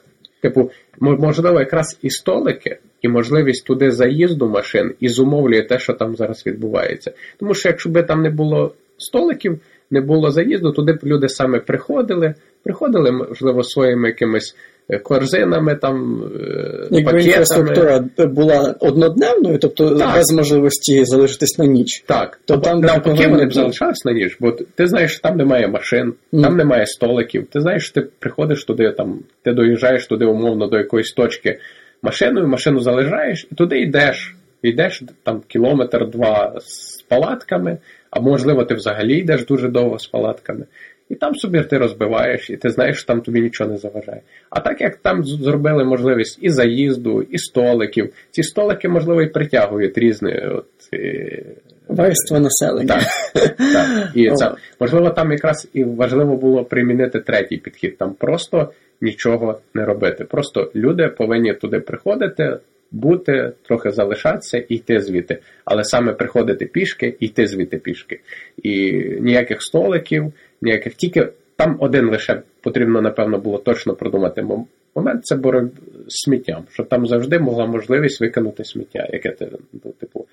Типу, 0.41 0.71
мо- 1.01 1.17
можливо, 1.17 1.61
якраз 1.61 1.99
і 2.03 2.11
столики, 2.11 2.79
і 3.03 3.09
можливість 3.09 3.67
туди 3.67 3.91
заїзду 3.91 4.49
машин 4.49 4.95
і 5.01 5.09
зумовлює 5.09 5.63
те, 5.63 5.79
що 5.79 5.93
там 5.93 6.17
зараз 6.17 6.47
відбувається. 6.47 7.13
Тому 7.39 7.55
що 7.55 7.69
якщо 7.69 7.91
би 7.91 8.03
там 8.03 8.23
не 8.23 8.31
було 8.31 8.75
столиків, 8.99 9.61
не 9.91 10.01
було 10.01 10.31
заїзду, 10.31 10.73
туди 10.73 10.93
б 10.93 10.99
люди 11.05 11.29
саме 11.29 11.61
приходили, 11.61 12.35
приходили, 12.63 13.13
можливо, 13.13 13.63
своїми 13.63 14.09
якимись 14.09 14.57
корзинами, 14.97 15.75
там, 15.75 16.23
е, 16.41 16.89
Якби 16.91 17.05
пакетами. 17.05 17.23
інфраструктура 17.23 18.05
була 18.19 18.75
однодневною, 18.81 19.59
тобто 19.59 19.99
Так. 19.99 20.15
без 20.15 20.33
можливості 20.33 21.05
залишитись 21.05 21.59
на 21.59 21.65
ніч. 21.67 22.05
Так, 22.07 22.41
То 22.45 22.55
там 22.55 22.63
там 22.63 22.81
навпаки 22.81 23.29
вони 23.29 23.47
б 23.47 23.53
залишались 23.53 24.05
на 24.05 24.13
ніч, 24.13 24.37
бо 24.41 24.53
ти 24.53 24.87
знаєш, 24.87 25.13
що 25.13 25.21
там 25.23 25.37
немає 25.37 25.69
машин, 25.69 26.15
Мгм. 26.33 26.43
там 26.45 26.57
немає 26.57 26.87
столиків. 26.87 27.47
Ти 27.53 27.61
знаєш, 27.61 27.91
ти 27.91 28.01
приходиш 28.19 28.65
туди, 28.65 28.93
там, 28.97 29.19
ти 29.43 29.53
доїжджаєш 29.53 30.07
туди 30.07 30.25
умовно 30.25 30.67
до 30.67 30.79
якоїсь 30.79 31.13
точки 31.13 31.59
машиною, 32.03 32.49
машину 32.49 32.81
залишаєш, 32.81 33.49
і 33.53 33.55
туди 33.55 33.79
йдеш. 33.81 34.35
Йдеш 34.63 35.03
там 35.23 35.43
кілометр-два 35.49 36.55
з 36.61 37.03
палатками, 37.03 37.79
а 38.11 38.21
можливо, 38.21 38.65
ти 38.65 38.75
взагалі 38.75 39.15
йдеш 39.19 39.45
дуже 39.47 39.69
довго 39.69 39.99
з 39.99 40.07
палатками. 40.07 40.65
І 41.09 41.15
там 41.15 41.35
собі 41.35 41.63
ти 41.63 41.79
розбиваєш, 41.79 42.51
і 42.51 42.57
ти 42.57 42.71
знаєш, 42.71 42.97
що 42.99 43.07
там 43.07 43.21
тобі 43.21 43.41
нічого 43.41 43.71
не 43.71 43.77
заважає. 43.77 44.21
А 44.51 44.61
так 44.61 44.81
як 44.81 44.97
там 44.97 45.25
зробили 45.25 45.85
можливість 45.85 46.39
і 46.43 46.51
заїзду, 46.51 47.23
і 47.23 47.39
столиків, 47.39 48.13
ці 48.31 48.43
столики, 48.43 48.89
можливо, 48.89 49.23
і 49.23 49.29
притягують 49.29 49.99
різні 49.99 50.41
от, 50.49 50.67
е, 50.95 51.43
Верства 51.89 52.41
населення. 52.41 52.87
так, 52.89 53.57
так. 53.57 54.11
І 54.15 54.31
це 54.31 54.55
можливо 54.81 55.11
там 55.11 55.33
якраз 55.33 55.69
і 55.73 55.85
важливо 55.85 56.37
було 56.37 56.65
примінити 56.65 57.21
третій 57.21 57.57
підхід. 57.57 57.99
Там 57.99 58.15
просто 58.15 58.73
нічого 59.01 59.61
не 59.75 59.85
робити. 59.85 60.25
Просто 60.25 60.71
люди 60.75 61.09
повинні 61.09 61.55
туди 61.55 61.81
приходити, 61.81 62.59
бути, 62.91 63.53
трохи 63.63 63.91
залишатися 63.91 64.59
і 64.59 64.75
йти 64.75 65.01
звідти. 65.01 65.39
Але 65.65 65.85
саме 65.85 66.13
приходити 66.13 66.67
пішки 66.67 67.17
і 67.21 67.27
йти 67.27 67.47
звідти 67.47 67.77
пішки. 67.77 68.21
І 68.63 68.93
ніяких 69.21 69.63
столиків, 69.63 70.33
ніяких 70.63 70.95
тільки 70.95 71.29
там 71.57 71.77
один 71.81 72.11
лише 72.11 72.43
потрібно, 72.61 73.01
напевно, 73.01 73.39
було 73.39 73.59
точно 73.59 73.95
продумати 73.95 74.47
момент. 74.95 75.25
Це 75.25 75.37
боротьба 75.37 75.71
з 76.09 76.23
сміттям, 76.25 76.65
щоб 76.71 76.89
там 76.89 77.07
завжди 77.07 77.39
була 77.39 77.67
можливість 77.67 78.21
викинути 78.21 78.65
сміття, 78.65 79.09
яке 79.13 79.37
ну, 79.85 79.93
типу 80.01 80.27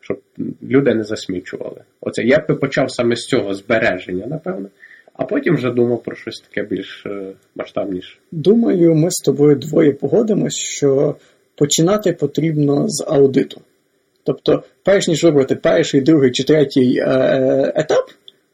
щоб 0.00 0.20
люди 0.62 0.94
не 0.94 1.04
засмічували. 1.04 1.80
Оце 2.00 2.22
я 2.22 2.38
б 2.38 2.54
почав 2.60 2.90
саме 2.90 3.16
з 3.16 3.26
цього 3.26 3.54
збереження, 3.54 4.26
напевно, 4.26 4.68
а 5.14 5.24
потім 5.24 5.54
вже 5.54 5.70
думав 5.70 6.02
про 6.02 6.16
щось 6.16 6.40
таке 6.40 6.68
більш 6.68 7.06
е, 7.06 7.32
масштабніше. 7.54 8.18
Думаю, 8.32 8.94
ми 8.94 9.10
з 9.10 9.18
тобою 9.24 9.56
двоє 9.56 9.92
погодимось, 9.92 10.56
що 10.56 11.16
починати 11.54 12.12
потрібно 12.12 12.88
з 12.88 13.04
аудиту. 13.08 13.60
Тобто, 14.24 14.62
перш 14.84 15.08
ніж 15.08 15.24
вибрати 15.24 15.56
перший, 15.56 16.00
другий 16.00 16.30
чи 16.30 16.44
третій 16.44 16.98
е, 16.98 17.04
е, 17.06 17.72
етап, 17.76 18.10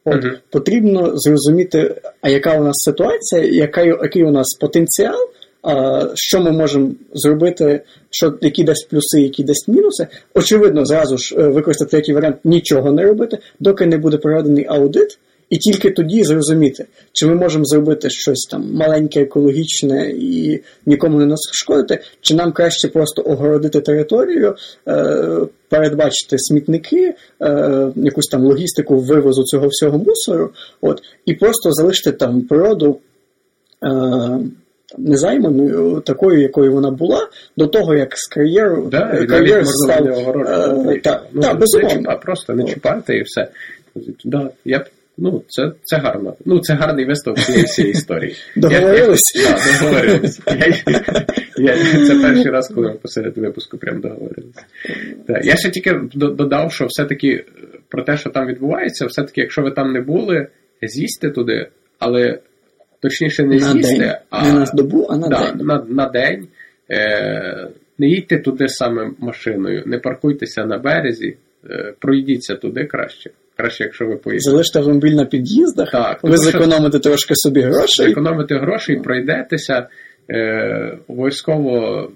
Мгм. 0.09 0.37
потрібно 0.49 1.11
зрозуміти, 1.15 2.01
а 2.21 2.29
яка 2.29 2.59
у 2.59 2.63
нас 2.63 2.75
ситуація, 2.77 3.41
яка, 3.43 3.83
який 3.83 4.23
у 4.23 4.31
нас 4.31 4.57
потенціал, 4.59 5.29
а, 5.63 6.05
що 6.15 6.39
ми 6.39 6.51
можемо 6.51 6.91
зробити, 7.13 7.81
що, 8.09 8.33
які 8.41 8.63
дасть 8.63 8.89
плюси, 8.89 9.21
які 9.21 9.43
дасть 9.43 9.67
мінуси. 9.67 10.07
Очевидно, 10.33 10.85
зразу 10.85 11.17
ж 11.17 11.35
е, 11.37 11.47
використати 11.47 11.91
третій 11.91 12.13
варіант 12.13 12.37
нічого 12.43 12.91
не 12.91 13.03
робити, 13.03 13.37
доки 13.59 13.85
не 13.85 13.97
буде 13.97 14.17
проведений 14.17 14.65
аудит. 14.69 15.19
І 15.49 15.57
тільки 15.57 15.91
тоді 15.91 16.23
зрозуміти, 16.23 16.85
чи 17.11 17.27
ми 17.27 17.35
можемо 17.35 17.65
зробити 17.65 18.09
щось 18.09 18.47
там 18.51 18.73
маленьке, 18.73 19.21
екологічне 19.21 20.11
і 20.11 20.59
нікому 20.85 21.19
не 21.19 21.25
нашкодити, 21.25 22.03
чи 22.21 22.35
нам 22.35 22.51
краще 22.51 22.87
просто 22.87 23.21
огородити 23.25 23.81
територію, 23.81 24.55
е, 24.87 25.39
передбачити 25.69 26.35
смітники, 26.39 27.13
е, 27.41 27.91
якусь 27.95 28.27
там 28.27 28.43
логістику 28.43 28.99
вивозу 28.99 29.43
цього 29.43 29.67
всього 29.67 29.97
мусору, 29.97 30.49
от, 30.81 31.01
і 31.25 31.33
просто 31.33 31.71
залишити 31.71 32.11
там 32.11 32.41
природу 32.41 32.99
е, 33.83 34.39
незайманою, 34.97 36.01
такою, 36.05 36.41
якою 36.41 36.73
вона 36.73 36.91
була, 36.91 37.27
до 37.57 37.67
того, 37.67 37.95
як 37.95 38.17
з 38.17 38.27
кар'єру 38.27 38.87
Да, 38.91 39.25
кар'єр 39.29 39.63
став. 39.65 40.03
Так, 41.03 41.25
ну, 41.33 41.41
не 41.41 41.53
безумовно. 41.53 41.97
чіпа, 41.97 42.15
просто 42.15 42.53
не 42.53 42.63
чіпати 42.63 43.17
і 43.17 43.21
все. 43.21 43.47
Да, 44.25 44.49
я 44.65 44.85
ну, 45.21 45.43
це, 45.47 45.71
це 45.83 45.97
гарно. 45.97 46.35
Ну, 46.45 46.59
це 46.59 46.73
гарний 46.73 47.05
висновок 47.05 47.39
цієї 47.39 47.63
всієї 47.63 47.91
історії. 47.91 48.35
Договорились? 48.55 49.23
Так, 49.23 49.59
договорились. 49.81 50.41
Я, 51.57 51.75
це 52.07 52.19
перший 52.21 52.51
раз, 52.51 52.67
коли 52.67 52.87
ми 52.87 52.93
посеред 52.93 53.37
випуску 53.37 53.77
прям 53.77 54.01
договорились. 54.01 54.55
Так, 55.27 55.45
я 55.45 55.55
ще 55.55 55.69
тільки 55.69 55.99
додав, 56.13 56.73
що 56.73 56.85
все-таки 56.85 57.27
е, 57.27 57.43
про 57.89 58.03
те, 58.03 58.17
що 58.17 58.29
там 58.29 58.47
відбувається, 58.47 59.05
все-таки, 59.05 59.41
якщо 59.41 59.61
ви 59.61 59.71
там 59.71 59.93
не 59.93 60.01
були, 60.01 60.47
з'їсти 60.81 61.29
туди, 61.29 61.67
але 61.99 62.39
точніше 63.01 63.43
не 63.43 63.55
на 63.55 63.71
з'їсти, 63.71 63.97
день. 63.97 64.13
а 64.29 64.45
Не 64.45 64.53
на 64.53 64.65
добу, 64.73 65.07
а 65.09 65.17
на 65.17 65.27
да, 65.27 65.51
день. 65.51 65.65
на, 65.67 65.85
на 65.89 66.09
день. 66.09 66.47
Е, 66.91 67.67
не 67.97 68.07
їдьте 68.07 68.37
туди 68.37 68.67
саме 68.67 69.11
машиною, 69.19 69.83
не 69.85 69.97
паркуйтеся 69.99 70.65
на 70.65 70.77
березі, 70.77 71.37
е, 71.69 71.93
пройдіться 71.99 72.55
туди 72.55 72.85
краще. 72.85 73.29
Краще, 73.59 73.83
якщо 73.83 74.05
ви 74.05 74.15
поїдете. 74.15 74.51
Залиште 74.51 74.79
автомобіль 74.79 75.13
на 75.13 75.25
під'їздах, 75.25 75.91
Так, 75.91 76.19
ви 76.23 76.37
зекономите 76.37 76.99
трошки 76.99 77.33
собі 77.35 77.61
грошей. 77.61 78.07
Зекономити 78.07 78.55
гроші, 78.55 78.95
пройдетеся, 78.95 79.87
е, 80.29 80.97
обов'язково 81.07 82.11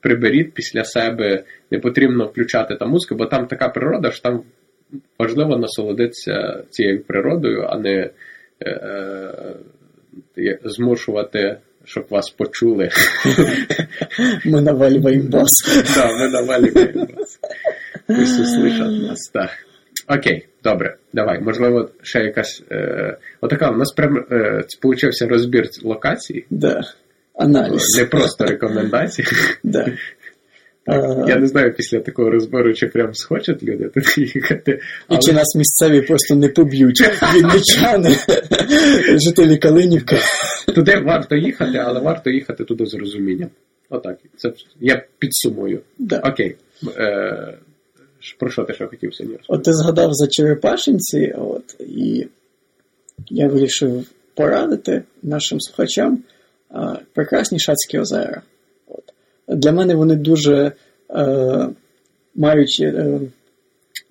приберіть 0.00 0.54
після 0.54 0.84
себе, 0.84 1.44
не 1.70 1.78
потрібно 1.78 2.26
включати 2.26 2.76
там 2.76 2.90
музику, 2.90 3.14
бо 3.14 3.26
там 3.26 3.46
така 3.46 3.68
природа, 3.68 4.10
що 4.10 4.22
там 4.22 4.42
важливо 5.18 5.56
насолодитися 5.56 6.62
цією 6.70 7.04
природою, 7.04 7.66
а 7.68 7.78
не 7.78 8.10
е, 8.60 8.70
е, 10.38 10.58
змушувати, 10.64 11.56
щоб 11.84 12.06
вас 12.10 12.30
почули. 12.30 12.90
Ми 14.44 14.60
навалюємо 14.60 15.28
бас. 15.28 15.50
Да, 15.94 16.06
ми 16.06 16.28
навалюємо 16.28 17.06
вас. 17.16 17.38
Пусть 18.06 18.40
услышать 18.40 19.08
нас, 19.08 19.30
так. 19.32 19.65
Окей, 20.08 20.46
добре, 20.64 20.96
давай. 21.12 21.40
Можливо, 21.40 21.90
ще 22.02 22.18
якась. 22.18 22.62
Е, 22.70 23.16
отака, 23.40 23.70
у 23.70 23.76
нас 23.76 23.92
прям 23.92 24.24
е, 24.30 24.64
получився 24.80 25.26
розбір 25.26 25.68
локацій, 25.82 26.44
Да. 26.50 26.80
Аналіз. 27.34 27.82
не 27.98 28.04
просто 28.04 28.44
рекомендації. 28.44 29.28
Да. 29.62 29.86
Я 31.28 31.36
не 31.36 31.46
знаю 31.46 31.74
після 31.74 32.00
такого 32.00 32.30
розбору, 32.30 32.74
чи 32.74 32.86
прям 32.86 33.14
схочуть 33.14 33.62
люди 33.62 33.88
туди 33.88 34.06
їхати. 34.16 34.80
І 35.10 35.18
чи 35.18 35.32
нас 35.32 35.54
місцеві 35.56 36.00
просто 36.00 36.34
не 36.34 36.48
поб'ють. 36.48 37.00
Вінничани, 37.34 38.10
жителі 39.18 39.56
Калинівки. 39.56 40.16
туди 40.74 40.96
варто 40.98 41.36
їхати, 41.36 41.78
але 41.78 42.00
варто 42.00 42.30
їхати 42.30 42.64
туди 42.64 42.86
з 42.86 42.94
розумінням. 42.94 43.48
Отак. 43.90 44.16
Це 44.36 44.52
я 44.80 45.02
підсумую. 45.18 45.80
Да. 45.98 46.18
Окей. 46.18 46.56
Е, 46.96 47.54
про 48.38 48.50
що 48.50 48.64
ти 48.64 48.74
ще 48.74 48.86
хотів 48.86 49.14
сьогодні? 49.14 49.38
От 49.48 49.62
ти 49.62 49.72
згадав 49.72 50.14
за 50.14 50.26
Черепашинці, 50.26 51.34
от, 51.38 51.76
і 51.80 52.26
я 53.30 53.48
вирішив 53.48 54.04
порадити 54.34 55.02
нашим 55.22 55.60
слухачам 55.60 56.22
прекрасні 57.12 57.58
Шацькі 57.58 57.98
озера. 57.98 58.42
От. 58.88 59.12
Для 59.48 59.72
мене 59.72 59.94
вони 59.94 60.16
дуже 60.16 60.72
е, 61.10 61.68
мають 62.34 62.78
е, 62.80 63.20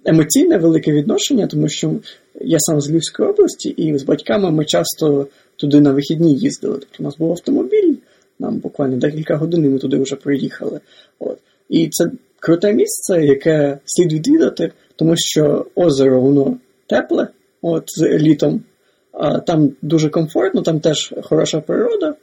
емоційне 0.05 0.57
велике 0.57 0.91
відношення, 0.91 1.47
тому 1.47 1.69
що 1.69 1.95
я 2.41 2.57
сам 2.59 2.81
з 2.81 2.89
Львівської 2.89 3.29
області, 3.29 3.69
і 3.69 3.97
з 3.97 4.03
батьками 4.03 4.51
ми 4.51 4.65
часто 4.65 5.27
туди 5.55 5.81
на 5.81 5.91
вихідні 5.91 6.35
їздили. 6.35 6.77
Тобто 6.79 6.95
у 6.99 7.03
нас 7.03 7.17
був 7.17 7.31
автомобіль, 7.31 7.95
нам 8.39 8.57
буквально 8.57 8.97
декілька 8.97 9.35
годин 9.35 9.65
і 9.65 9.69
ми 9.69 9.79
туди 9.79 9.97
вже 9.97 10.15
приїхали. 10.15 10.79
От. 11.19 11.37
І 11.69 11.89
це 11.89 12.05
круте 12.39 12.73
місце, 12.73 13.25
яке 13.25 13.77
слід 13.85 14.13
відвідати, 14.13 14.71
тому 14.95 15.13
що 15.17 15.65
озеро 15.75 16.21
воно 16.21 16.57
тепле, 16.87 17.27
от 17.61 17.83
літом. 18.01 18.63
А 19.11 19.39
Там 19.39 19.71
дуже 19.81 20.09
комфортно, 20.09 20.61
там 20.61 20.79
теж 20.79 21.13
хороша 21.23 21.61
природа. 21.61 22.15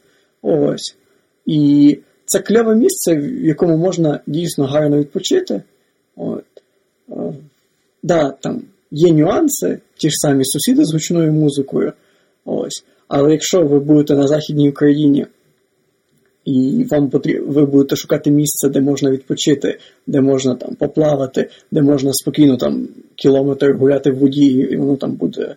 Ось. 0.42 0.96
І 1.46 1.98
це 2.24 2.38
кльове 2.38 2.74
місце, 2.74 3.14
в 3.14 3.44
якому 3.44 3.76
можна 3.76 4.20
дійсно 4.26 4.66
гарно 4.66 4.98
відпочити. 4.98 5.62
От. 6.16 6.44
Да, 8.02 8.30
там 8.30 8.62
є 8.90 9.12
нюанси, 9.12 9.78
ті 9.96 10.10
ж 10.10 10.14
самі 10.16 10.44
сусіди 10.44 10.84
з 10.84 10.92
гучною 10.92 11.32
музикою. 11.32 11.92
Ось. 12.44 12.84
Але 13.08 13.32
якщо 13.32 13.62
ви 13.62 13.80
будете 13.80 14.14
на 14.16 14.26
Західній 14.26 14.70
Україні 14.70 15.26
і 16.44 16.86
вам 16.90 17.10
потрібно, 17.10 17.52
ви 17.52 17.66
будете 17.66 17.96
шукати 17.96 18.30
місце, 18.30 18.68
де 18.68 18.80
можна 18.80 19.10
відпочити, 19.10 19.78
де 20.06 20.20
можна 20.20 20.54
там 20.54 20.74
поплавати, 20.74 21.50
де 21.70 21.82
можна 21.82 22.10
спокійно 22.12 22.56
там 22.56 22.88
кілометр 23.16 23.72
гуляти 23.72 24.10
в 24.10 24.18
воді, 24.18 24.46
і 24.46 24.76
воно 24.76 24.96
там 24.96 25.12
буде 25.12 25.56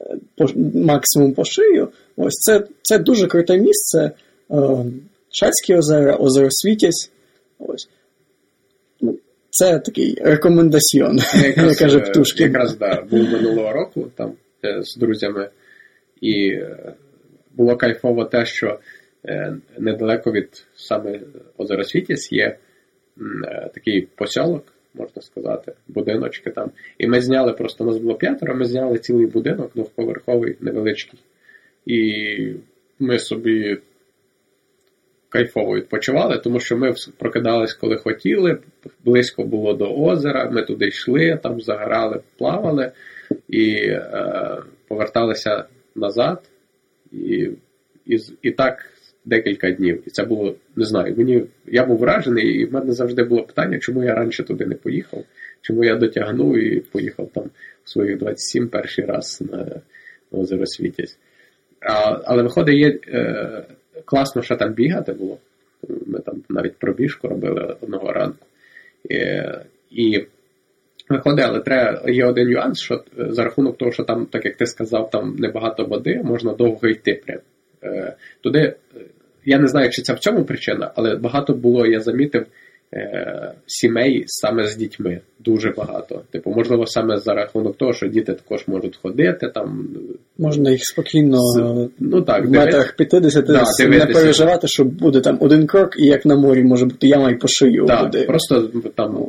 е, 0.00 0.16
по, 0.36 0.46
максимум 0.74 1.34
по 1.34 1.44
шию. 1.44 1.88
Ось 2.16 2.34
це 2.34 2.64
це 2.82 2.98
дуже 2.98 3.26
круте 3.26 3.58
місце. 3.58 4.10
Е, 4.50 4.84
Шацькі 5.30 5.74
озера, 5.74 6.16
озеро 6.16 6.48
Світязь. 6.50 7.10
Ось. 7.58 7.88
Ну, 9.00 9.18
Це 9.50 9.78
такий 9.78 10.18
рекомендаціон, 10.20 11.18
як 11.34 11.76
каже 11.76 11.98
е, 11.98 12.00
Птушкін. 12.00 12.46
Якраз 12.46 12.76
да, 12.76 13.02
був 13.10 13.20
минулого 13.20 13.72
року 13.72 14.06
там 14.16 14.32
з 14.82 14.96
друзями, 14.96 15.48
і 16.20 16.58
було 17.56 17.76
кайфово 17.76 18.24
те, 18.24 18.46
що 18.46 18.66
Е, 18.66 18.78
недалеко 19.78 20.32
від 20.32 20.66
саме 20.76 21.20
озера 21.56 21.84
Світіс 21.84 22.32
є 22.32 22.44
е, 22.44 23.70
такий 23.74 24.08
посілок, 24.14 24.64
можна 24.94 25.22
сказати, 25.22 25.72
будиночки 25.88 26.50
там. 26.50 26.70
І 26.98 27.06
ми 27.06 27.20
зняли 27.20 27.52
просто 27.52 27.84
у 27.84 27.86
нас 27.86 27.98
було 27.98 28.14
п'ятеро, 28.14 28.54
ми 28.54 28.64
зняли 28.64 28.98
цілий 28.98 29.26
будинок 29.26 29.70
двохповерховий, 29.74 30.56
невеличкий. 30.60 31.20
І 31.86 32.54
ми 32.98 33.18
собі 33.18 33.78
кайфово 35.28 35.76
відпочивали, 35.76 36.38
тому 36.38 36.60
що 36.60 36.76
ми 36.76 36.94
прокидались, 37.18 37.74
коли 37.74 37.96
хотіли, 37.96 38.58
близько 39.04 39.44
було 39.44 39.74
до 39.74 39.94
озера, 39.94 40.50
ми 40.50 40.62
туди 40.62 40.86
йшли, 40.86 41.38
там 41.42 41.60
загорали, 41.60 42.20
плавали 42.38 42.92
і 43.48 43.74
е, 43.74 44.56
поверталися 44.88 45.64
назад. 45.94 46.42
І, 47.12 47.50
і, 48.06 48.18
і 48.42 48.50
так 48.50 48.84
декілька 49.28 49.70
днів. 49.70 50.02
І 50.06 50.10
це 50.10 50.24
було, 50.24 50.54
не 50.76 50.84
знаю, 50.84 51.14
мені 51.16 51.44
я 51.66 51.86
був 51.86 51.98
вражений, 51.98 52.46
і 52.46 52.64
в 52.64 52.72
мене 52.72 52.92
завжди 52.92 53.24
було 53.24 53.42
питання, 53.42 53.78
чому 53.78 54.04
я 54.04 54.14
раніше 54.14 54.44
туди 54.44 54.66
не 54.66 54.74
поїхав, 54.74 55.24
чому 55.60 55.84
я 55.84 55.96
дотягнув 55.96 56.58
і 56.58 56.80
поїхав 56.80 57.30
там 57.34 57.44
в 57.84 57.90
своїх 57.90 58.18
27 58.18 58.68
перший 58.68 59.04
раз 59.04 59.42
на, 59.52 59.66
озеро 60.30 60.66
Світязь. 60.66 61.18
А, 61.80 62.20
Але 62.24 62.42
виходить, 62.42 62.76
є 62.76 62.98
е, 63.08 63.64
класно, 64.04 64.42
що 64.42 64.56
там 64.56 64.72
бігати 64.72 65.12
було. 65.12 65.38
Ми 66.06 66.18
там 66.18 66.42
навіть 66.48 66.76
пробіжку 66.76 67.28
робили 67.28 67.76
одного 67.80 68.12
ранку. 68.12 68.46
І, 69.10 69.42
і 69.90 70.26
Виходить, 71.08 71.44
але 71.48 71.60
треба 71.60 72.10
є 72.10 72.26
один 72.26 72.48
нюанс, 72.48 72.80
що 72.80 72.94
е, 72.94 73.32
за 73.32 73.44
рахунок 73.44 73.78
того, 73.78 73.92
що 73.92 74.04
там, 74.04 74.26
так 74.26 74.44
як 74.44 74.56
ти 74.56 74.66
сказав, 74.66 75.10
там 75.10 75.36
небагато 75.38 75.84
води, 75.84 76.20
можна 76.24 76.52
довго 76.52 76.88
йти. 76.88 77.22
Прям. 77.26 77.38
Е, 77.82 78.16
туди 78.40 78.58
е, 78.58 78.74
я 79.48 79.58
не 79.58 79.68
знаю, 79.68 79.90
чи 79.90 80.02
це 80.02 80.14
в 80.14 80.18
цьому 80.18 80.44
причина, 80.44 80.90
але 80.94 81.16
багато 81.16 81.54
було, 81.54 81.86
я 81.86 82.00
замітив, 82.00 82.46
е, 82.94 83.52
сімей 83.66 84.24
саме 84.26 84.66
з 84.66 84.76
дітьми. 84.76 85.20
Дуже 85.44 85.70
багато. 85.70 86.22
Типу, 86.30 86.50
можливо, 86.50 86.86
саме 86.86 87.16
за 87.16 87.34
рахунок 87.34 87.76
того, 87.76 87.92
що 87.92 88.06
діти 88.06 88.32
також 88.32 88.68
можуть 88.68 88.96
ходити 89.02 89.48
там. 89.54 89.88
Можна 90.38 90.70
їх 90.70 90.80
спокійно 90.84 91.38
з, 91.38 91.88
ну, 91.98 92.22
так, 92.22 92.46
в 92.46 92.50
метрах 92.50 92.96
50 92.96 93.44
да, 93.44 93.64
не 93.88 94.06
переживати, 94.06 94.68
що 94.68 94.84
буде 94.84 95.20
там 95.20 95.38
один 95.40 95.66
крок, 95.66 95.90
і 95.98 96.06
як 96.06 96.26
на 96.26 96.36
морі 96.36 96.62
може 96.62 96.84
бути 96.84 97.08
яма 97.08 97.30
і 97.30 97.36
по 97.36 97.48
шию. 97.48 97.86
Так, 97.86 98.02
буде. 98.04 98.24
Просто 98.24 98.70
там 98.94 99.26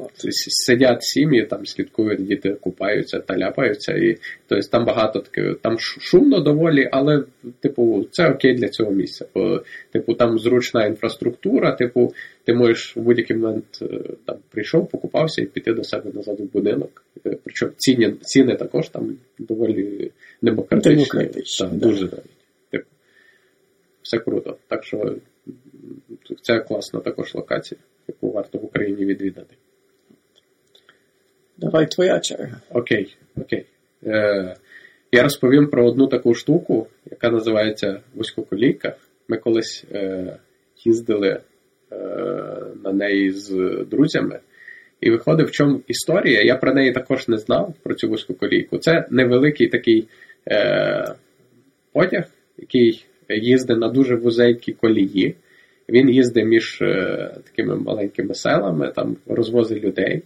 сидять 0.67 1.03
сім'ї, 1.03 1.45
там 1.45 1.65
слідкують, 1.65 2.27
діти 2.27 2.49
купаються 2.61 3.19
та 3.19 3.37
ляпаються. 3.37 3.93
І 3.93 4.17
тобто 4.47 4.69
там 4.69 4.85
багато 4.85 5.19
таке, 5.19 5.55
там 5.61 5.79
шумно 5.79 6.39
доволі, 6.39 6.89
але, 6.91 7.23
типу, 7.59 8.05
це 8.11 8.29
окей 8.29 8.53
для 8.53 8.67
цього 8.67 8.91
місця. 8.91 9.25
Бо, 9.35 9.61
типу, 9.91 10.13
там 10.13 10.39
зручна 10.39 10.85
інфраструктура, 10.85 11.71
типу, 11.71 12.13
ти 12.49 12.55
можеш 12.55 12.97
в 12.97 12.99
будь-який 12.99 13.37
момент 13.37 13.79
е, 13.81 13.99
там 14.25 14.37
прийшов, 14.49 14.89
покупався 14.89 15.41
і 15.41 15.45
піти 15.45 15.73
до 15.73 15.83
себе 15.83 16.11
назад 16.13 16.39
в 16.39 16.43
будинок. 16.43 17.03
Е, 17.25 17.37
причому 17.43 17.71
ціни 17.77 18.13
ціни 18.21 18.55
також 18.55 18.89
там 18.89 19.17
доволі 19.39 20.11
демократичні. 20.41 21.27
так, 21.59 21.73
Дуже 21.73 22.03
навіть. 22.03 22.37
Типу, 22.71 22.85
все 24.01 24.17
круто. 24.17 24.57
Так 24.67 24.83
що 24.83 25.15
це 26.41 26.59
класна 26.59 26.99
також 26.99 27.35
локація, 27.35 27.79
яку 28.07 28.31
варто 28.31 28.57
в 28.57 28.65
Україні 28.65 29.05
відвідати. 29.05 29.55
Давай 31.57 31.87
твоя 31.91 32.19
черга. 32.19 32.61
Окей, 32.69 33.17
окей. 33.37 33.65
Е, 34.03 34.55
Я 35.11 35.23
розповім 35.23 35.67
про 35.67 35.87
одну 35.87 36.07
таку 36.07 36.33
штуку, 36.33 36.87
яка 37.11 37.29
називається 37.29 38.01
вузькоколійка. 38.15 38.95
Ми 39.27 39.37
колись 39.37 39.85
е, 39.91 40.37
їздили 40.85 41.41
на 42.83 42.93
неї 42.93 43.31
з 43.31 43.49
друзями. 43.91 44.39
І 45.01 45.09
виходить, 45.09 45.47
в 45.47 45.51
чому 45.51 45.81
історія. 45.87 46.41
Я 46.41 46.55
про 46.55 46.73
неї 46.73 46.91
також 46.91 47.27
не 47.27 47.37
знав, 47.37 47.73
про 47.83 47.95
цю 47.95 48.09
вузьку 48.09 48.33
колійку. 48.33 48.77
Це 48.77 49.05
невеликий 49.09 49.67
такий 49.67 50.07
е, 50.47 51.13
потяг, 51.93 52.23
який 52.57 53.05
їздить 53.29 53.77
на 53.77 53.89
дуже 53.89 54.15
вузенькій 54.15 54.73
колії. 54.73 55.35
Він 55.89 56.09
їздить 56.09 56.45
між 56.45 56.81
е, 56.81 57.31
такими 57.45 57.75
маленькими 57.75 58.33
селами, 58.33 58.91
там 58.95 59.17
розвозить 59.27 59.83
людей. 59.83 60.21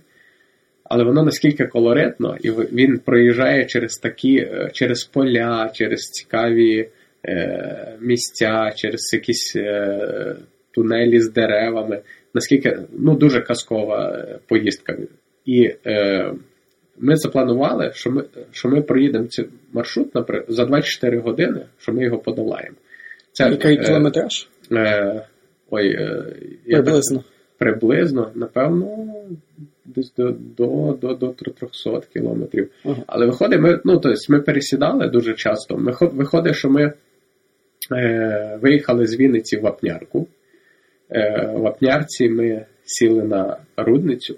Але 0.84 1.04
воно 1.04 1.24
наскільки 1.24 1.66
колоритно, 1.66 2.38
і 2.42 2.52
він 2.52 3.00
проїжджає 3.00 3.66
через 3.66 3.94
такі, 3.94 4.38
е, 4.38 4.70
через 4.74 5.04
поля, 5.04 5.72
через 5.74 6.02
цікаві 6.02 6.90
е, 7.26 7.98
місця, 8.02 8.72
через 8.76 9.14
якісь 9.14 9.54
е, 9.56 10.36
тунелі 10.74 11.20
з 11.20 11.32
деревами 11.32 12.02
наскільки 12.34 12.80
ну, 12.92 13.16
дуже 13.16 13.42
казкова 13.42 14.10
е, 14.10 14.40
поїздка. 14.48 14.98
І 15.46 15.72
е, 15.86 16.34
ми 16.98 17.16
запланували, 17.16 17.92
що 17.94 18.12
ми 18.12 18.24
що 18.52 18.70
ми 18.70 18.82
проїдемо 18.82 19.28
цей 19.28 19.46
маршрут 19.74 20.16
наприклад, 20.16 20.56
за 20.56 20.66
24 20.66 21.20
години, 21.20 21.66
що 21.78 21.94
ми 21.94 22.04
його 22.04 22.18
подолаємо. 22.18 22.76
Це, 23.32 23.50
Який 23.50 23.78
е, 23.78 23.84
кілометраж? 23.84 24.48
Е, 24.72 25.28
Ой, 25.70 25.90
е, 25.90 26.24
приблизно. 26.66 27.18
Так, 27.18 27.28
приблизно, 27.58 28.32
напевно, 28.36 29.08
десь 29.86 30.14
до 30.16 30.32
до, 30.32 30.98
до, 31.02 31.14
до 31.14 31.28
300 31.28 32.02
кілометрів. 32.14 32.70
Ага. 32.86 33.04
Але 33.08 33.26
виходить, 33.26 33.60
ми 33.60 33.80
ну, 33.86 34.00
тобто 34.00 34.20
ми 34.30 34.42
пересідали 34.42 35.08
дуже 35.08 35.34
часто. 35.34 35.78
Ми, 35.78 35.94
Виходить, 36.02 36.56
що 36.56 36.70
ми 36.70 36.94
е, 37.92 38.60
виїхали 38.62 39.08
з 39.08 39.20
Вінниці 39.20 39.58
в 39.58 39.62
Вапнярку. 39.62 40.28
Е, 41.12 41.52
в 41.56 41.68
Апнярці 41.68 42.30
ми 42.30 42.66
сіли 42.86 43.24
на 43.24 43.58
рудницю, 43.78 44.36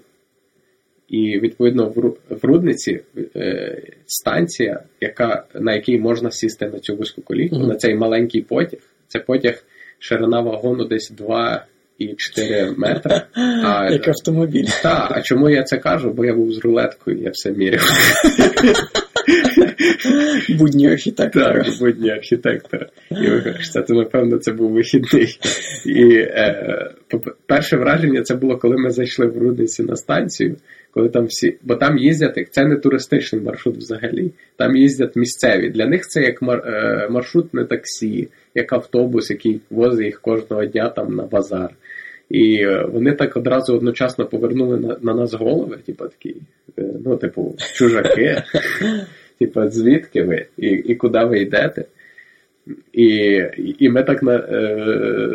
і, 1.08 1.40
відповідно, 1.40 1.92
в 2.30 2.44
рудниці 2.44 3.00
е, 3.36 3.82
станція, 4.06 4.80
яка, 5.00 5.44
на 5.54 5.74
якій 5.74 5.98
можна 5.98 6.30
сісти 6.30 6.66
на 6.66 6.78
цю 6.78 6.96
вузьку 6.96 7.22
колійку, 7.22 7.56
mm-hmm. 7.56 7.66
на 7.66 7.74
цей 7.74 7.94
маленький 7.94 8.42
потяг. 8.42 8.80
Це 9.08 9.18
потяг 9.18 9.64
ширина 9.98 10.40
вагону 10.40 10.84
десь 10.84 11.12
2,4 11.12 12.78
метри. 12.78 13.22
А, 13.64 13.90
Як 13.92 14.08
автомобіль. 14.08 14.66
Так, 14.82 15.12
а 15.14 15.22
чому 15.22 15.50
я 15.50 15.62
це 15.62 15.78
кажу? 15.78 16.10
Бо 16.10 16.24
я 16.24 16.34
був 16.34 16.52
з 16.52 16.58
рулеткою, 16.58 17.18
я 17.18 17.30
все 17.30 17.52
міряв. 17.52 17.82
Будні 20.58 20.92
архітектора. 20.92 21.64
Так, 21.64 21.78
будні 21.80 22.10
архітектора. 22.10 22.86
І 23.10 23.14
кажете, 23.44 23.82
то 23.82 23.94
напевно 23.94 24.38
це 24.38 24.52
був 24.52 24.72
вихідний. 24.72 25.38
І 25.86 26.16
е, 26.16 26.90
перше 27.46 27.76
враження 27.76 28.22
це 28.22 28.34
було, 28.34 28.58
коли 28.58 28.76
ми 28.76 28.90
зайшли 28.90 29.26
в 29.26 29.38
Рудниці 29.38 29.82
на 29.82 29.96
станцію, 29.96 30.56
коли 30.90 31.08
там 31.08 31.26
всі. 31.26 31.56
Бо 31.62 31.74
там 31.74 31.98
їздять, 31.98 32.48
це 32.50 32.64
не 32.64 32.76
туристичний 32.76 33.42
маршрут 33.42 33.76
взагалі. 33.76 34.32
Там 34.56 34.76
їздять 34.76 35.16
місцеві. 35.16 35.70
Для 35.70 35.86
них 35.86 36.02
це 36.02 36.22
як 36.22 36.42
е, 36.42 37.08
маршрутне 37.10 37.64
таксі, 37.64 38.28
як 38.54 38.72
автобус, 38.72 39.30
який 39.30 39.60
возить 39.70 40.06
їх 40.06 40.20
кожного 40.20 40.64
дня 40.64 40.88
там 40.88 41.14
на 41.14 41.22
базар. 41.22 41.70
І 42.30 42.56
е, 42.62 42.86
вони 42.92 43.12
так 43.12 43.36
одразу 43.36 43.76
одночасно 43.76 44.26
повернули 44.26 44.76
на 44.76 44.96
на 45.00 45.14
нас 45.14 45.34
голови, 45.34 45.76
типу 45.86 46.04
такі, 46.04 46.36
е, 46.78 46.82
ну, 47.04 47.16
типу, 47.16 47.54
чужаки. 47.74 48.42
Типу, 49.38 49.68
звідки 49.68 50.22
ви 50.22 50.46
і 50.56 50.66
і 50.66 50.94
куди 50.94 51.24
ви 51.24 51.40
йдете? 51.40 51.84
І 52.92 53.40
і 53.78 53.88
ми 53.88 54.02
так 54.02 54.22
на, 54.22 54.34
е, 54.34 55.30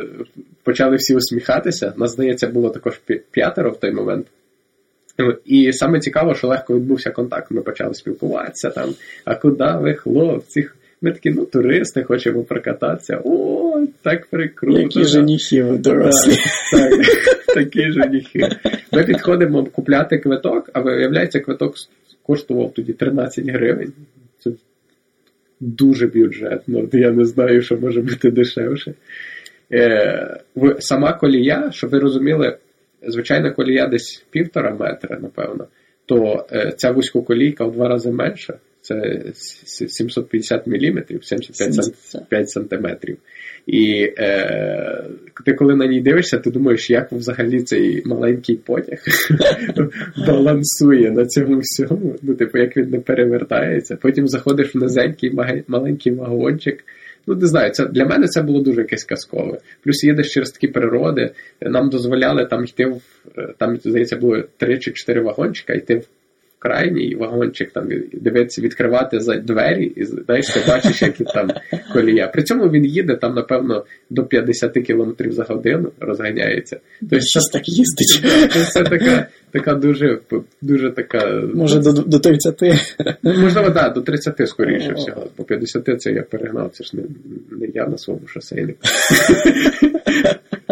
почали 0.63 0.95
всі 0.95 1.15
усміхатися. 1.15 1.93
Нас, 1.97 2.11
здається, 2.11 2.47
було 2.47 2.69
також 2.69 3.01
п'ятеро 3.31 3.71
в 3.71 3.79
той 3.79 3.91
момент. 3.91 4.27
І 5.45 5.73
саме 5.73 5.99
цікаво, 5.99 6.35
що 6.35 6.47
легко 6.47 6.75
відбувся 6.75 7.11
контакт. 7.11 7.51
Ми 7.51 7.61
почали 7.61 7.93
спілкуватися 7.93 8.69
там. 8.69 8.89
А 9.25 9.35
куди 9.35 9.71
ви, 9.79 9.93
хлопці? 9.93 10.67
Ми 11.01 11.11
такі, 11.11 11.29
ну, 11.29 11.45
туристи, 11.45 12.03
хочемо 12.03 12.43
прокататися. 12.43 13.21
О, 13.23 13.60
так 14.01 14.25
прикруто. 14.25 14.79
Які 14.79 15.05
женихи 15.05 15.63
ви 15.63 15.77
дорослі. 15.77 16.35
Так, 16.71 16.91
так, 16.91 17.05
такі 17.55 17.91
женихи. 17.91 18.49
Ми 18.91 19.03
підходимо 19.03 19.65
купляти 19.65 20.17
квиток, 20.17 20.69
а 20.73 20.79
виявляється, 20.79 21.39
квиток 21.39 21.75
коштував 22.23 22.73
тоді 22.73 22.93
13 22.93 23.47
гривень. 23.47 23.93
Це 24.39 24.51
дуже 25.59 26.07
бюджетно. 26.07 26.87
Я 26.93 27.11
не 27.11 27.25
знаю, 27.25 27.61
що 27.61 27.77
може 27.77 28.01
бути 28.01 28.31
дешевше. 28.31 28.93
Е, 29.73 30.39
Сама 30.79 31.13
колія, 31.13 31.71
щоб 31.71 31.89
ви 31.89 31.99
розуміли, 31.99 32.57
звичайна 33.07 33.51
колія 33.51 33.87
десь 33.87 34.25
півтора 34.29 34.75
метра, 34.79 35.19
напевно, 35.21 35.67
то 36.05 36.45
е, 36.51 36.73
ця 36.77 36.91
вузькоколійка 36.91 37.65
в 37.65 37.71
два 37.71 37.87
рази 37.87 38.11
менша. 38.11 38.53
Це 39.65 39.87
750 39.87 40.67
мм, 40.67 41.03
75 41.21 42.49
сантиметрів. 42.49 43.17
І 43.67 44.13
е, 44.17 45.03
ти 45.45 45.53
коли 45.53 45.75
на 45.75 45.85
ній 45.85 46.01
дивишся, 46.01 46.37
ти 46.37 46.51
думаєш, 46.51 46.89
як 46.89 47.11
взагалі 47.11 47.61
цей 47.61 48.01
маленький 48.05 48.55
потяг 48.55 48.99
балансує 50.27 51.11
на 51.11 51.25
цьому 51.25 51.59
всьому. 51.59 52.15
Ну, 52.21 52.33
типу, 52.35 52.57
як 52.57 52.77
він 52.77 52.89
не 52.89 52.99
перевертається. 52.99 53.95
Потім 53.95 54.27
заходиш 54.27 54.75
в 54.75 54.77
низенький 54.77 55.33
маленький 55.67 56.13
вагончик. 56.13 56.83
Ну, 57.27 57.35
не 57.35 57.47
знаю, 57.47 57.71
це 57.71 57.85
для 57.85 58.05
мене 58.05 58.27
це 58.27 58.41
було 58.41 58.61
дуже 58.61 58.81
якесь 58.81 59.03
казкове. 59.03 59.57
Плюс 59.83 60.03
їдеш 60.03 60.33
через 60.33 60.51
такі 60.51 60.67
природи, 60.67 61.31
нам 61.61 61.89
дозволяли 61.89 62.45
там 62.45 62.63
йти 62.63 62.85
в 62.85 63.01
е, 63.37 63.53
там, 63.57 63.77
здається, 63.77 64.17
було 64.17 64.43
три 64.57 64.79
чи 64.79 64.91
чотири 64.91 65.21
вагончика, 65.21 65.73
йти 65.73 65.95
в 65.95 66.07
крайній 66.61 67.15
вагончик 67.15 67.71
там 67.71 67.89
дивиться, 68.13 68.61
відкривати 68.61 69.19
за 69.19 69.35
двері, 69.35 69.85
і 69.95 70.05
знаєш, 70.05 70.47
ти 70.47 70.59
бачиш, 70.67 71.01
які 71.01 71.23
там 71.23 71.49
колія. 71.93 72.27
При 72.27 72.43
цьому 72.43 72.69
він 72.69 72.85
їде 72.85 73.15
там, 73.15 73.35
напевно, 73.35 73.85
до 74.09 74.25
50 74.25 74.73
км 74.73 75.31
за 75.31 75.43
годину 75.43 75.91
розганяється. 75.99 76.79
Тобто 76.99 77.19
Щось 77.19 77.49
так 77.53 77.61
їздить. 77.65 78.21
Це 78.73 78.83
така 78.83 79.27
така 79.51 79.73
дуже 79.75 80.19
дуже 80.61 80.91
така. 80.91 81.41
Може, 81.53 81.79
до 81.79 81.91
до 81.91 82.19
30. 82.19 82.61
Можливо, 83.23 83.69
так, 83.69 83.73
да, 83.73 83.89
до 83.89 84.01
30 84.01 84.49
скоріше 84.49 84.93
всього. 84.93 85.27
По 85.35 85.43
50 85.43 86.01
це 86.01 86.11
я 86.11 86.21
перегнав, 86.21 86.71
це 86.73 86.83
ж 86.83 86.91
не, 86.93 87.03
не 87.51 87.67
я 87.73 87.87
на 87.87 87.97
своєму 87.97 88.27
шосейнику. 88.27 88.79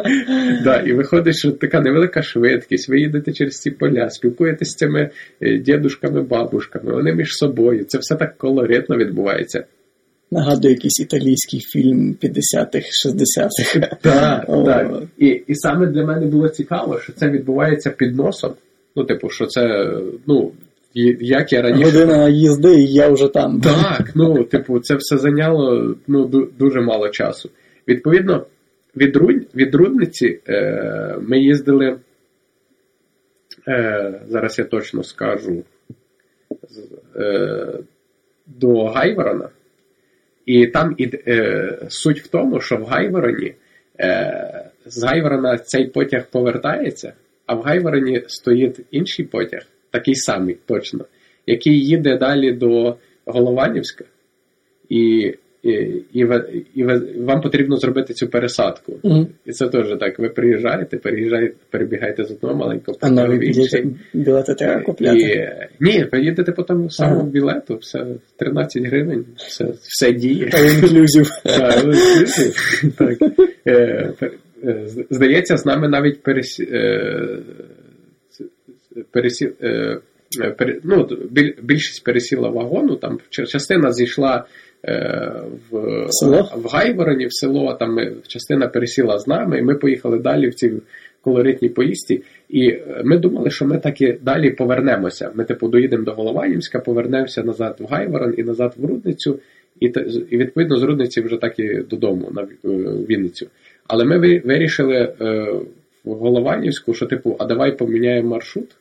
да, 0.63 0.81
І 0.81 0.93
виходить, 0.93 1.35
що 1.35 1.51
така 1.51 1.81
невелика 1.81 2.21
швидкість, 2.21 2.89
ви 2.89 2.99
їдете 2.99 3.33
через 3.33 3.59
ці 3.59 3.71
поля, 3.71 4.09
спілкуєтесь 4.09 4.69
з 4.69 4.75
цими 4.75 5.09
е, 5.41 5.57
дідушками, 5.57 6.21
бабушками, 6.21 6.93
вони 6.93 7.13
між 7.13 7.29
собою. 7.29 7.83
Це 7.83 7.97
все 7.97 8.15
так 8.15 8.37
колоритно 8.37 8.97
відбувається. 8.97 9.63
Нагадую, 10.31 10.73
якийсь 10.73 10.99
італійський 10.99 11.59
фільм 11.59 12.17
50-х, 12.23 13.07
60-х. 13.07 13.97
Так, 14.01 14.45
так. 14.45 14.91
І 15.17 15.27
і 15.27 15.55
саме 15.55 15.87
для 15.87 16.05
мене 16.05 16.25
було 16.25 16.49
цікаво, 16.49 16.99
що 16.99 17.13
це 17.13 17.29
відбувається 17.29 17.89
під 17.89 18.15
носом. 18.15 18.53
Ну, 18.95 19.03
типу, 19.03 19.29
що 19.29 19.45
це, 19.45 19.91
ну, 20.27 20.51
як 21.19 21.53
я 21.53 21.61
раніше. 21.61 21.91
Година 21.91 22.29
їзди, 22.29 22.73
і 22.73 22.93
я 22.93 23.09
вже 23.09 23.27
там. 23.27 23.61
Так, 23.61 24.11
ну, 24.15 24.43
типу, 24.43 24.79
це 24.79 24.95
все 24.95 25.17
зайняло 25.17 25.95
ну, 26.07 26.47
дуже 26.59 26.81
мало 26.81 27.09
часу. 27.09 27.49
Відповідно, 27.87 28.45
від 28.97 29.15
Рудь, 29.15 29.47
від 29.55 29.75
Рудниці 29.75 30.39
е, 30.47 31.15
ми 31.21 31.39
їздили. 31.39 31.99
е, 33.67 34.21
Зараз 34.27 34.59
я 34.59 34.65
точно 34.65 35.03
скажу 35.03 35.63
е, 37.15 37.73
до 38.47 38.85
Гайворона. 38.85 39.49
І 40.45 40.67
там 40.67 40.95
і, 40.97 41.09
е, 41.27 41.77
суть 41.89 42.21
в 42.21 42.27
тому, 42.27 42.61
що 42.61 42.77
в 42.77 42.83
Гайвороні 42.83 43.53
е, 43.99 44.69
з 44.85 45.03
Гайворона 45.03 45.57
цей 45.57 45.87
потяг 45.87 46.25
повертається, 46.31 47.13
а 47.45 47.55
в 47.55 47.61
Гайвороні 47.61 48.23
стоїть 48.27 48.79
інший 48.91 49.25
потяг, 49.25 49.61
такий 49.91 50.15
самий 50.15 50.57
точно, 50.65 51.05
який 51.45 51.85
їде 51.85 52.17
далі 52.17 52.51
до 52.51 52.97
Голованівська. 53.25 54.05
І 54.89 55.33
і 55.63 55.71
і, 56.13 56.27
і 56.75 56.83
вам 57.23 57.41
потрібно 57.41 57.77
зробити 57.77 58.13
цю 58.13 58.27
пересадку. 58.27 58.99
Mm-hmm. 59.03 59.27
І 59.45 59.51
це 59.51 59.67
теж 59.67 59.97
так. 59.99 60.19
Ви 60.19 60.29
приїжджаєте, 60.29 60.97
переїжджаєте, 60.97 61.55
перебігаєте 61.69 62.23
з 62.23 62.31
одного 62.31 62.55
маленького 62.55 62.97
А 63.01 63.09
навіть 63.09 63.57
білети 64.13 64.53
треба 64.53 64.81
купляти? 64.81 65.19
І, 65.19 65.83
ні, 65.83 66.05
ви 66.11 66.21
їдете 66.21 66.51
по 66.51 66.63
тому 66.63 66.89
самому 66.89 67.19
ага. 67.19 67.29
білету, 67.29 67.75
все 67.75 68.05
13 68.37 68.83
гривень, 68.83 69.25
все 69.35 69.65
все 69.81 70.13
діє. 70.13 70.51
Інклюзів. 70.75 71.29
Так. 72.97 73.17
Е, 73.67 74.13
е, 74.63 74.83
здається, 75.09 75.57
з 75.57 75.65
нами 75.65 75.89
навіть 75.89 76.23
пересі, 76.23 76.63
е, 76.71 77.39
пересі, 79.11 79.51
ну, 80.83 81.07
більшість 81.61 82.03
пересіла 82.03 82.49
вагону, 82.49 82.95
там 82.95 83.19
частина 83.29 83.91
зійшла. 83.91 84.45
Е, 84.87 85.31
в 85.71 86.07
село? 86.09 86.49
в 86.55 86.67
Гайвороні, 86.67 87.25
в 87.25 87.33
село, 87.33 87.73
там 87.73 87.97
частина 88.27 88.67
пересіла 88.67 89.19
з 89.19 89.27
нами, 89.27 89.59
і 89.59 89.61
ми 89.61 89.75
поїхали 89.75 90.19
далі 90.19 90.47
в 90.47 90.55
цій 90.55 90.73
колоритній 91.21 91.69
поїзді. 91.69 92.23
І 92.49 92.67
е, 92.69 93.01
ми 93.03 93.17
думали, 93.17 93.49
що 93.49 93.65
ми 93.65 93.77
так 93.77 94.01
і 94.01 94.17
далі 94.21 94.51
повернемося. 94.51 95.31
Ми, 95.35 95.43
типу, 95.43 95.67
доїдемо 95.67 96.03
до 96.03 96.11
Голованівська, 96.11 96.79
повернемося 96.79 97.43
назад 97.43 97.75
в 97.79 97.85
Гайворон 97.85 98.33
і 98.37 98.43
назад 98.43 98.73
в 98.77 98.85
Рудницю, 98.85 99.39
і 99.79 99.85
і 100.29 100.37
відповідно 100.37 100.77
з 100.77 100.83
Рудниці 100.83 101.21
вже 101.21 101.37
так 101.37 101.59
і 101.59 101.83
додому, 101.89 102.29
на 102.31 102.41
е, 102.41 102.47
Вінницю. 103.09 103.47
Але 103.87 104.05
ми 104.05 104.19
вирішили 104.39 105.13
в 106.03 106.13
Голованівську, 106.13 106.93
що, 106.93 107.05
типу, 107.05 107.35
а 107.39 107.45
давай 107.45 107.77
поміняємо 107.77 108.29
маршрут, 108.29 108.75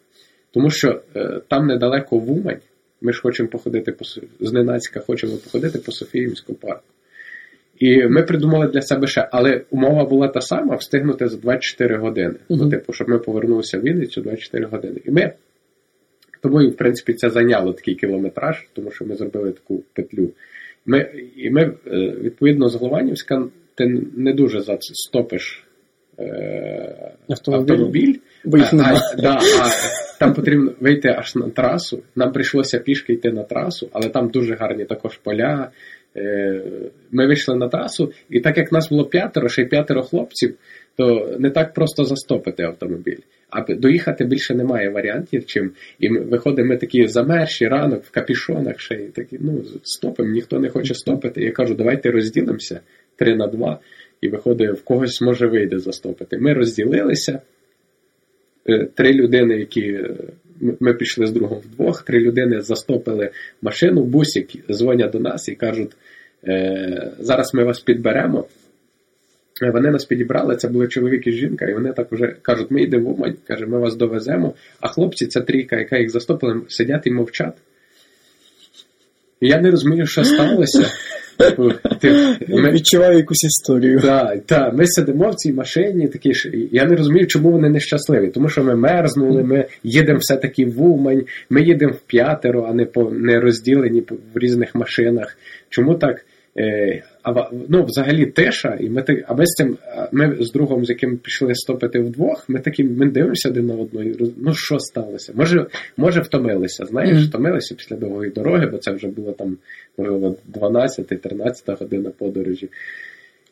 тому 0.53 0.70
що 0.70 1.01
там 1.49 1.66
недалеко 1.66 2.18
в 2.18 2.30
Умань. 2.30 2.61
Ми 3.01 3.12
ж 3.12 3.22
хочемо 3.22 3.49
походити 3.49 3.92
по 3.92 4.05
зненацька, 4.40 5.01
хочемо 5.01 5.36
походити 5.36 5.78
по 5.78 5.92
Софіївському 5.92 6.59
парку. 6.59 6.82
І 7.78 8.07
ми 8.07 8.22
придумали 8.22 8.66
для 8.66 8.82
себе 8.82 9.07
ще, 9.07 9.28
але 9.32 9.62
умова 9.70 10.05
була 10.05 10.28
та 10.28 10.40
сама 10.40 10.76
встигнути 10.76 11.28
за 11.28 11.36
24 11.36 11.96
години. 11.96 12.34
Uh-huh. 12.34 12.57
Ну, 12.57 12.70
типу, 12.70 12.92
щоб 12.92 13.09
ми 13.09 13.18
повернулися 13.18 13.78
в 13.78 13.82
Вінницю 13.82 14.20
24 14.20 14.66
години. 14.66 15.01
І 15.05 15.11
ми 15.11 15.32
тому, 16.40 16.68
в 16.68 16.76
принципі, 16.76 17.12
це 17.12 17.30
зайняло 17.30 17.72
такий 17.72 17.94
кілометраж, 17.94 18.66
тому 18.72 18.90
що 18.90 19.05
ми 19.05 19.14
зробили 19.14 19.53
таку 19.53 19.82
петлю. 19.92 20.30
Ми, 20.86 21.07
І 21.36 21.51
ми, 21.51 21.62
е, 21.62 21.96
відповідно, 22.20 22.68
з 22.68 22.74
Голованівська 22.74 23.49
ти 23.74 24.03
не 24.16 24.32
дуже 24.32 24.61
застопиш 24.61 25.64
е, 26.18 27.12
автомобіль. 27.28 27.72
автомобіль. 27.72 28.14
Їх 28.45 28.72
немає. 28.72 28.99
А, 29.12 29.16
да, 29.16 29.39
а 29.62 29.68
там 30.18 30.34
потрібно 30.34 30.72
вийти 30.80 31.09
аж 31.09 31.34
на 31.34 31.51
трасу. 31.51 32.03
Нам 32.16 32.32
прийшлося 32.32 32.78
пішки 32.78 33.12
йти 33.12 33.32
на 33.32 33.43
трасу, 33.43 33.89
але 33.93 34.09
там 34.09 34.28
дуже 34.28 34.55
гарні 34.55 34.84
також 34.84 35.16
поля. 35.16 35.70
Е, 36.16 36.62
ми 37.11 37.26
вийшли 37.26 37.57
на 37.57 37.68
трасу, 37.68 38.12
і 38.30 38.41
так 38.41 38.59
як 38.59 38.72
нас 38.72 38.89
було 38.89 39.05
п'ятеро, 39.05 39.49
ще 39.49 39.62
й 39.62 39.64
п'ятеро 39.64 40.03
хлопців, 40.03 40.55
то 40.97 41.36
не 41.39 41.51
так 41.51 41.74
просто 41.74 42.05
застопити 42.05 42.62
автомобіль. 42.62 43.18
А 43.51 43.74
доїхати 43.74 44.24
більше 44.24 44.55
немає 44.55 44.91
варіантів, 44.91 45.47
чим 45.47 45.70
і 45.99 46.11
ми 46.11 46.20
виходимо 46.20 46.68
ми 46.68 46.76
такі 46.76 47.09
замерші, 47.09 47.68
ранок 47.68 48.05
в 48.05 48.11
капішонах, 48.11 48.80
ще 48.80 48.95
й 48.95 49.09
такі, 49.09 49.39
ну, 49.41 49.64
стопимо, 49.82 50.28
ніхто 50.28 50.59
не 50.59 50.68
хоче 50.68 50.95
стопити. 50.95 51.45
Я 51.45 51.53
кажу, 51.53 51.74
давайте 51.74 52.11
розділимося 52.11 52.80
три 53.16 53.36
на 53.36 53.47
два. 53.47 53.78
І 54.20 54.28
виходить, 54.28 54.78
в 54.78 54.84
когось 54.84 55.20
може 55.20 55.47
вийде 55.47 55.78
застопити. 55.78 56.39
Ми 56.39 56.55
розділилися. 56.55 57.41
Е, 58.69 58.89
три 58.95 59.12
людини, 59.12 59.59
які 59.59 59.99
ми- 60.61 60.77
ми 60.81 60.95
пішли 60.95 61.27
з 61.27 61.33
другом 61.33 61.59
вдвох, 61.59 62.03
три 62.03 62.21
людини 62.21 62.61
застопили 62.61 63.31
машину, 63.62 64.03
бусик, 64.05 64.49
дзвонять 64.71 65.11
до 65.11 65.21
нас 65.21 65.49
і 65.49 65.55
кажуть: 65.55 65.93
е, 66.49 67.12
зараз 67.19 67.55
ми 67.55 67.64
вас 67.64 67.81
підберемо. 67.81 68.47
Е, 69.62 69.71
Вони 69.71 69.91
нас 69.91 70.05
підібрали, 70.05 70.57
це 70.57 70.69
були 70.69 70.89
чоловік 70.89 71.27
і 71.27 71.33
жінка, 71.33 71.66
і 71.66 71.75
вони 71.75 71.93
так 71.93 72.12
вже 72.12 72.37
кажуть, 72.43 72.71
ми 72.71 72.83
йдемо 72.83 73.11
в 73.11 73.12
Умань, 73.14 73.37
каже, 73.47 73.66
ми 73.66 73.79
вас 73.79 73.97
довеземо. 73.97 74.55
А 74.81 74.89
хлопці, 74.89 75.27
ця 75.27 75.41
трійка, 75.41 75.77
яка 75.77 75.99
їх 75.99 76.11
застопила, 76.11 76.61
сидять 76.69 77.07
і 77.07 77.11
мовчать. 77.11 77.57
Я 79.41 79.61
не 79.61 79.71
розумію, 79.71 80.07
що 80.07 80.25
сталося. 80.25 80.87
Типу, 81.39 81.70
Відчуваю 82.49 83.16
якусь 83.16 83.45
історію. 83.45 84.01
так, 84.01 84.47
так, 84.47 84.74
ми 84.74 84.86
сидимо 84.86 85.30
в 85.30 85.34
цій 85.34 85.53
машині, 85.53 86.09
такі 86.09 86.34
ж. 86.34 86.51
Я 86.72 86.84
не 86.84 86.97
розумію, 86.97 87.26
чому 87.26 87.51
вони 87.51 87.68
нещасливі. 87.68 88.28
Тому 88.28 88.49
що 88.49 88.64
ми 88.64 88.76
мерзнули, 88.76 89.43
ми 89.43 89.64
їдемо 89.82 90.18
все-таки 90.18 90.66
в 90.66 90.82
Умань, 90.82 91.22
ми 91.51 91.62
їдемо 91.62 91.93
в 91.93 92.01
п'ятеро, 92.01 92.66
а 92.70 92.74
не 92.74 92.84
по 92.84 93.11
не 93.11 93.41
розділені 93.41 94.01
в 94.34 94.39
різних 94.39 94.74
машинах. 94.74 95.39
Чому 95.68 95.95
так? 95.95 96.24
Е, 96.59 97.03
а 97.23 97.51
ну, 97.69 97.85
взагалі 97.85 98.27
тиша, 98.27 98.77
і 98.81 98.91
ми 98.91 99.03
так, 99.03 99.19
а 99.29 99.35
ми 99.35 99.47
з 99.47 99.51
цим, 99.55 99.77
ми 100.13 100.37
з 100.41 100.53
другом, 100.53 100.85
з 100.85 100.89
яким 100.89 101.17
пішли 101.17 101.55
стопити 101.55 101.99
вдвох, 102.01 102.45
ми 102.49 102.61
такі 102.61 102.85
ми 102.85 103.07
дивимося 103.11 103.49
один 103.49 103.67
на 103.67 103.75
одного. 103.75 104.05
і 104.05 104.13
роз- 104.13 104.33
Ну 104.37 104.55
що 104.55 104.79
сталося? 104.79 105.33
Може, 105.37 105.67
може, 105.97 106.21
втомилися. 106.21 106.85
Знаєш, 106.85 107.27
втомилися 107.27 107.75
після 107.75 107.97
довгої 107.97 108.31
дороги, 108.31 108.67
бо 108.67 108.79
це 108.79 108.93
вже 108.93 109.07
було 109.09 109.33
там, 109.33 109.57
можливо, 109.99 110.37
12-13 110.55 111.77
година 111.81 112.11
подорожі. 112.19 112.69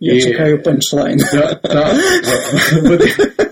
Я 0.00 0.14
І- 0.14 0.20
чекаю 0.20 0.62
панчлайн. 0.62 1.18
Да, 1.32 1.54
та, 1.54 1.92
в, 1.92 2.88
в, 2.88 2.90
один, 2.90 3.08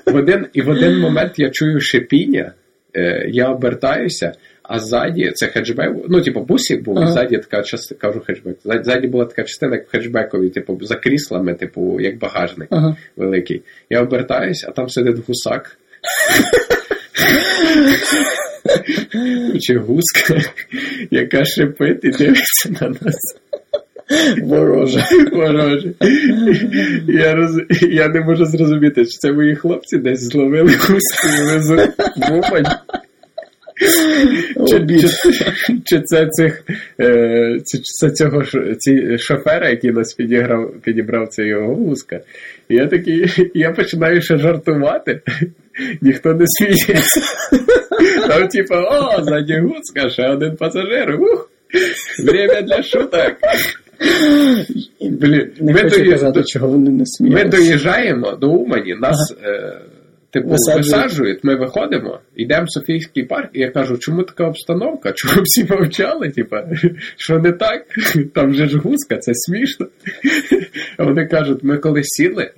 в 0.07 0.17
один, 0.17 0.47
і 0.53 0.63
в 0.63 0.69
один 0.69 0.99
момент 1.01 1.33
я 1.37 1.51
чую 1.51 1.81
шипіння, 1.81 2.53
е, 2.97 3.27
я 3.31 3.49
обертаюся, 3.49 4.33
а 4.69 4.79
ззаді 4.79 5.31
це 5.35 5.47
хеджбек, 5.47 5.93
ну, 6.09 6.21
типу, 6.21 6.41
бусик 6.41 6.83
був, 6.83 6.99
Ага. 6.99 7.09
і 7.09 7.13
ззаді 7.13 7.39
така 7.39 7.63
частина, 7.63 7.99
кажу 8.01 8.21
хеджбек. 8.27 8.57
Ззаді, 8.65 9.07
була 9.09 9.25
така 9.25 9.43
частина, 9.43 9.75
як 9.75 9.87
в 9.89 9.91
хеджбекові, 9.91 10.49
типу, 10.51 10.79
за 10.83 10.95
кріслами, 10.95 11.55
типу, 11.55 12.01
як 12.01 12.19
багажник 12.19 12.69
Ага. 12.71 12.97
великий. 13.17 13.63
Я 13.91 14.03
обертаюсь, 14.03 14.65
а 14.69 14.71
там 14.71 14.89
сидить 14.89 15.17
гусак. 15.29 15.77
Чи 19.61 19.79
гуска, 19.79 20.41
яка 21.11 21.45
шипить 21.45 22.05
і 22.05 22.11
дивиться 22.11 22.71
на 22.81 22.89
нас. 22.89 23.37
Вороже. 24.43 25.05
Вороже. 25.33 25.95
Я, 27.09 27.35
роз... 27.35 27.61
я 27.83 28.09
не 28.09 28.21
можу 28.21 28.45
зрозуміти, 28.45 29.05
чи 29.05 29.11
це 29.19 29.33
мої 29.33 29.57
хлопці 29.57 29.99
десь 29.99 30.21
зловили 30.21 30.73
хустку 30.73 31.29
і 31.39 31.43
везуть 31.45 31.91
в 32.17 32.33
Умань. 32.33 32.65
Чи, 34.69 34.87
чи, 34.99 35.09
чи 35.85 36.01
це 36.01 36.27
цих 36.31 36.65
е, 37.01 37.59
чи, 37.67 37.79
чи 37.79 37.83
це 37.85 38.11
цього 38.11 38.43
ці 38.79 39.19
шофера, 39.19 39.71
який 39.71 39.91
нас 39.91 40.15
підіграв, 40.15 40.73
підібрав 40.83 41.29
це 41.29 41.45
його 41.47 41.75
гуска. 41.75 42.21
І 42.69 42.75
я 42.75 42.87
такий, 42.87 43.27
я 43.55 43.71
починаю 43.71 44.23
ще 44.23 44.39
жартувати, 44.39 45.21
ніхто 46.01 46.35
не 46.35 46.45
сміється. 46.47 47.21
Там, 48.29 48.49
типа, 48.49 48.81
о, 48.81 49.23
ззаді 49.23 49.59
гуска, 49.59 50.11
ще 50.11 50.29
один 50.29 50.57
пасажир. 50.57 51.21
Ух, 51.21 51.51
время 52.25 52.63
для 52.63 52.83
шуток. 52.83 53.35
Блін, 55.01 55.51
Не 55.61 55.73
ми, 55.73 55.81
хочу 55.83 55.97
доїж- 56.01 56.11
казати, 56.11 56.43
чого 56.47 56.69
вони 56.69 56.91
не 56.91 57.05
ми 57.21 57.45
доїжджаємо 57.45 58.33
до 58.33 58.51
Умані, 58.51 58.95
нас 59.01 59.35
е, 59.45 59.79
типу, 60.35 60.49
Висаджують. 60.49 60.87
висаджують, 60.87 61.45
ми 61.45 61.57
виходимо, 61.57 62.21
йдемо 62.37 62.65
в 62.65 62.71
Софійський 62.71 63.25
парк, 63.25 63.51
і 63.53 63.61
я 63.61 63.71
кажу, 63.71 63.99
чому 63.99 64.23
така 64.23 64.45
обстановка? 64.47 65.13
Чому 65.13 65.43
всі 65.45 65.65
мовчали? 65.73 66.31
Типа, 66.31 66.69
що 67.17 67.39
не 67.39 67.53
так? 67.53 67.87
Там 68.35 68.55
же 68.55 68.67
ж 68.67 68.79
гуска, 68.79 69.17
це 69.17 69.33
смішно. 69.35 69.87
Вони 70.99 71.27
кажуть, 71.27 71.59
ми 71.63 71.79
коли 71.79 72.01
сіли, 72.05 72.51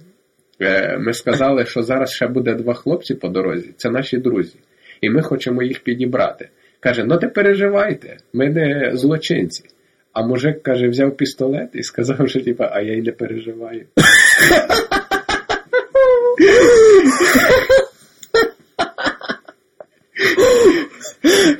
е, 0.60 0.98
ми 0.98 1.12
сказали, 1.12 1.66
що 1.66 1.82
зараз 1.82 2.10
ще 2.10 2.26
буде 2.26 2.54
два 2.54 2.74
хлопці 2.74 3.14
по 3.14 3.28
дорозі, 3.28 3.70
це 3.76 3.90
наші 3.90 4.18
друзі, 4.18 4.56
і 5.00 5.10
ми 5.10 5.22
хочемо 5.22 5.62
їх 5.62 5.80
підібрати. 5.80 6.48
Каже, 6.80 7.04
ну 7.04 7.18
не 7.22 7.28
переживайте, 7.28 8.16
ми 8.32 8.48
не 8.48 8.90
злочинці. 8.94 9.64
А 10.12 10.26
мужик 10.26 10.62
каже, 10.62 10.88
взяв 10.88 11.16
пістолет 11.16 11.68
і 11.74 11.82
сказав, 11.82 12.28
що 12.28 12.40
типа, 12.40 12.70
а 12.72 12.80
я 12.80 12.94
й 12.94 13.02
не 13.02 13.12
переживаю. 13.12 13.86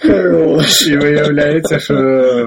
Хорош. 0.03 0.87
І 0.87 0.97
виявляється, 0.97 1.79
що 1.79 1.95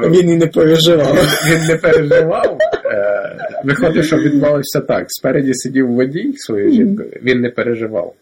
Він 0.10 0.30
і 0.30 0.36
не 0.36 0.48
переживав. 0.48 1.18
він 1.50 1.68
не 1.68 1.76
переживав. 1.76 2.58
Е, 2.86 3.36
Виходить, 3.64 4.06
що 4.06 4.18
відбувалося 4.18 4.80
так. 4.80 5.06
Спереді 5.08 5.54
сидів 5.54 5.88
водій 5.88 6.34
своєю 6.38 6.72
жінкою, 6.72 7.12
він 7.24 7.42
не 7.42 7.50
переживав. 7.50 8.14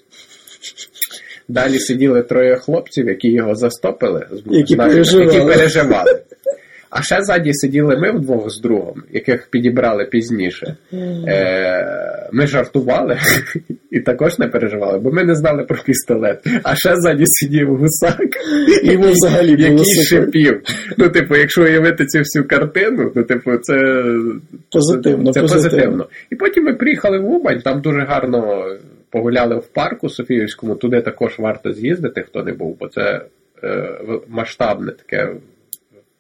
Далі 1.48 1.80
сиділи 1.80 2.22
троє 2.22 2.56
хлопців, 2.56 3.08
які 3.08 3.32
його 3.32 3.56
застопили, 3.56 4.26
Які 4.46 4.74
з 4.74 4.78
нашими, 4.78 4.94
переживали. 4.94 5.34
які 5.34 5.48
переживали. 5.48 6.20
А 6.98 7.02
ще 7.02 7.24
ззаді 7.24 7.54
сиділи 7.54 7.98
ми 7.98 8.12
вдвох 8.12 8.50
з 8.50 8.62
другом, 8.62 9.04
яких 9.12 9.48
підібрали 9.48 10.06
пізніше. 10.06 10.76
Е, 11.28 12.30
ми 12.32 12.48
жартували 12.48 13.18
і 13.92 14.00
також 14.00 14.40
не 14.40 14.48
переживали, 14.48 15.00
бо 15.00 15.12
ми 15.12 15.24
не 15.24 15.36
знали 15.36 15.64
про 15.64 15.78
пістолет. 15.86 16.48
А 16.64 16.76
ще 16.76 16.96
ззаді 16.96 17.24
сидів 17.26 17.76
гусак, 17.76 18.28
Йому 18.84 19.08
взагалі 19.12 19.62
який 19.62 20.06
шипів. 20.06 20.62
Ну, 20.98 21.10
типу, 21.10 21.36
якщо 21.36 21.64
уявити 21.64 22.06
цю 22.06 22.20
всю 22.20 22.48
картину, 22.48 23.10
то 23.10 23.24
типу, 23.24 23.58
це 23.58 24.04
Позитивно, 24.72 25.34
це 25.34 25.42
позитивно. 25.42 26.08
І 26.32 26.36
потім 26.36 26.64
ми 26.64 26.74
приїхали 26.74 27.20
в 27.20 27.26
Умань, 27.26 27.62
там 27.62 27.82
дуже 27.82 28.00
гарно 28.02 28.66
погуляли 29.10 29.56
в 29.56 29.68
парку 29.68 30.10
Софіївському. 30.10 30.76
Туди 30.76 31.02
також 31.02 31.40
варто 31.40 31.74
з'їздити, 31.74 32.22
хто 32.22 32.44
не 32.44 32.54
був, 32.54 32.78
бо 32.80 32.88
це 32.88 33.22
е, 33.64 33.90
масштабне 34.28 34.92
таке 34.92 35.30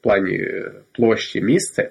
плані 0.08 0.36
е, 0.38 0.72
площі 0.92 1.42
місце. 1.42 1.90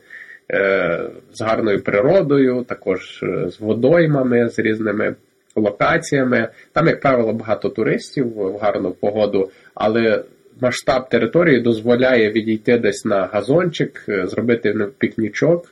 е, 0.53 1.11
З 1.33 1.41
гарною 1.41 1.83
природою, 1.83 2.64
також 2.69 3.23
е, 3.23 3.51
з 3.51 3.61
водоймами, 3.61 4.49
з 4.49 4.59
різними 4.59 5.14
локаціями. 5.57 6.49
Там, 6.73 6.87
як 6.87 7.01
правило, 7.01 7.33
багато 7.33 7.69
туристів 7.69 8.27
в 8.35 8.57
гарну 8.59 8.93
погоду, 8.93 9.51
але 9.75 10.25
масштаб 10.61 11.09
території 11.09 11.61
дозволяє 11.61 12.33
відійти 12.33 12.79
десь 12.79 13.05
на 13.05 13.27
газончик, 13.27 14.05
е, 14.09 14.27
зробити 14.27 14.75
пікнічок. 14.99 15.64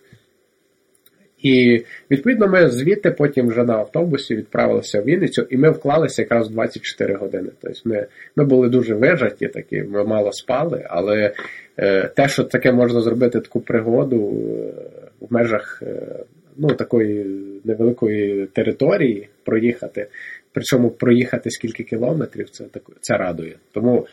І 1.44 1.84
відповідно 2.10 2.48
ми 2.48 2.68
звідти 2.68 3.10
потім 3.10 3.48
вже 3.48 3.64
на 3.64 3.74
автобусі 3.74 4.34
відправилися 4.34 5.00
в 5.00 5.04
Вінницю, 5.04 5.46
і 5.50 5.56
ми 5.56 5.70
вклалися 5.70 6.22
якраз 6.22 6.48
в 6.48 6.52
24 6.52 7.14
години. 7.14 7.48
Тобто 7.62 7.80
ми, 7.84 8.06
ми 8.36 8.44
були 8.44 8.68
дуже 8.68 8.94
вижаті, 8.94 9.48
такі, 9.48 9.82
ми 9.82 10.04
мало 10.04 10.32
спали, 10.32 10.86
але 10.88 11.32
е, 11.76 12.08
те, 12.08 12.28
що 12.28 12.44
таке 12.44 12.72
можна 12.72 13.00
зробити 13.00 13.40
таку 13.40 13.60
пригоду 13.60 14.16
е, 14.16 14.72
в 15.20 15.32
межах 15.34 15.82
е, 15.86 16.24
ну, 16.56 16.68
такої 16.68 17.26
невеликої 17.64 18.46
території 18.46 19.28
проїхати, 19.44 20.06
причому 20.52 20.90
проїхати 20.90 21.50
скільки 21.50 21.82
кілометрів, 21.82 22.50
це 22.50 22.64
так, 22.64 22.82
це 23.00 23.16
радує. 23.16 23.54
Тому 23.72 24.06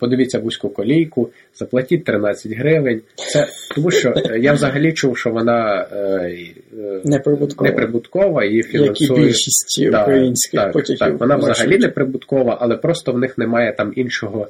подивіться 0.00 0.38
вузьку 0.38 0.68
колійку, 0.68 1.30
заплатіть 1.54 2.04
13 2.04 2.52
гривень. 2.52 3.00
Це 3.14 3.46
тому, 3.74 3.90
що 3.90 4.14
е, 4.16 4.38
я 4.38 4.52
взагалі 4.52 4.92
чув, 4.92 5.18
що 5.18 5.30
вона 5.30 5.86
е, 5.92 5.96
е, 5.96 7.00
Неприбуткова. 7.04 7.70
неприбуткова, 7.70 8.44
і 8.44 8.62
фінансує. 8.62 9.26
більшість 9.26 9.90
Да, 9.90 10.02
українських 10.02 10.60
так, 10.60 10.72
потягів. 10.72 10.98
Так, 10.98 11.20
вона 11.20 11.36
взагалі 11.36 11.54
маршрутів. 11.54 11.80
не 11.80 11.88
прибуткова, 11.88 12.58
але 12.60 12.76
просто 12.76 13.12
в 13.12 13.18
них 13.18 13.38
немає 13.38 13.72
там 13.72 13.92
іншого 13.96 14.48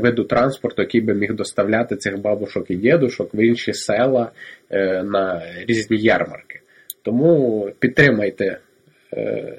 виду 0.00 0.24
транспорту, 0.24 0.82
який 0.82 1.00
би 1.00 1.14
міг 1.14 1.34
доставляти 1.34 1.96
цих 1.96 2.18
бабушок 2.18 2.70
і 2.70 2.76
дідушок 2.76 3.34
в 3.34 3.36
інші 3.36 3.72
села 3.72 4.30
е, 4.70 5.02
на 5.02 5.42
різні 5.66 5.96
ярмарки. 5.96 6.60
Тому 7.02 7.68
підтримайте. 7.78 8.58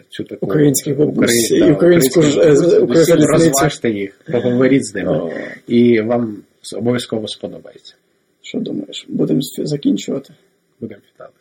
Цю 0.10 0.24
таку 0.24 0.46
Українських 0.46 0.98
бабусь 0.98 1.52
Украї- 1.52 1.68
і 1.70 1.72
українську 1.72 2.22
е, 2.22 2.56
розважте 3.34 3.90
їх, 3.90 4.20
поговоріть 4.32 4.86
з 4.86 4.96
ними, 4.96 5.32
і 5.68 6.02
вам 6.02 6.38
обов'язково 6.76 7.28
сподобається. 7.28 7.96
Що 8.42 8.60
думаєш? 8.60 9.06
Будемо 9.10 9.40
закінчувати? 9.42 10.34
Будемо 10.80 11.02
фіналити. 11.16 11.38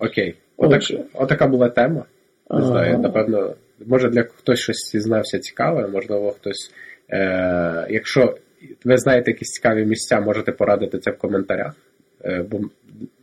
Окей. 0.00 0.34
Отак, 0.56 0.82
отака 1.14 1.46
була 1.46 1.68
тема. 1.68 2.04
Не 2.50 2.56
Ага. 2.56 2.66
знаю, 2.66 2.98
напевно, 2.98 3.54
може 3.86 4.08
для 4.08 4.22
хтось 4.22 4.58
щось 4.60 4.90
дізнався 4.92 5.38
цікаве, 5.38 5.88
можливо, 5.88 6.30
хтось. 6.30 6.72
Е, 7.10 7.86
якщо 7.90 8.36
ви 8.84 8.98
знаєте 8.98 9.30
якісь 9.30 9.48
цікаві 9.50 9.84
місця, 9.84 10.20
можете 10.20 10.52
порадити 10.52 10.98
це 10.98 11.10
в 11.10 11.18
коментарях. 11.18 11.72
Е, 12.24 12.44
бо 12.50 12.60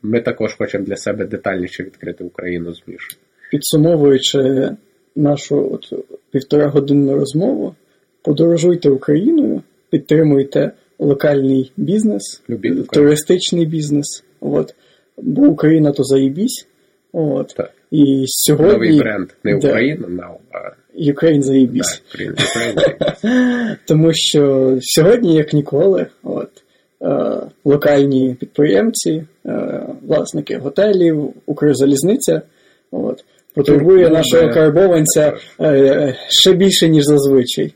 ми 0.01 0.21
також 0.21 0.55
хочемо 0.55 0.85
для 0.85 0.95
себе 0.95 1.25
детальніше 1.25 1.83
відкрити 1.83 2.23
Україну 2.23 2.73
з 2.73 2.83
Мішою. 2.87 3.19
Підсумовуючи 3.51 4.69
нашу 5.15 5.73
от 5.73 5.93
півтора 6.31 6.67
годинну 6.67 7.15
розмову, 7.15 7.75
подорожуйте 8.21 8.89
Україною, 8.89 9.61
підтримуйте 9.89 10.71
локальний 10.99 11.71
бізнес, 11.77 12.41
Любіть 12.49 12.87
туристичний 12.87 13.65
бізнес. 13.65 14.23
От. 14.39 14.75
Бо 15.17 15.41
Україна 15.41 15.91
то 15.91 16.03
заїбісь. 16.03 16.67
От. 17.13 17.53
Так. 17.57 17.71
І 17.91 18.25
сьогодні 18.27 18.73
Новий 18.73 18.99
бренд. 18.99 19.29
Не 19.43 19.57
Да. 19.57 19.67
Україна, 19.67 20.07
now, 20.07 20.35
а 20.51 20.71
Ukraine 21.11 21.41
заїбісь. 21.41 22.01
Тому 23.85 24.13
що 24.13 24.73
сьогодні, 24.81 25.35
як 25.35 25.53
ніколи, 25.53 26.07
от, 26.23 26.49
е, 27.01 27.41
локальні 27.65 28.35
підприємці, 28.39 29.25
е, 29.45 29.85
власники 30.07 30.57
готелів, 30.57 31.33
Укрзалізниця 31.45 32.41
от, 32.91 33.25
потребує 33.55 34.09
нашого 34.09 34.53
карбованця 34.53 35.37
е, 35.61 36.15
ще 36.29 36.53
більше, 36.53 36.89
ніж 36.89 37.03
зазвичай. 37.03 37.73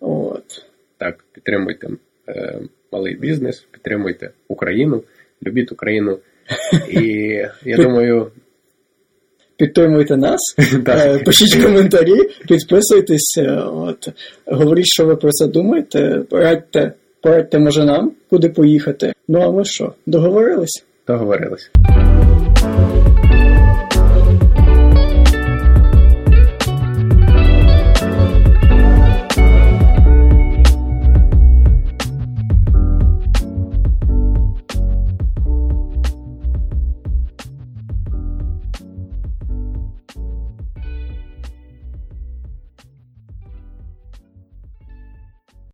От. 0.00 0.64
Так, 0.98 1.24
підтримуйте 1.32 1.88
е, 2.28 2.58
малий 2.92 3.16
бізнес, 3.16 3.66
підтримуйте 3.70 4.30
Україну, 4.48 5.02
любіть 5.46 5.72
Україну. 5.72 6.18
І 6.90 7.02
я 7.64 7.76
думаю, 7.76 8.30
Підтримуйте 9.56 10.16
нас, 10.16 10.40
е, 10.88 11.18
пишіть 11.18 11.62
коментарі, 11.62 12.14
підписуйтесь, 12.48 13.38
е, 13.38 13.50
от, 13.56 14.08
говоріть, 14.46 14.86
що 14.86 15.06
ви 15.06 15.16
про 15.16 15.30
це 15.30 15.46
думаєте, 15.46 16.22
порадьте, 16.30 16.92
порадьте 17.20 17.58
може 17.58 17.84
нам, 17.84 18.12
куди 18.30 18.48
поїхати. 18.48 19.12
Ну 19.28 19.40
а 19.40 19.50
ми 19.50 19.64
що, 19.64 19.92
договорились? 20.06 20.84
договорились. 21.06 21.70